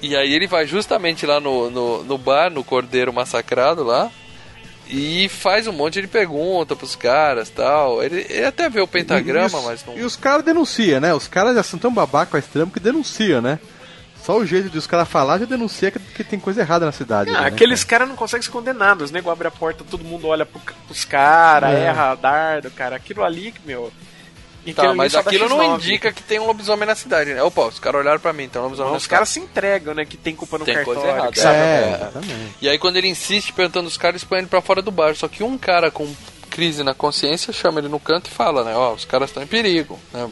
[0.00, 4.10] E aí ele vai justamente lá no, no, no bar, no Cordeiro Massacrado lá,
[4.88, 8.02] e faz um monte de pergunta pros caras tal.
[8.02, 9.98] Ele, ele até vê o pentagrama, E os- mas não.
[9.98, 11.12] E os caras denunciam, né?
[11.14, 13.58] Os caras já são tão babaca com a extremo que denunciam, né?
[14.24, 16.92] Só o jeito de os caras falar já denuncia que, que tem coisa errada na
[16.92, 17.30] cidade.
[17.30, 18.96] Ah, né, aqueles caras não conseguem se condenar.
[19.00, 21.84] Os nego abre a porta, todo mundo olha pro, pros caras, É.
[21.84, 22.96] erra dardo, cara.
[22.96, 23.90] Aquilo ali, meu.
[24.66, 25.74] E Tá, mas aquilo não X9.
[25.76, 27.42] indica que tem um lobisomem na cidade, né?
[27.42, 29.94] Opa, os caras olharam pra mim, tem um lobisomem Não, na os caras se entregam,
[29.94, 30.04] né?
[30.04, 31.00] Que tem culpa no Tem cartório.
[31.00, 31.32] coisa errada.
[31.32, 31.94] que sabe- É, É.
[31.96, 32.54] exatamente.
[32.60, 35.14] E aí quando ele insiste perguntando os caras, eles põem ele pra fora do bar.
[35.16, 36.12] Só que um cara com
[36.50, 38.74] crise na consciência chama ele no canto e fala, né?
[38.76, 40.28] Ó, os caras estão em perigo, né?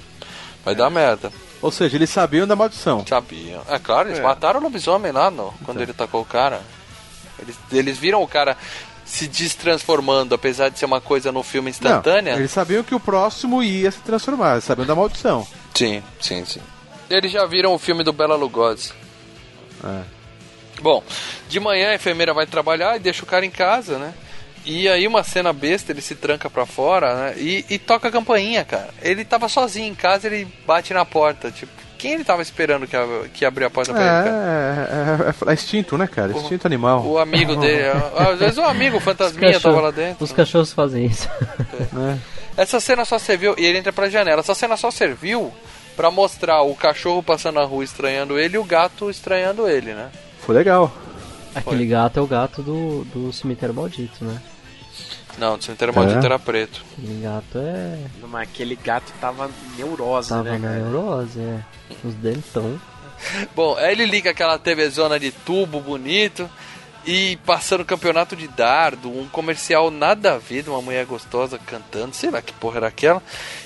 [0.65, 1.33] Vai dar merda.
[1.63, 3.05] Ou seja, eles sabiam da maldição.
[3.09, 3.63] Sabiam.
[3.69, 4.23] É claro, eles É.
[4.23, 6.61] mataram o lobisomem lá no, quando ele tacou o cara.
[7.39, 8.57] Eles, eles viram o cara
[9.07, 12.33] se destransformando, apesar de ser uma coisa no filme instantânea.
[12.33, 15.47] Não, eles sabiam que o próximo ia se transformar, eles sabiam da maldição.
[15.75, 16.61] Sim, sim, sim.
[17.09, 18.93] Eles já viram o filme do Bela Lugosi.
[19.85, 20.03] É.
[20.83, 21.03] Bom,
[21.49, 24.13] de manhã a enfermeira vai trabalhar e deixa o cara em casa, né?
[24.65, 27.35] E aí uma cena besta, ele se tranca pra fora, né?
[27.39, 28.93] E, e toca a campainha, cara.
[29.01, 32.97] Ele tava sozinho em casa, ele bate na porta, tipo, quem ele tava esperando que,
[32.97, 34.29] a- que abriu a porta pra ele, cara?
[34.29, 36.33] É, é, é, é instinto, né, cara?
[36.33, 37.05] Instinto animal.
[37.05, 37.85] O amigo dele,
[38.17, 40.25] às vezes o amigo, o fantasminha Cachorro- tava lá dentro.
[40.25, 41.29] Os cachorros fazem isso.
[41.93, 42.19] né?
[42.57, 45.53] Essa cena só serviu, e ele entra pra janela, essa cena só serviu
[45.97, 50.09] pra mostrar o cachorro passando na rua estranhando ele e o gato estranhando ele, né?
[50.41, 50.93] Foi legal.
[51.55, 54.37] Aquele gato é o gato do, do cemitério maldito, né?
[55.39, 56.25] Não, o cemitério maldito É?
[56.27, 56.85] era preto.
[56.97, 57.99] Aquele gato é.
[58.23, 60.75] Mas aquele gato tava neurose, Tava né, cara?
[60.81, 61.61] neurose, é.
[62.05, 62.81] Os dentão.
[63.55, 66.49] Bom, aí ele liga aquela TV zona de tubo bonito
[67.07, 72.15] e passando campeonato de dardo, um comercial nada a ver de uma mulher gostosa cantando,
[72.15, 73.23] sei lá que porra era aquela.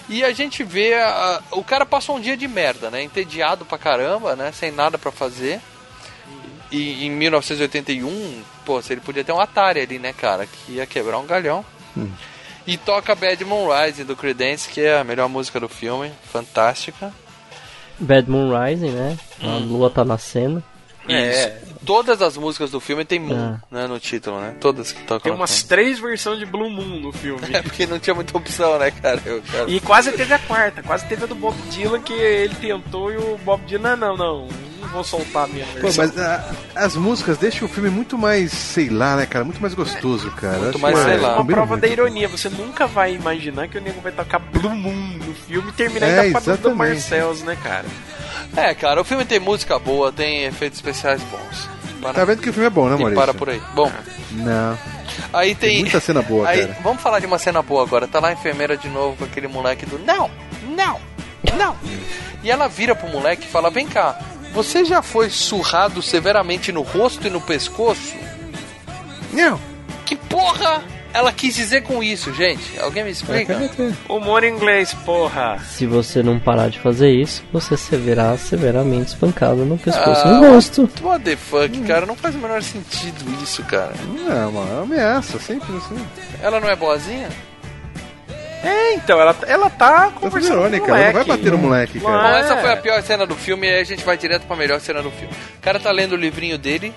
[0.08, 3.02] E a gente vê a- o cara passou um dia de merda, né?
[3.02, 4.52] Entediado pra caramba, né?
[4.52, 5.58] Sem nada pra fazer.
[6.70, 10.86] E em 1981, pô, se ele podia ter um Atari ali, né, cara, que ia
[10.86, 11.64] quebrar um galhão.
[12.66, 17.12] E toca Bad Moon Rising do Creedence, que é a melhor música do filme, fantástica.
[17.98, 19.18] Bad Moon Rising, né?
[19.42, 19.66] A Hum.
[19.66, 20.62] lua tá nascendo.
[21.10, 21.70] Isso.
[21.84, 23.60] Todas as músicas do filme tem Moon, Ah.
[23.70, 24.54] né, no título, né?
[24.60, 27.40] Todas que tocam Tem umas três versões de Blue Moon no filme.
[27.54, 29.20] É porque não tinha muita opção, né, cara?
[29.24, 29.68] Eu, cara...
[29.70, 33.16] E quase teve a quarta, quase teve a do Bob Dylan que ele tentou e
[33.16, 34.48] o Bob Dylan, não, não,
[34.80, 36.04] não vou soltar a minha Pô, versão.
[36.04, 39.42] mas ah, as músicas deixam o filme muito mais, sei lá, né, cara?
[39.44, 40.58] Muito mais gostoso, cara.
[40.58, 41.28] Muito Acho mais, sei é, lá.
[41.28, 41.80] uma combina prova muito.
[41.82, 45.70] da ironia, você nunca vai imaginar que o nego vai tocar Blue Moon no filme
[45.70, 46.76] e terminar É, ainda com a do.
[46.76, 47.86] Marcels, né, cara?
[48.56, 51.68] É, cara, o filme tem música boa, tem efeitos especiais bons.
[52.00, 53.20] Para, Tá vendo que o filme é bom, né, e Maurício?
[53.22, 53.60] para por aí.
[53.74, 53.90] Bom,
[54.32, 54.78] Não.
[55.32, 55.70] aí tem.
[55.70, 56.78] Tem muita cena boa, aí, cara.
[56.82, 58.08] Vamos falar de uma cena boa agora.
[58.08, 59.98] Tá lá a enfermeira de novo com aquele moleque do.
[59.98, 60.30] Não!
[60.68, 61.00] Não!
[61.56, 61.76] Não!
[62.42, 64.18] E ela vira pro moleque e fala: Vem cá,
[64.52, 68.14] você já foi surrado severamente no rosto e no pescoço?
[69.32, 69.60] Não.
[70.06, 72.78] Que porra ela quis dizer com isso, gente?
[72.78, 73.58] Alguém me explica?
[74.08, 75.58] Humor em inglês, porra.
[75.68, 80.34] Se você não parar de fazer isso, você será severamente espancado no pescoço e Ah,
[80.40, 80.88] no rosto.
[81.02, 82.06] What the fuck, cara?
[82.06, 83.92] Não faz o menor sentido isso, cara.
[84.16, 85.98] Não, é uma ameaça, sempre assim.
[86.42, 87.28] Ela não é boazinha?
[88.62, 91.28] É, então, ela, ela tá conversando com o irônica, ela não vai moleque.
[91.30, 92.18] bater no moleque, cara.
[92.18, 92.60] Bom, essa É.
[92.60, 95.02] foi a pior cena do filme e aí a gente vai direto pra melhor cena
[95.02, 95.32] do filme.
[95.58, 96.92] O cara tá lendo o livrinho dele,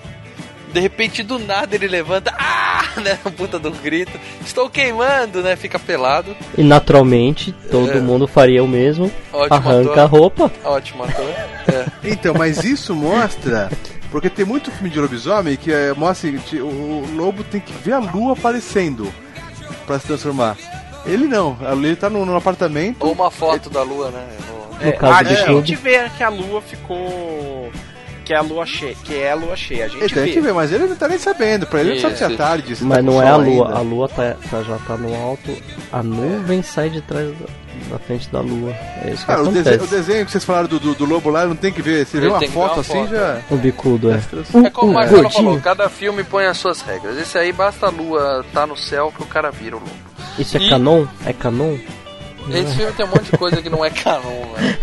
[0.74, 5.78] de repente do nada ele levanta, ah, né, puta um grito, estou queimando, né, fica
[5.78, 6.36] pelado.
[6.58, 8.00] E naturalmente, todo É.
[8.00, 9.10] mundo faria o mesmo.
[9.32, 9.98] Ótimo arranca ator.
[10.00, 10.52] a roupa.
[10.64, 11.24] Ótimo ator.
[11.24, 11.84] É.
[12.04, 13.70] Então, mas isso mostra.
[14.10, 17.72] Porque tem muito filme de lobisomem que é, mostra que o, o lobo tem que
[17.72, 19.12] ver a lua aparecendo
[19.86, 20.56] pra se transformar.
[21.06, 22.96] Ele não, ele tá no, no apartamento.
[23.00, 24.26] Ou uma foto da lua, né?
[24.80, 27.70] No É, caso a do gente vê que a lua ficou.
[28.24, 28.94] Que é a lua cheia.
[29.04, 29.84] Que é a lua cheia.
[29.84, 30.30] A gente Ele tem vê.
[30.32, 31.66] que ver, mas ele não tá nem sabendo.
[31.66, 32.36] Pra ele não sabe se é Isso.
[32.36, 32.76] tarde.
[32.76, 33.78] se Mas tá não é a lua, ainda.
[33.78, 35.54] a lua tá, tá- já tá no alto,
[35.92, 37.46] a nuvem sai de trás da,
[37.90, 38.70] da frente da lua.
[39.04, 39.62] É isso que o, acontece.
[39.62, 42.06] desenho, o desenho que vocês falaram do, do, do lobo lá, não tem que ver.
[42.06, 43.10] Você vê Ele uma que ver foto uma assim foto.
[43.10, 43.40] já.
[43.50, 44.20] O bicudo, é.
[44.66, 45.44] É como o Um Marcelo gordinho.
[45.44, 47.18] falou, cada filme põe as suas regras.
[47.18, 49.90] Esse aí basta a lua tá no céu que o cara vira o lobo.
[50.38, 51.04] Isso é E- canon?
[51.26, 51.76] É canon?
[52.50, 54.78] Esse filme tem um monte de coisa que não é canon, né?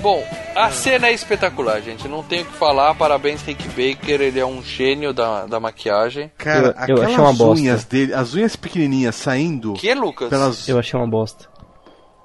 [0.00, 0.22] Bom,
[0.54, 2.08] a cena é espetacular, gente.
[2.08, 2.94] Não tenho o que falar.
[2.94, 4.20] Parabéns, Rick Baker.
[4.20, 6.30] Ele é um gênio da, da maquiagem.
[6.38, 6.58] Cara,
[6.88, 7.62] Eu- eu achei aquelas uma bosta.
[7.62, 9.74] unhas dele, as unhas pequenininhas saindo.
[9.74, 10.28] Que, Lucas?
[10.28, 10.68] Pelas...
[10.68, 11.46] Eu achei uma bosta.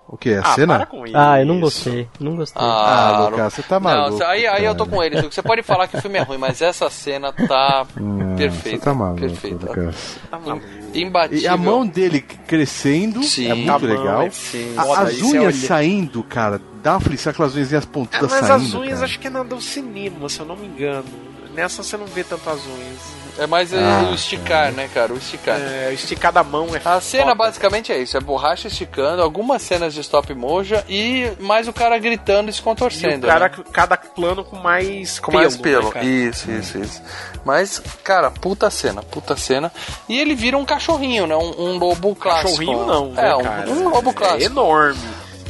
[0.07, 0.33] O que?
[0.33, 0.75] A Ah, cena?
[0.75, 1.15] para com isso.
[1.17, 2.05] Ah, eu não gostei.
[2.19, 2.61] Não gostei.
[2.61, 4.23] Ah, não- Lucas, você tá Não, maluco.
[4.25, 5.21] aí, aí eu tô com ele.
[5.21, 8.77] Você pode falar que o filme é ruim, mas essa cena tá Não, perfeita.
[8.79, 9.65] Você tá maluco, perfeita.
[9.67, 10.17] Lucas.
[10.29, 10.67] Tá maluco.
[10.93, 11.43] Imbatível.
[11.43, 13.47] E a mão dele crescendo Sim.
[13.49, 14.23] é muito legal.
[14.23, 14.73] é Sim.
[14.77, 15.67] A- foda, as é unhas olhar.
[15.67, 18.65] saindo, cara, dá uma aflição, aquelas unhas É, pontudas mas saindo.
[18.65, 19.05] as unhas cara.
[19.05, 21.05] acho que é na do cinema, se eu não me engano.
[21.53, 23.21] Nessa você não vê tanto as unhas.
[23.39, 25.13] É mais Ah, o esticar, né, cara?
[25.13, 25.57] O esticar.
[25.57, 27.35] É, o esticar da mão é A cena foda.
[27.35, 31.97] basicamente é isso: é borracha esticando, algumas cenas de stop motion e mais o cara
[31.97, 33.25] gritando e se E contorcendo.
[33.25, 33.63] o cara, né?
[33.71, 35.93] cada plano com mais Com pelo, mais pelo.
[35.93, 37.01] né, isso, isso, isso.
[37.45, 39.71] Mas, cara, puta cena, puta cena.
[40.09, 41.35] E ele vira um cachorrinho, né?
[41.35, 42.49] Um, um lobo clássico.
[42.49, 43.69] Cachorrinho não, É, né, um, cara?
[43.71, 44.43] um lobo É clássico.
[44.43, 44.99] enorme.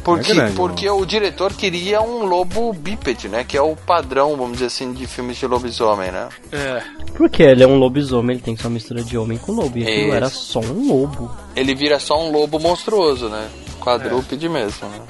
[0.04, 3.44] Porque, É grande, porque o diretor queria um lobo bípede, né?
[3.44, 6.28] Que é o padrão, vamos dizer assim, de filmes de lobisomem, né?
[6.50, 6.82] É.
[7.14, 9.78] Porque ele é um lobisomem, ele tem só mistura de homem com lobo.
[9.78, 11.30] E aquilo era só um lobo.
[11.54, 13.48] Ele vira só um lobo monstruoso, né?
[13.80, 15.00] Quadrúpede mesmo, né?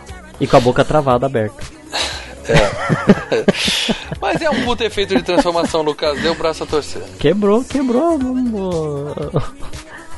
[0.40, 1.62] E com a boca travada aberta.
[4.20, 6.20] Mas é um puto efeito de transformação, Lucas.
[6.20, 7.02] Deu o braço a torcer.
[7.18, 8.18] Quebrou, quebrou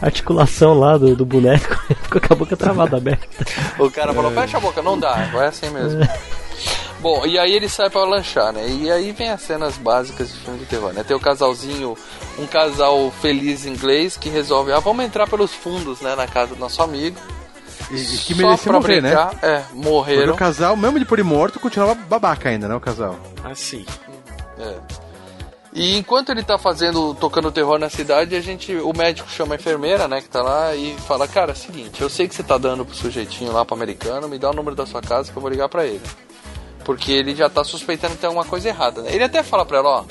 [0.00, 1.74] articulação lá do, do boneco.
[2.02, 3.26] Ficou com a boca travada aberta.
[3.78, 6.00] O cara falou, fecha a boca, não dá, vai assim mesmo.
[7.00, 8.66] Bom, e aí ele sai pra lanchar, né?
[8.66, 11.02] E aí vem as cenas básicas de filme de terror, né?
[11.02, 11.96] Tem o casalzinho,
[12.38, 16.60] um casal feliz inglês que resolve, ah, vamos entrar pelos fundos, né, na casa do
[16.60, 17.18] nosso amigo.
[17.90, 19.10] E, e que Só merecia pra morrer, né?
[19.10, 19.34] brincar.
[19.42, 20.32] É, Porque morreram.
[20.32, 22.74] o casal, mesmo de por ele morto, continuava babaca ainda, né?
[22.74, 23.18] O casal.
[23.44, 23.84] Assim.
[24.58, 25.03] É.
[25.74, 29.58] E enquanto ele tá fazendo, tocando terror na cidade, a gente, o médico chama a
[29.58, 32.56] enfermeira, né, que tá lá e fala, cara, é seguinte, eu sei que você tá
[32.56, 35.42] dando pro sujeitinho lá pro americano, me dá o número da sua casa que eu
[35.42, 36.00] vou ligar pra ele.
[36.84, 39.12] Porque ele já tá suspeitando que tem alguma coisa errada, né?
[39.12, 40.04] Ele até fala pra ela, ó,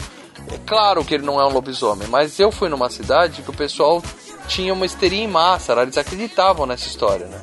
[0.51, 3.55] é claro que ele não é um lobisomem, mas eu fui numa cidade que o
[3.55, 4.03] pessoal
[4.49, 7.41] tinha uma histeria em massa, eles acreditavam nessa história, né?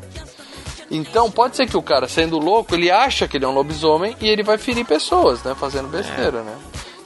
[0.91, 4.15] Então pode ser que o cara, sendo louco, ele acha que ele é um lobisomem
[4.21, 5.55] e ele vai ferir pessoas, né?
[5.55, 6.55] Fazendo besteira, né?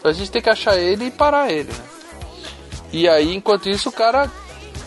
[0.04, 1.84] A gente tem que achar ele e parar ele, né?
[2.92, 4.30] E aí, enquanto isso, o cara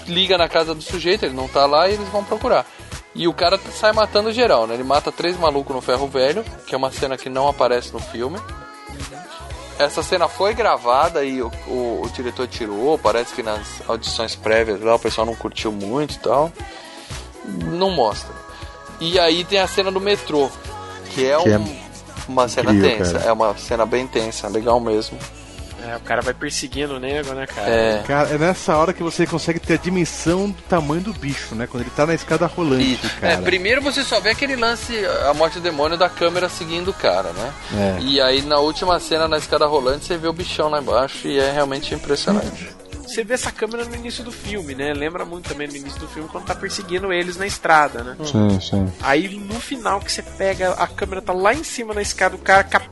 [0.07, 2.65] liga na casa do sujeito, ele não tá lá e eles vão procurar.
[3.13, 4.75] E o cara sai matando geral, né?
[4.75, 7.99] Ele mata três malucos no ferro velho, que é uma cena que não aparece no
[7.99, 8.39] filme.
[9.79, 14.81] Essa cena foi gravada e o, o, o diretor tirou, parece que nas audições prévias
[14.81, 16.51] lá o pessoal não curtiu muito e tal.
[17.45, 18.33] Não mostra.
[18.99, 20.49] E aí tem a cena do metrô,
[21.11, 21.86] que é, Que é um-
[22.27, 23.13] uma cena incrível, tensa.
[23.13, 23.25] cara.
[23.25, 25.17] É uma cena bem tensa, legal mesmo.
[25.87, 27.69] É, o cara vai perseguindo o nego, né, cara?
[27.69, 28.03] É.
[28.05, 31.65] Cara, é nessa hora que você consegue ter a dimensão do tamanho do bicho, né?
[31.65, 33.33] Quando ele tá na escada rolante, cara.
[33.33, 34.93] É, primeiro você só vê aquele lance,
[35.29, 37.53] a morte do demônio da câmera seguindo o cara, né?
[37.73, 38.01] É.
[38.01, 41.39] E aí na última cena na escada rolante você vê o bichão lá embaixo e
[41.39, 42.76] é realmente impressionante.
[43.07, 44.93] Você vê essa câmera no início do filme, né?
[44.93, 48.15] Lembra muito também no início do filme quando tá perseguindo eles na estrada, né?
[48.23, 48.91] Sim, sim.
[49.01, 52.39] Aí no final que você pega, a câmera tá lá em cima na escada, o
[52.39, 52.87] cara cap-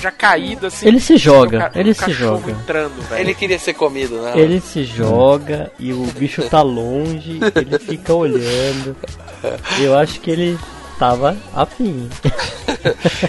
[0.00, 0.86] já caído assim.
[0.86, 2.52] Ele se joga, ele o se joga.
[2.52, 3.20] entrando, velho.
[3.20, 4.32] Ele queria ser comido, né?
[4.36, 8.94] Ele se joga e o bicho tá longe, ele fica olhando.
[9.80, 10.58] Eu acho que ele
[10.98, 12.08] tava afim.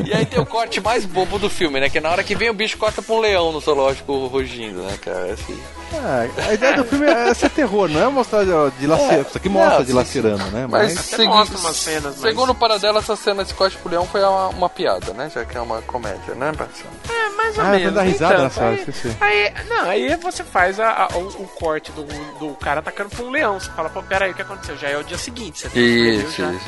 [0.06, 1.90] E aí tem o corte mais bobo do filme, né?
[1.90, 4.98] Que na hora que vem o bicho corta pra um leão no zoológico rugindo, né,
[5.02, 5.34] cara?
[5.34, 5.58] Assim.
[5.94, 9.28] Ah, a ideia do filme é ser terror, não é mostrar de, de lacerando.
[9.28, 10.68] Isso aqui mostra Não, de lacerando, né?
[10.70, 13.90] Mas, Mas, segui- mostra umas cenas, mas- segundo o Paradela, essa cena de corte pro
[13.90, 15.30] leão foi uma, uma piada, né?
[15.34, 16.90] Já que é uma comédia, né, Marcelo?
[17.10, 17.94] É, mas Mais ou Ah, menos.
[17.96, 18.44] dar risada tanto.
[18.44, 19.18] nessa hora, aí, esqueci.
[19.20, 22.04] aí, não, aí você faz a- a- o, o corte do,
[22.38, 23.60] do cara atacando pra um leão.
[23.60, 24.78] Você fala, pô, peraí, o que aconteceu?
[24.78, 25.68] Já é o dia seguinte.
[25.68, 26.66] Você Isso, já, isso.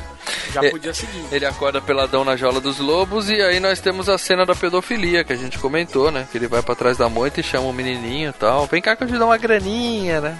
[0.53, 1.27] já É, pro dia seguinte.
[1.31, 5.23] Ele acorda peladão na jaula dos lobos e aí nós temos a cena da pedofilia
[5.23, 6.25] que a gente comentou, né?
[6.31, 8.65] Que ele vai pra trás da moita e chama o menininho e tal.
[8.65, 10.37] Vem cá que eu te dou uma graninha, né?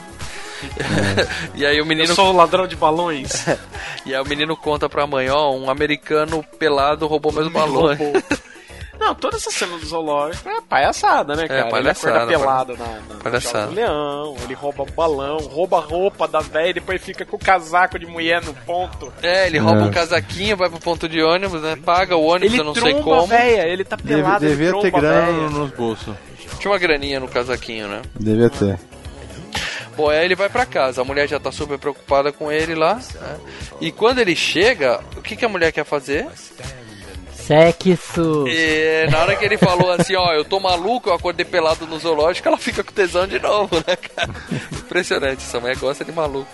[1.55, 3.45] e aí o menino Eu sou o ladrão de balões.
[4.05, 7.97] e aí o menino conta pra mãe, ó, um americano pelado roubou meus balões.
[7.97, 8.21] roubou.
[9.03, 11.69] Não, toda essa cena do zoológico é palhaçada, né, cara?
[11.71, 13.67] palhaçada, ele acorda pelado na, na palhaçada.
[13.67, 17.35] do leão, ele rouba o balão, rouba a roupa da velha e depois fica com
[17.35, 19.11] o casaco de mulher no ponto.
[19.23, 19.83] É, ele rouba É.
[19.85, 21.75] um casaquinho, vai pro ponto de ônibus, né?
[21.83, 23.23] Paga o ônibus, Ele eu não sei como.
[23.23, 26.13] a véia, ele tá Deve- pelado, ele devia ter grana nos bolsos.
[26.59, 28.03] Tinha uma graninha no casaquinho, né?
[28.19, 28.79] Devia ter.
[29.97, 32.95] Bom, aí ele vai pra casa, a mulher já tá super preocupada com ele lá.
[32.95, 33.37] né?
[33.81, 36.27] E quando ele chega, o que, que a mulher quer fazer?
[37.41, 38.45] Sexo.
[38.47, 41.99] E na hora que ele falou assim, ó, eu tô maluco, eu acordei pelado no
[41.99, 44.29] zoológico, ela fica com tesão de novo, né, cara?
[44.71, 46.47] Impressionante, essa mulher gosta de maluco.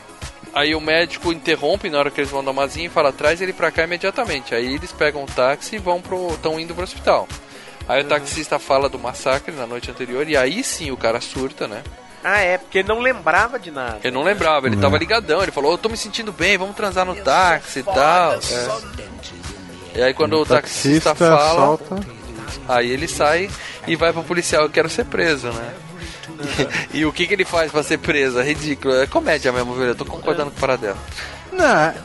[0.53, 3.53] Aí o médico interrompe na hora que eles vão dar uma e fala, traz ele
[3.53, 4.55] pra cá imediatamente.
[4.55, 6.30] Aí eles pegam um táxi e vão pro.
[6.30, 7.27] estão indo pro hospital.
[7.88, 11.68] Aí o taxista fala do massacre na noite anterior, e aí sim o cara surta,
[11.68, 11.84] né?
[12.23, 13.99] Ah, é, porque ele não lembrava de nada.
[14.03, 17.05] Ele não lembrava, ele tava ligadão, ele falou, eu tô me sentindo bem, vamos transar
[17.05, 18.34] no táxi e tal.
[18.34, 19.56] É.
[19.98, 21.99] E aí quando o taxista, fala, solta.
[22.68, 23.49] aí ele sai
[23.88, 25.74] e vai pro policial, eu quero ser preso, né?
[26.94, 28.40] E, e o que que ele faz pra ser preso?
[28.40, 29.86] É ridículo, é comédia mesmo, viu?
[29.86, 30.99] Eu tô concordando com o paradelo.
[31.57, 31.95] Não, é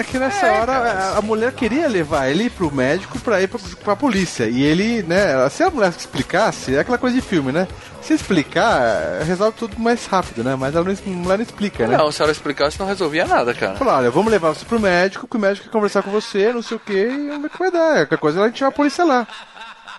[0.00, 3.58] é que nessa hora a- a mulher queria levar ele pro médico pra ir pra,
[3.82, 4.44] pra polícia.
[4.44, 7.66] E ele, né, se a mulher explicasse, é aquela coisa de filme, né?
[8.02, 10.54] Se explicar, resolve tudo mais rápido, né?
[10.56, 11.96] Mas ela não, a mulher não explica, né?
[11.96, 13.76] Não, se ela explicasse não resolvia nada, cara.
[13.76, 16.62] Falou, olha, vamos levar você pro médico, que o médico quer conversar com você, não
[16.62, 17.94] sei o que, e vamos ver o que vai dar.
[18.06, 19.26] Qualquer coisa a gente vai a polícia lá.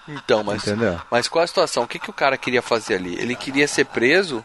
[0.07, 0.99] Então, mas, Entendeu?
[1.11, 1.83] mas qual a situação?
[1.83, 3.15] O que, que o cara queria fazer ali?
[3.19, 4.43] Ele queria ser preso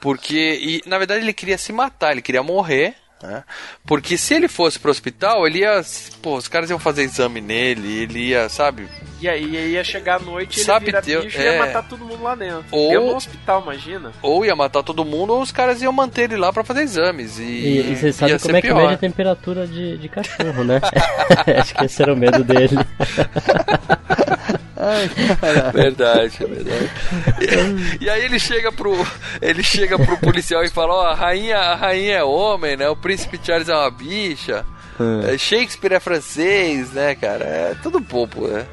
[0.00, 0.58] porque.
[0.84, 2.94] E, na verdade, ele queria se matar, ele queria morrer.
[3.22, 3.44] Né?
[3.86, 5.80] Porque se ele fosse pro hospital, ele ia.
[6.20, 8.88] Pô, os caras iam fazer exame nele, ele ia, sabe?
[9.20, 11.58] E aí ia chegar à noite e Sabe ele vira bicho e ia é.
[11.60, 12.64] matar todo mundo lá dentro.
[12.72, 14.10] Ou- Eu no hospital, imagina.
[14.20, 17.38] Ou ia matar todo mundo, ou os caras iam manter ele lá pra fazer exames.
[17.38, 18.82] E, E, e você sabe como é que pior.
[18.82, 20.80] mede a temperatura de, de cachorro, né?
[21.60, 22.74] Acho que esse era o medo dele.
[25.72, 26.90] Verdade, é verdade.
[28.00, 28.92] E, e aí ele chega pro.
[29.40, 32.88] Ele chega pro policial e fala, ó, a rainha, a rainha é homem, né?
[32.88, 34.64] O príncipe Charles é uma bicha.
[35.28, 37.44] É, Shakespeare é francês, né, cara?
[37.44, 38.66] É tudo bobo, né?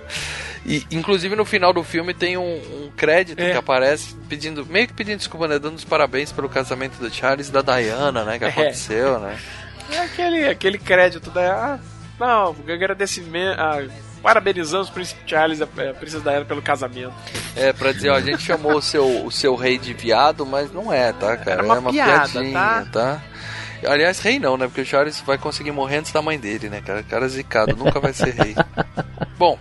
[0.65, 3.51] E, inclusive no final do filme tem um, um crédito É.
[3.51, 5.57] que aparece pedindo, meio que pedindo desculpa, né?
[5.57, 8.37] Dando os parabéns pelo casamento do Charles e da Diana, né?
[8.37, 8.49] Que É.
[8.49, 9.37] aconteceu, né?
[9.91, 11.75] É aquele, aquele crédito da.
[11.75, 11.79] Ah,
[12.19, 13.59] não, agradecimento.
[13.59, 13.81] Ah,
[14.21, 17.13] parabenizamos o príncipe Charles e a, a princesa Diana pelo casamento.
[17.55, 20.71] É, pra dizer, ó, a gente chamou o seu, o seu rei de viado, mas
[20.71, 21.51] não é, tá, cara?
[21.51, 22.85] Era uma é uma piada, piadinha, tá?
[22.91, 23.21] tá?
[23.87, 24.67] Aliás, rei não, né?
[24.67, 27.01] Porque o Charles vai conseguir morrer antes da mãe dele, né, cara?
[27.03, 28.55] Cara é zicado, nunca vai ser rei.
[29.37, 29.57] Bom,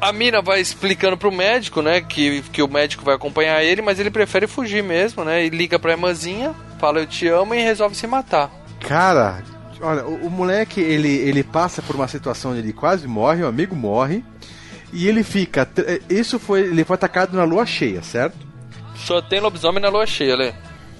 [0.00, 3.98] a mina vai explicando pro médico, né, que, que o médico vai acompanhar ele, mas
[3.98, 5.44] ele prefere fugir mesmo, né?
[5.44, 8.50] E liga pra irmãzinha, fala eu te amo e resolve se matar.
[8.80, 9.42] Cara,
[9.80, 13.46] olha, o, o moleque, ele, ele passa por uma situação onde ele quase morre, o
[13.46, 14.24] amigo morre,
[14.92, 15.64] e ele fica.
[15.66, 16.60] tr- Isso foi.
[16.62, 18.36] Ele foi atacado na lua cheia, certo?
[18.96, 20.52] Só tem lobisomem na lua cheia, Lê.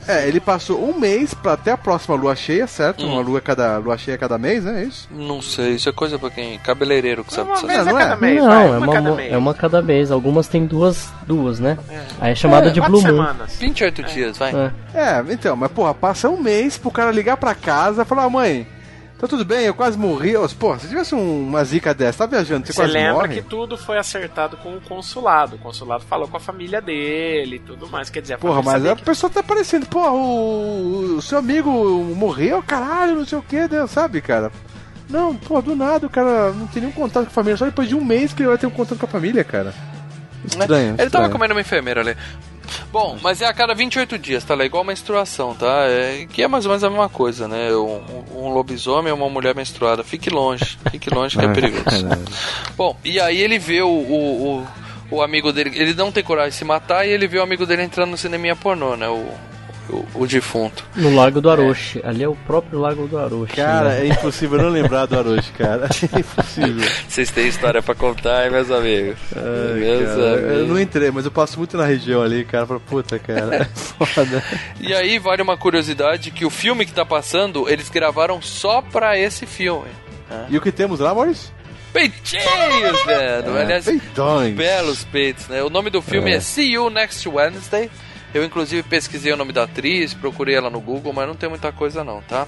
[0.09, 3.05] É, ele passou um mês pra até a próxima lua cheia, certo?
[3.05, 3.12] Hum.
[3.12, 4.82] Uma lua, cada, lua cheia cada mês, né?
[4.82, 5.06] É isso?
[5.10, 6.59] Não sei, isso é coisa pra quem?
[6.59, 7.66] Cabeleireiro que sabe Uma disso.
[7.66, 8.05] não a é?
[8.05, 9.32] cada mês, não, vai, é, uma uma, cada mês.
[9.32, 10.10] é uma cada mês.
[10.10, 11.76] Algumas tem duas, duas, né?
[12.20, 13.16] Aí é chamada de Quatro Blue Moon.
[13.26, 13.56] semanas.
[13.59, 14.52] 28 dias, vai.
[14.55, 14.70] É.
[14.94, 18.30] É, então, mas porra, passa um mês pro cara ligar pra casa e falar, "Ah,
[18.30, 18.66] mãe,
[19.19, 20.36] tá tudo bem, eu quase morri.
[20.36, 23.35] Ô, Porra, se tivesse um- uma zica dessa, tá viajando, você, Você quase lembra morre.
[23.35, 25.57] que tudo foi acertado com o consulado.
[25.57, 28.09] O consulado falou com a família dele e tudo mais.
[28.11, 31.70] Quer dizer, a Porra, mas a que- pessoa tá parecendo, porra, o, o seu amigo
[32.15, 33.59] morreu, caralho, não sei o que,
[33.89, 34.51] sabe, cara?
[35.09, 37.89] Não, porra, do nada o cara não tem nenhum contato com a família, só depois
[37.89, 39.73] de um mês que ele vai ter um contato com a família, cara.
[40.45, 40.95] Estranho.
[40.99, 42.16] Ele tava comendo uma enfermeira ali.
[42.93, 44.55] Bom, mas é a cada 28 dias, tá?
[44.55, 45.85] lá, Igual menstruação, tá?
[45.86, 47.73] É, que é mais ou menos a mesma coisa, né?
[47.74, 48.01] Um,
[48.35, 50.03] um lobisomem é uma mulher menstruada.
[50.05, 51.85] Fique longe, fique longe que é Ah, perigoso.
[51.85, 52.24] caralho.
[52.77, 54.59] Bom, e aí ele vê o, o,
[55.11, 57.43] o, o amigo dele, ele não tem coragem de se matar e ele vê o
[57.43, 59.09] amigo dele entrando no cineminha pornô, né?
[59.09, 59.27] O,
[59.89, 60.85] o, o defunto.
[60.97, 62.01] No Lago do Aroche.
[62.05, 63.55] Ali é o próprio Lago do Aroche.
[63.55, 64.02] Cara, né?
[64.02, 65.89] é impossível não lembrar do Aroche, cara.
[66.12, 66.89] É impossível.
[67.09, 69.19] Vocês têm história pra contar, hein, meus amigos?
[69.35, 70.69] Ai, meus cara, eu amigos.
[70.69, 72.66] não entrei, mas eu passo muito na região ali, cara.
[72.66, 74.43] Falo, puta, cara, é foda.
[74.81, 79.19] E aí vale uma curiosidade que o filme que tá passando, eles gravaram só pra
[79.19, 79.89] esse filme.
[80.51, 81.51] E o que temos lá, Maurício?
[81.93, 83.56] Peitinhos, velho.
[83.56, 84.55] É, Aliás, peitões.
[84.55, 85.62] belos peitos, né?
[85.62, 86.35] O nome do filme é.
[86.36, 86.40] É.
[86.40, 87.90] See You Next Wednesday.
[88.34, 91.72] Eu, inclusive, pesquisei o nome da atriz, procurei ela no Google, mas não tem muita
[91.72, 92.46] coisa, não, tá?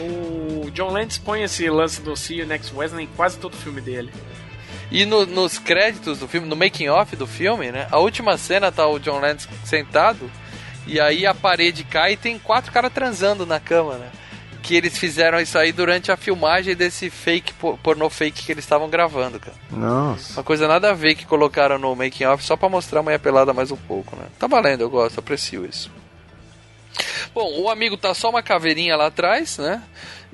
[0.00, 3.80] O John Landis põe esse lance do See You Next Wednesday em quase todo filme
[3.80, 4.12] dele.
[4.90, 7.86] E no- nos créditos do filme, no making off do filme, né?
[7.90, 10.30] A última cena tá o John Landis sentado
[10.86, 14.08] e aí a parede cai e tem quatro caras transando na cama, né?
[14.66, 18.64] Que eles fizeram isso aí durante a filmagem desse fake po- pornô fake que eles
[18.64, 19.54] estavam gravando, cara.
[19.70, 20.32] Nossa.
[20.38, 23.18] Uma coisa nada a ver que colocaram no making off só pra mostrar a mulher
[23.18, 24.24] pelada mais um pouco, né?
[24.38, 25.90] Tá valendo, eu gosto, aprecio isso.
[27.34, 29.82] Bom, o amigo tá só uma caveirinha lá atrás, né?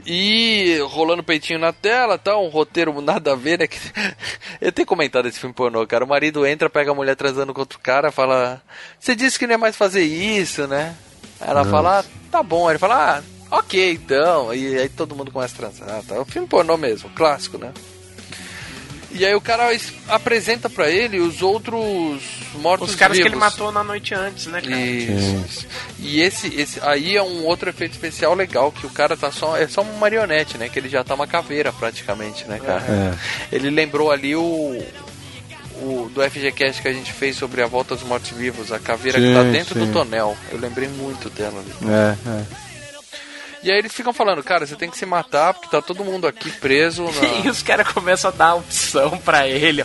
[0.06, 2.36] E rolando peitinho na tela, tá?
[2.38, 3.66] Um roteiro nada a ver, né?
[4.60, 6.04] Eu tenho comentado esse filme pornô, cara.
[6.04, 8.62] O marido entra, pega a mulher transando com outro cara, fala:
[8.98, 10.94] Você disse que não é mais fazer isso, né?
[11.40, 11.70] Ela Nossa.
[11.70, 12.70] fala: ah, Tá bom.
[12.70, 14.54] Ele fala: Ah, ok, então.
[14.54, 16.14] E aí todo mundo começa a transar, tá?
[16.16, 17.72] É um filme pornô mesmo, clássico, né?
[19.12, 22.22] E aí o cara es- apresenta pra ele os outros
[22.54, 23.40] mortos Os caras que ele vivos.
[23.44, 24.80] matou na noite antes, né, cara?
[24.80, 25.66] Isso.
[25.98, 29.56] E esse, esse aí é um outro efeito especial legal, que o cara tá só.
[29.56, 30.68] É só uma marionete, né?
[30.68, 32.84] Que ele já tá uma caveira praticamente, né, cara?
[33.50, 33.56] É.
[33.56, 34.80] Ele lembrou ali o.
[35.82, 39.32] O do FGCast que a gente fez sobre a volta dos mortos-vivos, a caveira que
[39.32, 39.86] tá Sim, dentro sim.
[39.86, 40.36] do tonel.
[40.52, 41.72] Eu lembrei muito dela ali.
[41.90, 42.69] É, é.
[43.62, 46.26] E aí eles ficam falando, cara, você tem que se matar porque tá todo mundo
[46.26, 47.44] aqui preso na.
[47.44, 49.84] E os caras começam a dar opção pra ele.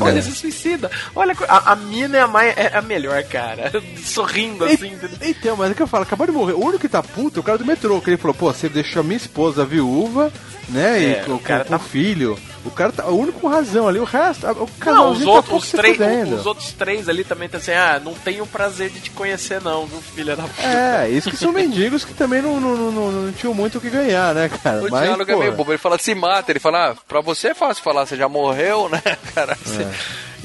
[0.00, 0.22] Olha, É.
[0.22, 0.90] se suicida.
[1.14, 3.70] Olha, a, a mina é a, mais, é a melhor, cara.
[4.04, 4.92] Sorrindo assim.
[5.22, 6.54] Então, mas é que eu falo, acabou de morrer.
[6.54, 8.68] O único que tá puto é o cara do metrô, que ele falou, pô, você
[8.68, 10.32] deixou a minha esposa viúva,
[10.68, 11.04] né?
[11.04, 12.36] É, e com, o cara com tá- o filho.
[12.64, 13.06] O cara tá.
[13.06, 14.46] O único com razão ali, o resto.
[14.46, 17.72] O Não, casalzinho os tá outros, se três, os outros três ali também tá assim,
[17.72, 20.62] ah, não tenho o prazer de te conhecer não, viu, filha da puta.
[20.62, 23.80] É, isso que são mendigos que também não, não, não, não, não tinham muito o
[23.80, 24.78] que ganhar, né, cara?
[24.82, 25.72] O Mas, diálogo é pô, meio bobo.
[25.72, 26.50] Ele fala, se mata.
[26.52, 29.02] Ele fala, ah, pra você é fácil falar, você já morreu, né,
[29.34, 29.56] cara?
[29.62, 29.86] Você-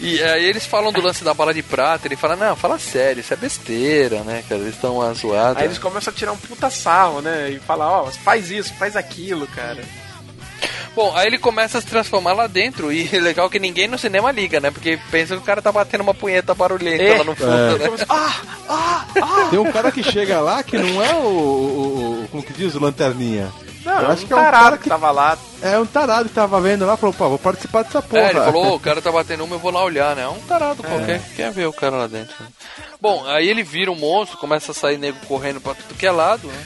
[0.01, 2.07] E aí eles falam do lance da bala de prata.
[2.07, 4.61] Ele fala, não, fala sério, isso é besteira, né, cara?
[4.61, 5.59] Eles estão zoada.
[5.59, 7.49] Aí eles começam a tirar um puta sarro, né?
[7.51, 9.81] E falar, ó, faz isso, faz aquilo, cara.
[10.95, 12.91] Bom, aí ele começa a se transformar lá dentro.
[12.91, 14.71] E é legal que ninguém no cinema liga, né?
[14.71, 17.17] Porque pensa que o cara tá batendo uma punheta barulhenta É.
[17.17, 17.77] lá no fundo, É.
[17.77, 17.89] né?
[19.49, 21.19] Tem um cara que chega lá que não é o.
[21.19, 22.75] o- o- como que diz?
[22.75, 23.51] O Lanterninha.
[23.85, 25.37] Não, Eu é acho um que é um tarado cara que que- tava lá.
[25.61, 28.23] É um tarado que tava vendo lá, falou, pô, vou participar dessa porra.
[28.23, 30.23] É, ele falou, "Ô, o cara tá batendo uma, eu vou lá olhar, né?
[30.23, 32.35] É um tarado qualquer, quer ver o cara lá dentro.
[33.01, 33.09] Né?
[33.09, 36.11] Bom, aí ele vira um monstro, começa a sair nego correndo pra tudo que é
[36.11, 36.63] lado, né?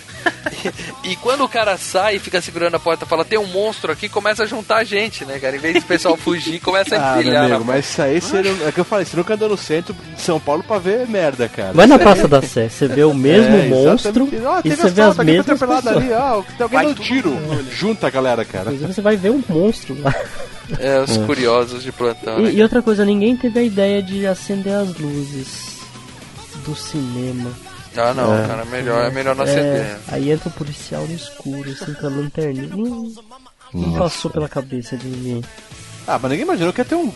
[1.04, 3.46] E, e quando o cara sai e fica segurando a porta e fala, tem um
[3.48, 5.56] monstro aqui, começa a juntar gente, né, cara?
[5.56, 8.52] Em vez do pessoal fugir, começa a Ah, empilhar na amigo, mas isso aí seria.
[8.68, 11.48] É que eu falei, você nunca andou no centro de São Paulo pra ver merda,
[11.50, 11.74] cara.
[11.74, 14.30] Vai na Praça da Sé, você vê o mesmo É, monstro.
[14.46, 15.88] Ó, e teve você vê as mesmas pessoas.
[15.88, 17.38] ali, ó, tem alguém Vai tiro.
[17.72, 18.66] Junta a galera, cara.
[18.72, 20.14] Inclusive você vai ver um monstro lá.
[20.80, 22.50] É, os curiosos de plantão, né?
[22.50, 25.73] E, e outra coisa, ninguém teve a ideia de acender as luzes
[26.64, 27.52] do cinema.
[27.96, 28.48] Ah, não, É.
[28.48, 29.98] cara, é melhor, é melhor não acender.
[30.08, 32.68] aí entra o policial no escuro, assim, com a lanterninha.
[32.76, 33.12] Não,
[33.74, 35.44] não passou pela cabeça de ninguém.
[36.08, 37.08] Ah, mas ninguém imaginou que ia ter um.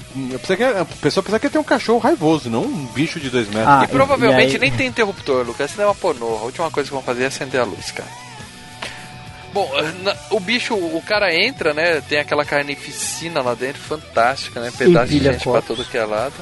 [0.79, 3.65] A pessoa pensava que ia ter um cachorro raivoso, não um bicho de dois metros.
[3.67, 5.71] Ah, E provavelmente e aí- nem tem interruptor, Lucas.
[5.71, 6.37] Cinema pornô.
[6.37, 8.09] A última coisa que vão fazer é acender a luz, cara.
[9.53, 9.69] Bom,
[10.03, 11.99] na- o bicho, o cara entra, né?
[12.01, 14.71] Tem aquela carnificina lá dentro, fantástica, né?
[14.77, 15.67] Pedaço de gente pra corpos.
[15.77, 16.33] todo que é lado.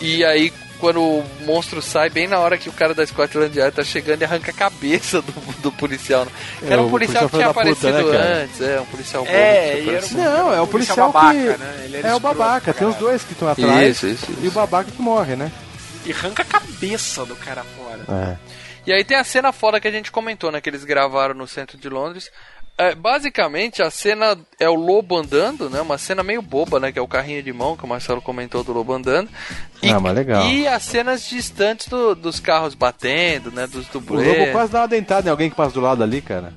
[0.00, 3.74] E aí, quando o monstro sai, bem na hora que o cara da Scotland Yard
[3.74, 5.32] tá chegando e arranca a cabeça do,
[5.62, 6.24] do policial.
[6.24, 6.30] né?
[6.62, 8.86] É, era um o policial que policial tinha da puta, aparecido né, antes, é, um
[8.86, 9.30] policial bom.
[9.30, 10.10] É, super e era um-.
[10.12, 11.58] Não, é o policial policial babaca, que.
[11.58, 12.00] né?
[12.04, 13.96] É o babaca, tem os dois que estão atrás.
[13.96, 14.54] Isso, isso, E o isso.
[14.54, 15.50] babaca que morre, né?
[16.04, 18.04] E arranca a cabeça do cara fora.
[18.08, 18.36] É.
[18.86, 20.60] E aí tem a cena foda que a gente comentou, né?
[20.60, 22.30] Que eles gravaram no centro de Londres.
[22.78, 25.80] É, basicamente, a cena é o lobo andando, né?
[25.80, 26.92] Uma cena meio boba, né?
[26.92, 29.30] Que é o carrinho de mão, que o Marcelo comentou do lobo andando.
[29.82, 30.46] E, Ah, mas legal.
[30.46, 33.66] E as cenas distantes do- dos carros batendo, né?
[33.66, 34.26] Dos O dublês.
[34.38, 36.52] lobo quase dá uma dentada em alguém que passa do lado ali, cara.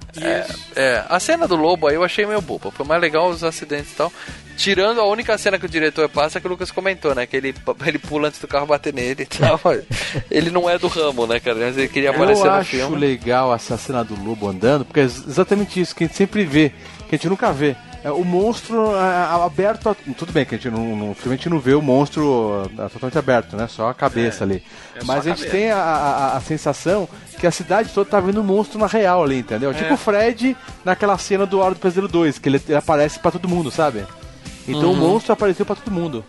[0.75, 2.71] É, a cena do lobo aí eu achei meio boba.
[2.71, 4.11] Foi mais legal os acidentes e tal.
[4.57, 7.25] Tirando a única cena que o diretor passa que o Lucas comentou, né?
[7.25, 7.55] Que ele,
[7.85, 9.59] ele pula antes do carro bater nele e tal.
[10.29, 11.57] ele não é do ramo, né, cara?
[11.59, 12.97] Mas ele queria aparecer Eu no acho filme.
[12.97, 16.69] legal essa cena do lobo andando, porque é exatamente isso que a gente sempre vê,
[17.07, 17.75] que a gente nunca vê.
[18.03, 19.89] É o monstro ah, aberto.
[19.89, 22.69] a- Tudo bem que a gente não, no filme a gente não vê o monstro
[22.77, 23.67] ah, totalmente aberto, né?
[23.67, 24.63] Só a cabeça ali.
[24.95, 28.09] é só Mas a a gente tem a, a- a sensação que a cidade toda
[28.09, 29.73] tá vendo o monstro na real ali, entendeu?
[29.73, 30.55] Tipo o Fred
[30.85, 34.05] naquela cena do Hora do Pesadelo 2, que ele, aparece pra todo mundo, sabe?
[34.67, 36.23] Então o monstro apareceu pra todo mundo.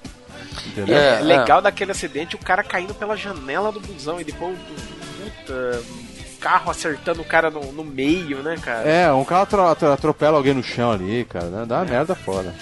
[0.67, 0.97] Entendeu?
[0.97, 4.57] É, É legal daquele acidente o cara caindo pela janela do busão e depois
[5.21, 6.10] puta, um
[6.41, 8.89] carro acertando o cara no, no meio, né, cara?
[8.89, 11.47] É, um cara atro- atropela alguém no chão ali, cara.
[11.47, 11.65] né?
[11.67, 12.55] Dá uma merda foda.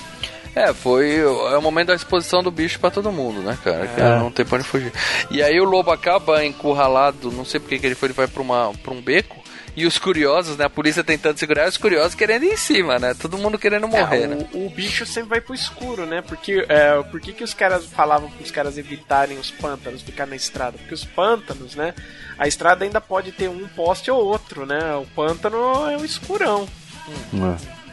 [0.54, 3.86] É, foi é o momento da exposição do bicho pra todo mundo, né, cara?
[3.86, 4.18] Que É.
[4.18, 4.92] não tem pra onde fugir.
[5.30, 8.42] E aí o lobo acaba encurralado, não sei porque que ele foi, ele vai pra,
[8.42, 9.36] uma, pra um beco.
[9.78, 10.64] E os curiosos, né?
[10.64, 13.14] A polícia tentando segurar, e os curiosos querendo ir em cima, né?
[13.14, 14.48] Todo mundo querendo morrer, É, né?
[14.52, 16.20] o, o bicho sempre vai pro escuro, né?
[16.20, 20.34] Porque é, por que, que os caras falavam pros caras evitarem os pântanos, ficar na
[20.34, 20.76] estrada?
[20.78, 21.94] Porque os pântanos, né?
[22.36, 24.96] A estrada ainda pode ter um poste ou outro, né?
[24.96, 26.68] O pântano é o escurão.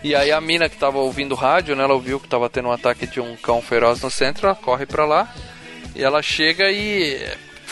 [0.03, 1.83] E aí a mina que tava ouvindo o rádio, né?
[1.83, 4.87] Ela ouviu que tava tendo um ataque de um cão feroz no centro, ela corre
[4.87, 5.31] pra lá.
[5.95, 7.23] E ela chega e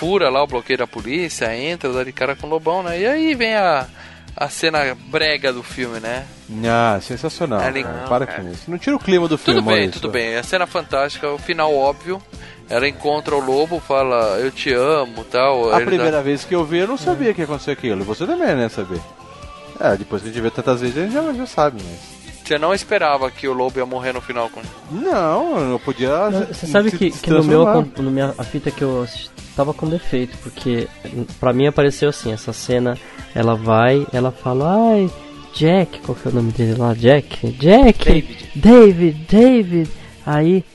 [0.03, 2.99] fura lá o bloqueio da polícia, entra, dá de cara com o lobão, né?
[2.99, 3.87] E aí vem a,
[4.35, 6.25] a cena brega do filme, né?
[6.65, 7.61] Ah, sensacional.
[7.61, 7.97] Ela- cara.
[8.01, 8.43] Não, Para cara.
[8.43, 8.69] com isso.
[8.69, 10.35] Não tira o clima do filme, Tudo bem, tudo bem.
[10.35, 12.21] A cena fantástica, o final óbvio.
[12.69, 15.71] Ela encontra o lobo, fala, eu te amo tal.
[15.73, 18.03] A Ele dá- primeira vez que eu vi, eu não sabia que ia acontecer aquilo.
[18.05, 18.99] Você também, né, saber.
[19.79, 22.22] É, depois que a gente vê tantas vezes, a gente já, já sabe, mas...
[22.43, 24.61] Você não esperava que o lobo ia morrer no final com.
[24.91, 26.29] Não, eu não podia...
[26.29, 27.65] Você sabe se- que, se que no meu
[27.97, 30.87] no minha, a fita que eu assisti tava com defeito, porque
[31.39, 32.97] pra mim apareceu assim, essa cena,
[33.35, 35.09] ela vai, ela fala, ai,
[35.53, 36.93] Jack, qual que é o nome dele lá?
[36.95, 37.47] Jack?
[37.51, 38.03] Jack!
[38.03, 38.49] David.
[38.55, 39.89] David, David!
[40.25, 40.65] Aí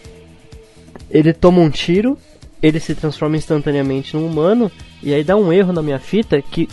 [1.11, 2.16] ele toma um tiro,
[2.62, 4.70] ele se transforma instantaneamente num humano,
[5.03, 6.69] e aí dá um erro na minha fita que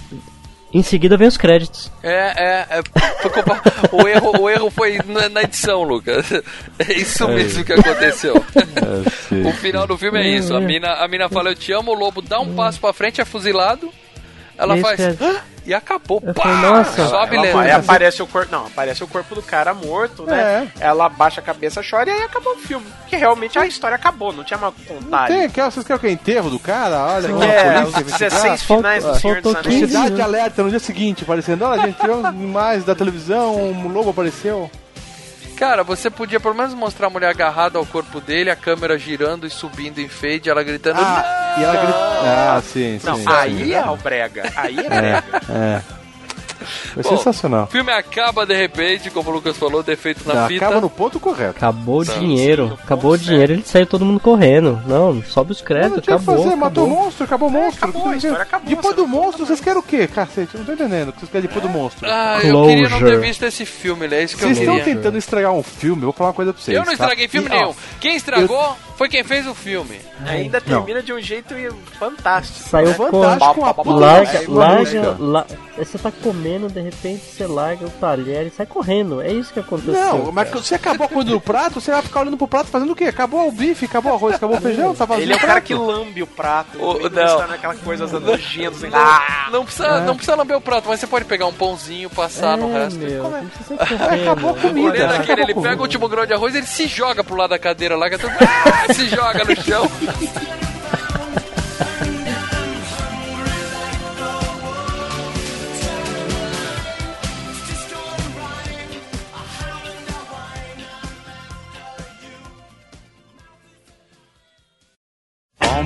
[0.74, 1.92] em seguida vem os créditos.
[2.04, 2.82] É, é, é
[3.96, 6.32] o, erro, o erro foi na, na edição, Lucas.
[6.80, 7.36] É isso É.
[7.36, 8.34] mesmo que aconteceu.
[9.32, 10.54] É, O final do filme é isso.
[10.56, 13.20] A mina, a mina fala, eu te amo, o lobo dá um passo pra frente,
[13.22, 13.92] é fuzilado.
[14.58, 15.00] Ela aí faz.
[15.22, 16.22] "Ah!" E acabou.
[16.24, 16.44] Eu Pá!
[16.44, 17.08] falei, nossa.
[17.08, 18.52] Sobe Ela vai, aparece o corpo.
[18.52, 20.72] Não, aparece o corpo do cara morto, né?
[20.80, 22.86] Ela baixa a cabeça, chora e aí acabou o filme.
[23.02, 25.28] Porque realmente a história acabou, não tinha mais o que contar.
[25.28, 26.10] Tem, quer, vocês querem o que?
[26.10, 27.04] Enterro do cara?
[27.06, 28.30] Olha, quer polícia, os investigar.
[28.30, 29.90] 16 finais do Senhor dos Anéis?
[29.90, 31.64] Cidade alerta no dia seguinte, aparecendo.
[31.64, 34.70] Olha, gente, tirou mais da televisão, um lobo apareceu.
[35.58, 39.48] Cara, você podia pelo menos mostrar a mulher agarrada ao corpo dele, a câmera girando
[39.48, 41.00] e subindo em fade, ela gritando.
[41.02, 41.98] Ah, e ela grita.
[41.98, 43.06] Ah, sim, sim.
[43.08, 43.26] Não, sim.
[43.28, 44.52] aí é o brega.
[44.56, 45.24] Aí é É, brega.
[45.50, 45.82] é.
[46.66, 47.64] Foi Bom, sensacional.
[47.66, 50.66] O filme acaba de repente, como o Lucas falou, defeito na Não, fita.
[50.66, 51.58] acaba no ponto correto.
[51.58, 54.82] Acabou o dinheiro, acabou o dinheiro, ele saiu todo mundo correndo.
[54.88, 56.44] Não, sobe os créditos, tinha o que acabou.
[56.44, 57.04] fazer, matou o acabou.
[57.06, 57.90] monstro, acabou o monstro.
[57.90, 60.56] acabou, a história acabou, Depois do monstro, vocês querem o quê, cacete?
[60.56, 62.08] Eu não tô entendendo o que vocês querem depois do monstro.
[62.10, 63.18] Ah, eu queria não ter Closure.
[63.28, 64.22] visto esse filme, né?
[64.22, 64.96] É isso que Vocês eu estão queria.
[64.96, 66.76] tentando estragar um filme, eu vou falar uma coisa pra vocês.
[66.76, 66.94] Eu não tá?
[66.94, 67.76] estraguei filme E, ó, nenhum.
[68.00, 70.00] Quem estragou foi quem fez o filme.
[70.26, 71.54] Ainda termina de um jeito
[72.00, 72.70] fantástico.
[72.70, 72.94] Saiu né?
[72.94, 75.46] fantástico, uma puta Larga, larga, la...
[75.78, 79.22] você tá comendo, de repente você larga o talher e sai correndo.
[79.22, 79.94] É isso que aconteceu.
[79.94, 80.62] Não, mas cara.
[80.62, 83.06] você acabou a coisa do prato, você vai ficar olhando pro prato fazendo o quê?
[83.06, 85.60] Acabou o bife, acabou o arroz, acabou o feijão, tá fazendo Ele é o cara
[85.62, 86.78] que lambe o prato.
[87.00, 87.26] Ele não.
[87.26, 88.70] está naquela coisa nojenta.
[88.78, 89.50] Assim, ah!
[89.52, 90.02] Não precisa, É.
[90.06, 92.96] não precisa lamber o prato, mas você pode pegar um pãozinho, passar no É, resto.
[93.02, 94.22] e meu, não sair correndo.
[94.22, 95.10] Acabou a O comida.
[95.10, 97.60] Acabou ele com- pega o último grão de arroz, ele se joga pro lado da
[97.60, 98.34] cadeira lá, que é tudo...
[98.94, 99.90] se joga no chão.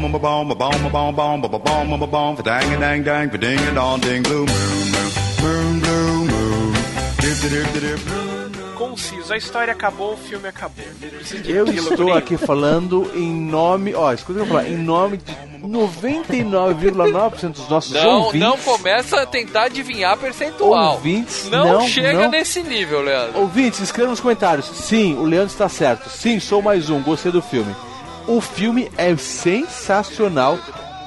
[0.02, 4.46] bum bum bum bum bum bum bum dang dang dang ding a dong ding blue
[4.46, 6.26] moon moon moon blue
[8.06, 8.29] moon
[8.90, 10.84] Conciso, a história acabou, o filme acabou.
[11.46, 15.18] Eu estou aqui falando em nome, ó, escuta o que eu vou falar, em nome
[15.18, 18.40] de 99,9% dos nossos Não, ouvintes.
[18.40, 20.94] não começa a tentar adivinhar percentual.
[20.94, 22.32] Ouvintes, não, não, chega não.
[22.32, 23.42] nesse nível, Leandro.
[23.42, 24.66] Ouvintes, escreva nos comentários.
[24.66, 26.10] Sim, o Leandro está certo.
[26.10, 27.76] Sim, sou mais um, gostei do filme.
[28.28, 30.58] O filme é sensacional.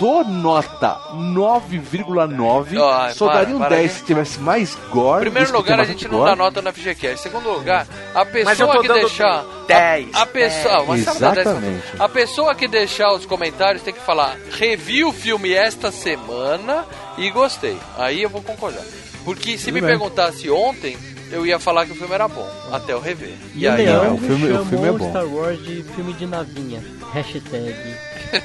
[0.03, 2.77] Dou nota 9,9.
[2.77, 4.01] Ó, Só para, daria um para, 10 gente.
[4.01, 5.29] se tivesse mais gore.
[5.29, 6.31] Em primeiro lugar, a gente não gore.
[6.31, 7.07] dá nota na FGCast.
[7.15, 9.45] Em segundo lugar, a pessoa que deixar.
[9.69, 10.75] 10, A, a pessoa.
[10.75, 10.87] é.
[10.89, 11.47] mas sabe dar 10?
[11.47, 11.83] Exatamente.
[12.01, 16.85] A pessoa que deixar os comentários tem que falar: revi o filme esta semana
[17.17, 17.79] e gostei.
[17.97, 18.83] Aí eu vou concordar.
[19.25, 19.91] Porque se Tudo me bem.
[19.91, 20.99] perguntasse ontem,
[21.33, 23.35] eu ia falar que o filme era bom, até eu rever.
[23.55, 25.11] E, E o aí, Leandro o filme- o filme é bom.
[25.11, 26.83] Star Wars de filme de navinha.
[27.13, 27.75] Hashtag.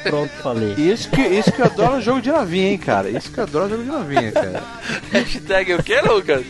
[0.04, 0.74] Pronto, falei.
[0.78, 3.10] Isso que, isso que eu adoro jogo de navinha, hein, cara.
[3.10, 4.64] Isso que eu adoro jogo de navinha, cara.
[5.12, 6.46] hashtag o que, Lucas?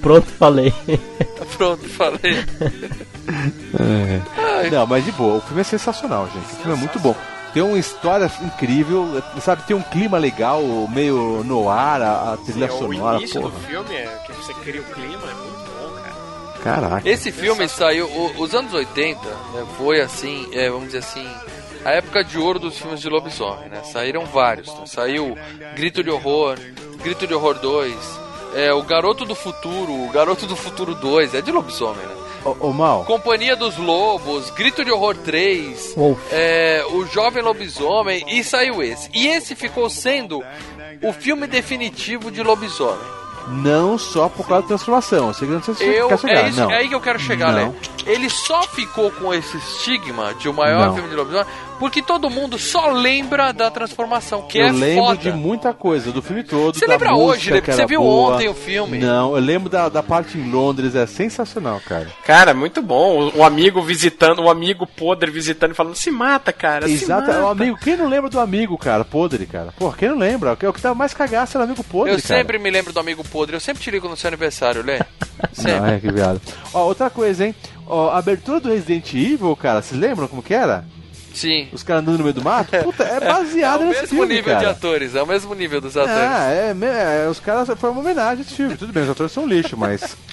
[0.00, 0.72] Pronto, falei.
[1.58, 2.44] Pronto, falei.
[4.70, 6.44] Não, mas de boa, o filme é sensacional, gente.
[6.44, 7.14] O filme é muito bom.
[7.52, 9.62] Tem uma história incrível, sabe?
[9.62, 10.60] Tem um clima legal,
[10.92, 13.52] meio no ar, a, a trilha É, o sonora, início porra.
[13.52, 15.53] do filme, é, que você cria o clima, é muito.
[16.64, 17.08] Caraca.
[17.08, 18.06] Esse filme saiu.
[18.06, 19.20] o- os anos 80
[19.52, 21.28] né, foi assim, é, vamos dizer assim.
[21.84, 23.82] A época de ouro dos filmes de lobisomem, né?
[23.84, 24.68] Saíram vários.
[24.74, 24.86] né?
[24.86, 25.36] Saiu
[25.76, 26.58] Grito de Horror,
[27.02, 27.94] Grito de Horror 2,
[28.54, 32.14] é, O Garoto do Futuro, O Garoto do Futuro 2, é de lobisomem, né?
[32.42, 33.04] Ô, ô Mal.
[33.04, 35.94] Companhia dos Lobos, Grito de Horror 3,
[36.32, 39.10] é, O Jovem Lobisomem e saiu esse.
[39.12, 40.42] E esse ficou sendo
[41.02, 43.23] o filme definitivo de lobisomem.
[43.48, 45.28] Não só por causa da transformação.
[45.28, 46.44] Eu sei que você Eu, quer chegar.
[46.44, 46.70] é, isso, não.
[46.70, 47.68] é aí que eu quero chegar, Não.
[47.72, 47.74] né?
[48.06, 50.94] Ele só ficou com esse estigma de o maior Não.
[50.94, 51.46] filme de lobisomem
[51.78, 55.16] porque todo mundo só lembra da transformação, que eu é lembro foda.
[55.18, 56.78] de muita coisa, do filme todo.
[56.78, 57.60] Você da lembra hoje, né?
[57.60, 58.34] você viu boa.
[58.34, 58.98] ontem o filme.
[58.98, 62.08] Não, eu lembro da, da parte em Londres, é sensacional, cara.
[62.24, 63.30] Cara, muito bom.
[63.34, 66.86] O, o amigo visitando, o amigo podre visitando e falando, se mata, cara.
[66.86, 67.78] se Exato, mata." é o amigo.
[67.78, 69.04] Quem não lembra do amigo, cara?
[69.04, 69.72] Podre, cara.
[69.78, 70.56] Porra, quem não lembra?
[70.60, 72.38] É o que dá mais cagaço era o amigo podre, Eu cara.
[72.38, 74.98] sempre me lembro do amigo podre, eu sempre te ligo no seu aniversário, Lê.
[75.62, 76.40] Não, é que viado.
[76.72, 77.54] Ó, outra coisa, hein?
[77.86, 80.84] Ó, a abertura do Resident Evil, cara, vocês lembram como que era?
[81.34, 81.68] Sim.
[81.72, 82.70] Os caras andando no meio do mato?
[82.82, 84.70] Puta, é baseado é o nesse mesmo filme, nível de cara.
[84.70, 86.16] atores, é o mesmo nível dos atores.
[86.16, 88.76] Ah, é, me- é, os caras foi uma homenagem a esse filme.
[88.76, 90.16] Tudo bem, os atores são lixo, mas.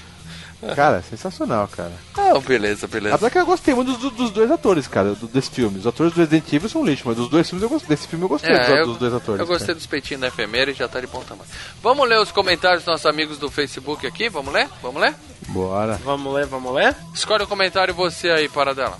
[0.76, 1.90] Cara, é sensacional, cara.
[2.16, 3.16] Ah, beleza, beleza.
[3.16, 5.76] Apesar que eu gostei muito dos, dos dois atores, cara, do- desse filme.
[5.80, 7.88] Os atores do Resident Evil são lixo, mas dos dois filmes eu gostei.
[7.88, 9.40] Desse filme eu gostei dos, É, eu, dos dois atores.
[9.40, 9.74] eu gostei cara.
[9.78, 11.48] dos peitinhos da efemera e já tá de bom tamanho.
[11.82, 14.28] Vamos ler os comentários dos nossos amigos do Facebook aqui?
[14.28, 14.68] Vamos ler?
[14.80, 15.16] Vamos ler?
[15.48, 15.98] Bora.
[16.04, 16.94] Vamos ler, vamos ler?
[17.12, 18.98] Escolhe um comentário você aí, para dela.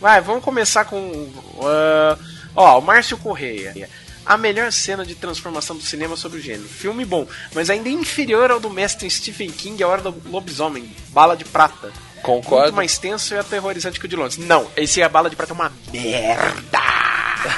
[0.00, 1.30] Vai, vamos começar com.
[1.62, 2.16] ah,
[2.56, 3.88] ó, o Márcio Correia.
[4.24, 6.68] A melhor cena de transformação do cinema sobre o gênero.
[6.68, 11.36] Filme bom, mas ainda inferior ao do mestre Stephen King, A Hora do Lobisomem, Bala
[11.36, 11.92] de Prata.
[12.22, 12.64] Concordo.
[12.64, 14.36] Muito mais tenso e aterrorizante que o de Londres.
[14.38, 16.78] Não, esse é a Bala de Prata é uma merda.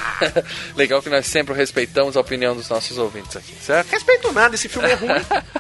[0.77, 3.91] Legal que nós sempre respeitamos a opinião dos nossos ouvintes aqui, certo?
[3.91, 5.11] Respeito nada, esse filme é ruim.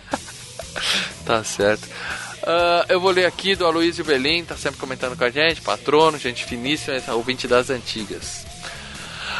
[1.24, 1.86] Tá certo.
[2.44, 6.18] Ah, eu vou ler aqui do Aloysio Belim, tá sempre comentando com a gente, patrono,
[6.18, 8.44] gente finíssima, ouvinte das antigas.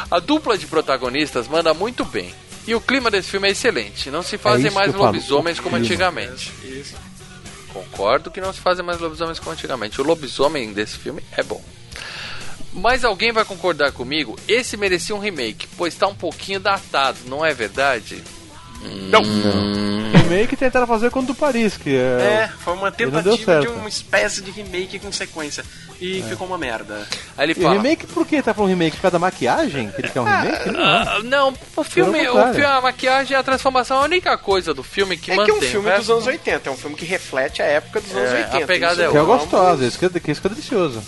[0.09, 2.33] A dupla de protagonistas manda muito bem.
[2.65, 4.09] E o clima desse filme é excelente.
[4.09, 6.51] Não se fazem isso mais lobisomens como antigamente.
[7.73, 9.99] Concordo que não se fazem mais lobisomens como antigamente.
[9.99, 11.61] O lobisomem desse filme é bom.
[12.71, 14.39] Mas alguém vai concordar comigo?
[14.47, 18.23] Esse merecia um remake, pois tá um pouquinho datado, não é verdade?
[19.09, 19.21] Não.
[20.23, 21.99] Remake tentaram fazer com o do Paris, que é.
[21.99, 25.63] É, foi uma tentativa de uma espécie de remake com sequência.
[26.01, 27.07] E ficou uma merda.
[27.37, 28.97] Aí ele E remake por que tá falando remake?
[28.97, 29.89] Por causa da maquiagem?
[29.91, 30.71] Que ele quer um remake?
[30.71, 30.81] Não.
[30.83, 34.73] Ah, não, o filme, o filme, a maquiagem e a transformação é a única coisa
[34.73, 35.57] do filme que é mantém.
[35.59, 38.01] que é um filme o dos anos 80, é um filme que reflete a época
[38.01, 38.65] dos É, anos a 80.
[38.67, 41.03] pegada é isso Que é vamos- gostosa, isso que é, que isso que é delicioso.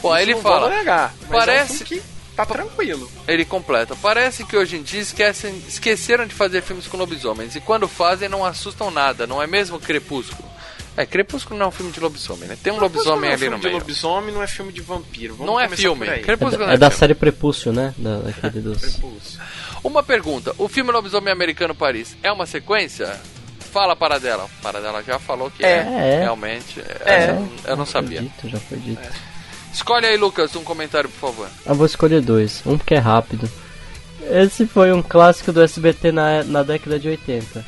[0.00, 0.70] Bom, aí ele não fala.
[0.70, 3.10] negar, mas parece é um filme que tá tranquilo.
[3.26, 3.96] Ele completa.
[4.00, 7.56] Parece que hoje em dia esquecem, esqueceram de fazer filmes com lobisomens.
[7.56, 9.26] E quando fazem, não assustam nada.
[9.26, 10.48] Não é mesmo Crepúsculo?
[10.96, 12.56] É, Crepúsculo não é um filme de lobisomem, né?
[12.62, 13.78] Tem um lobisomem não é ali filme no de meio.
[13.78, 15.34] lobisomem, não é filme de vampiro.
[15.34, 16.08] Vamos Não é filme.
[16.08, 16.20] aí.
[16.20, 16.98] É, Crepúsculo da- não é é da filme.
[17.00, 17.94] série Prepúcio, né?
[17.96, 18.78] Da, daquele dos...
[18.80, 19.40] Prepúcio.
[19.84, 23.20] Uma pergunta: o filme Lobisomem Americano Paris é uma sequência?
[23.72, 24.48] Fala para dela.
[24.62, 25.68] Para dela já falou que é.
[25.68, 26.14] É.
[26.16, 26.20] É.
[26.22, 26.80] Realmente.
[26.80, 27.14] É.
[27.14, 28.18] Essa eu não Já sabia.
[28.20, 29.08] foi dito, já foi dito.
[29.72, 31.48] Escolhe aí, Lucas, um comentário, por favor.
[31.64, 32.62] Eu vou escolher dois.
[32.66, 33.48] Um porque é rápido.
[34.30, 37.64] Esse foi um clássico do SBT na, na década de 80.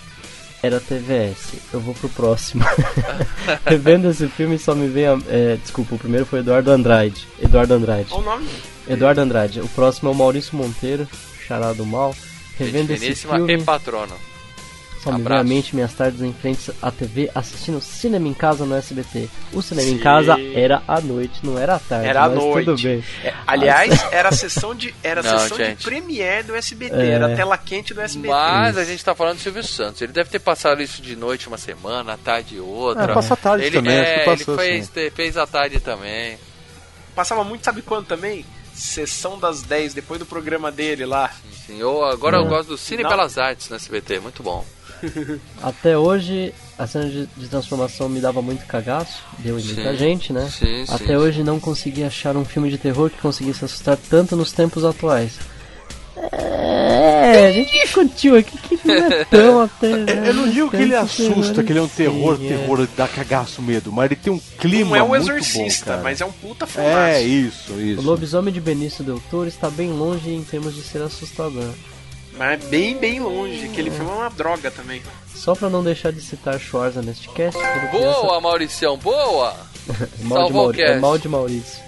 [0.62, 1.54] Era TVS.
[1.72, 2.64] Eu vou pro próximo.
[3.64, 5.18] Revendo esse filme só me vem a.
[5.28, 7.26] é, desculpa, o primeiro foi Eduardo Andrade.
[7.40, 8.12] Eduardo Andrade.
[8.12, 8.48] O nome.
[8.86, 9.60] Eduardo Andrade.
[9.60, 11.08] O próximo é o Maurício Monteiro,
[11.46, 12.14] charado mal.
[12.58, 13.54] Revendo Gente esse filme.
[13.54, 14.14] e patrono.
[15.02, 15.74] Só me vem Abraço.
[15.74, 19.30] minhas tardes em frente à TV assistindo cinema em casa no SBT.
[19.50, 20.02] O cinema em Sim.
[20.02, 22.06] casa era à noite, não era à tarde.
[22.06, 22.66] Era à noite.
[22.66, 23.02] Tudo bem.
[23.24, 25.78] É, aliás, era a sessão de era a Não, sessão gente.
[25.78, 27.06] de premiere do SBT, É.
[27.12, 28.28] era a tela quente do SBT.
[28.28, 30.02] Mas a gente tá falando do Silvio Santos.
[30.02, 33.04] Ele deve ter passado isso de noite uma semana, à tarde outra.
[33.10, 34.92] É, passa a tarde ele, também, acho que é, passou, ele fez, sim.
[34.92, 36.38] te- fez a tarde também.
[37.14, 38.44] Passava muito, sabe quando também?
[38.74, 41.30] Sessão das 10, depois do programa dele lá.
[41.66, 42.48] Sim, eu, agora eu É.
[42.48, 43.08] gosto do Cine Não.
[43.10, 44.64] Belas Artes no SBT, muito bom.
[45.62, 49.96] Até hoje, a cena de, de transformação me dava muito cagaço, deu em muita Sim.
[49.98, 50.48] gente, né?
[50.50, 51.16] Sim, sim, Até sim.
[51.16, 55.32] hoje não consegui achar um filme de terror que conseguisse assustar tanto nos tempos atuais.
[56.32, 59.88] É, a gente discutiu aqui que não é tão até.
[59.88, 60.28] né?
[60.28, 62.56] Eu não digo que ele assusta, que ele é um terror, assim, é.
[62.58, 66.02] terror, dá cagaço, medo, mas ele tem um clima Não é o muito exorcista, bom,
[66.02, 66.94] mas é um puta filmaço.
[66.96, 68.02] É, isso, O isso.
[68.02, 71.70] lobisomem de Benício Del Toro está bem longe em termos de ser assustador.
[72.40, 73.66] Mas é bem, bem longe.
[73.66, 75.02] Aquele filme é uma droga também.
[75.34, 79.54] Só pra não deixar de citar Schwarza neste cast, quando Boa, Mauricião, boa!
[79.84, 80.08] criança...
[80.24, 80.80] mal, de Mauri...
[80.80, 81.82] é mal de Maurício.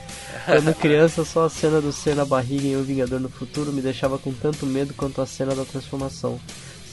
[0.45, 3.81] Quando criança, só a cena do ser na barriga em O Vingador no Futuro me
[3.81, 6.39] deixava com tanto medo quanto a cena da transformação.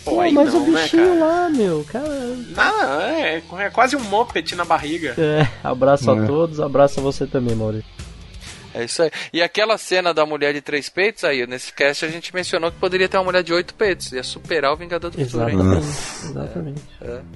[0.06, 1.20] Pô, Pô, mas não, o né, bichinho cara?
[1.20, 2.38] lá, meu, cara.
[2.56, 5.16] Ah, é, é quase um moped na barriga.
[5.18, 6.18] É, abraço É.
[6.18, 7.99] a todos, abraço a você também, Maurício.
[8.74, 9.12] É isso aí.
[9.34, 12.78] E aquela cena da mulher de três peitos aí, nesse cast a gente mencionou que
[12.78, 14.12] poderia ter uma mulher de oito peitos.
[14.12, 15.58] Ia superar o Vingador do Futuro, hein?
[15.60, 17.30] Exatamente, exatamente.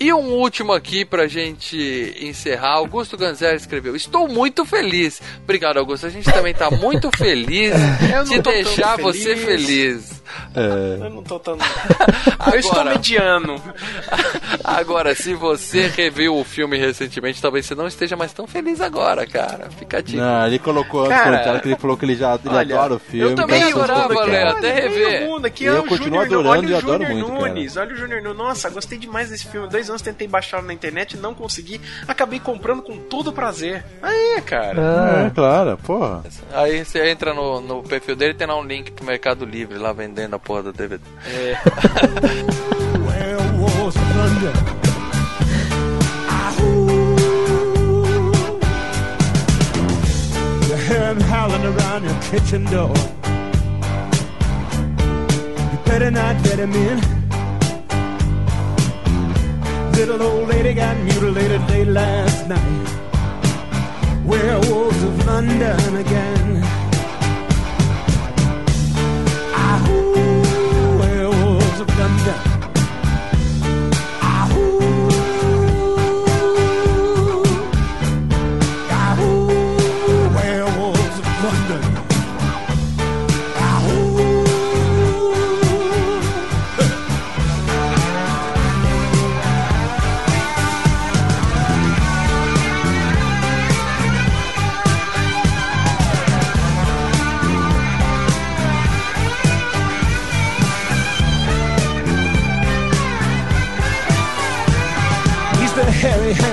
[0.00, 1.76] E um último aqui pra gente
[2.20, 2.74] encerrar.
[2.74, 5.20] Augusto Ganzera escreveu: Estou muito feliz.
[5.42, 6.06] Obrigado, Augusto.
[6.06, 7.74] A gente também tá muito feliz
[8.28, 10.17] de deixar tão você feliz.
[10.54, 11.02] Feliz.
[11.02, 11.56] Eu não tô tão.
[12.52, 13.62] Eu estou Agora- mediano.
[14.64, 19.26] Agora, se você reviu o filme recentemente, talvez você não esteja mais tão feliz agora,
[19.26, 19.68] cara.
[19.78, 20.20] Fica a dica.
[20.20, 22.94] Não, ele colocou antes Cara, comentário que ele falou que ele já ele olha, adora
[22.94, 23.30] o filme.
[23.30, 24.48] eu também é adorava, Léo, é.
[24.50, 25.26] até rever.
[25.28, 27.48] Mundo aqui, Eu continuo adorando olha e o adoro Júnior muito, cara.
[27.54, 28.38] Nunes, olha o Júnior Nunes.
[28.38, 29.68] Nossa, gostei demais desse filme.
[29.68, 31.80] Dois anos tentei baixá-lo na internet, não consegui.
[32.06, 33.84] Acabei comprando com todo prazer.
[34.02, 35.26] Aí, cara.
[35.26, 36.22] É, claro, porra.
[36.52, 39.92] Aí você entra no, no perfil dele tem lá um link pro Mercado Livre, lá
[39.92, 41.00] vendendo a porra do DVD.
[43.06, 44.56] Werewolves of London.
[50.68, 52.94] You hear 'em howling around your kitchen door.
[55.70, 56.98] You better not let him in.
[59.92, 62.88] Little old lady got mutilated late last night.
[64.24, 66.67] Werewolves of London again.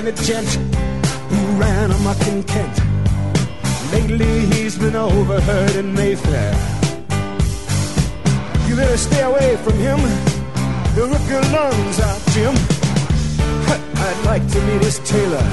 [0.06, 0.48] Hairy-handed gent
[1.30, 2.80] who ran amok in Kent.
[3.92, 6.52] Lately he's been overheard in Mayfair.
[8.68, 9.98] You better stay away from him.
[10.94, 12.54] He'll rip your lungs out, Jim.
[13.98, 15.46] I'd like to meet his tailor.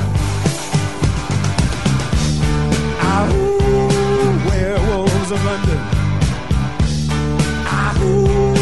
[2.99, 5.79] Ahoo, werewolves of London.
[7.65, 8.52] Ahoo,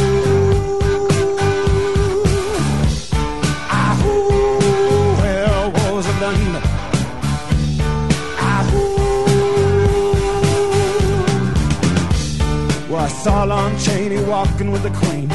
[13.24, 15.28] saw Lon Chaney walking with the Queen,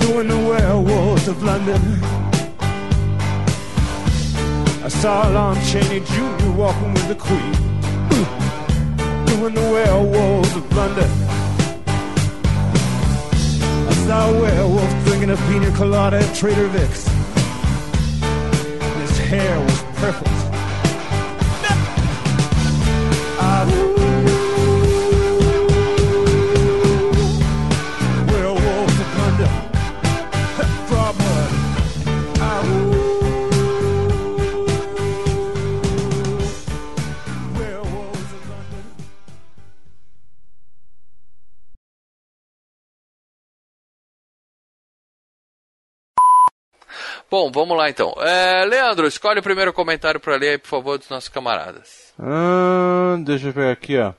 [0.00, 1.80] doing the werewolves of London.
[4.82, 6.50] I saw Lon Chaney Jr.
[6.50, 7.52] walking with the Queen,
[9.26, 11.08] doing the werewolves of London.
[13.88, 17.06] I saw a werewolf drinking a pina colada at Trader Vic's.
[19.02, 20.30] His hair was perfect.
[23.38, 23.95] Ahoo.
[47.30, 48.14] Bom, vamos lá então.
[48.20, 52.12] É, Leandro, escolhe o primeiro comentário pra ler aí, por favor, dos nossos camaradas.
[52.18, 54.12] Ahn, deixa eu pegar aqui, ó.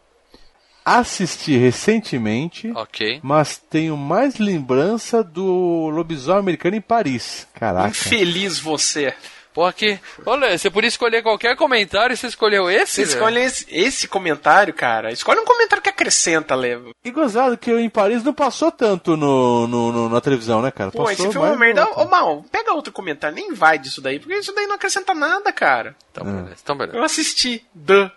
[0.84, 3.20] Assisti recentemente, Ok.
[3.22, 7.46] mas tenho mais lembrança do lobisomem americano em Paris.
[7.54, 7.90] Caraca.
[7.90, 9.14] Infeliz você.
[9.58, 10.00] Pô, aqui.
[10.24, 12.92] Olha, você podia escolher qualquer comentário e você escolheu esse?
[12.94, 13.14] Você velho?
[13.16, 15.12] escolhe esse, esse comentário, cara.
[15.12, 16.92] Escolhe um comentário que acrescenta, Levo.
[17.04, 20.92] E gozado que em Paris não passou tanto no, no- no- na televisão, né, cara?
[20.92, 21.90] Pô, passou esse filme é uma merda.
[21.96, 25.52] Ô, Mal, pega outro comentário, nem vai disso daí, porque isso daí não acrescenta nada,
[25.52, 25.96] cara.
[26.12, 26.56] Então, beleza.
[26.62, 26.96] Então, beleza.
[27.00, 27.66] Eu assisti.
[27.74, 28.12] Duh.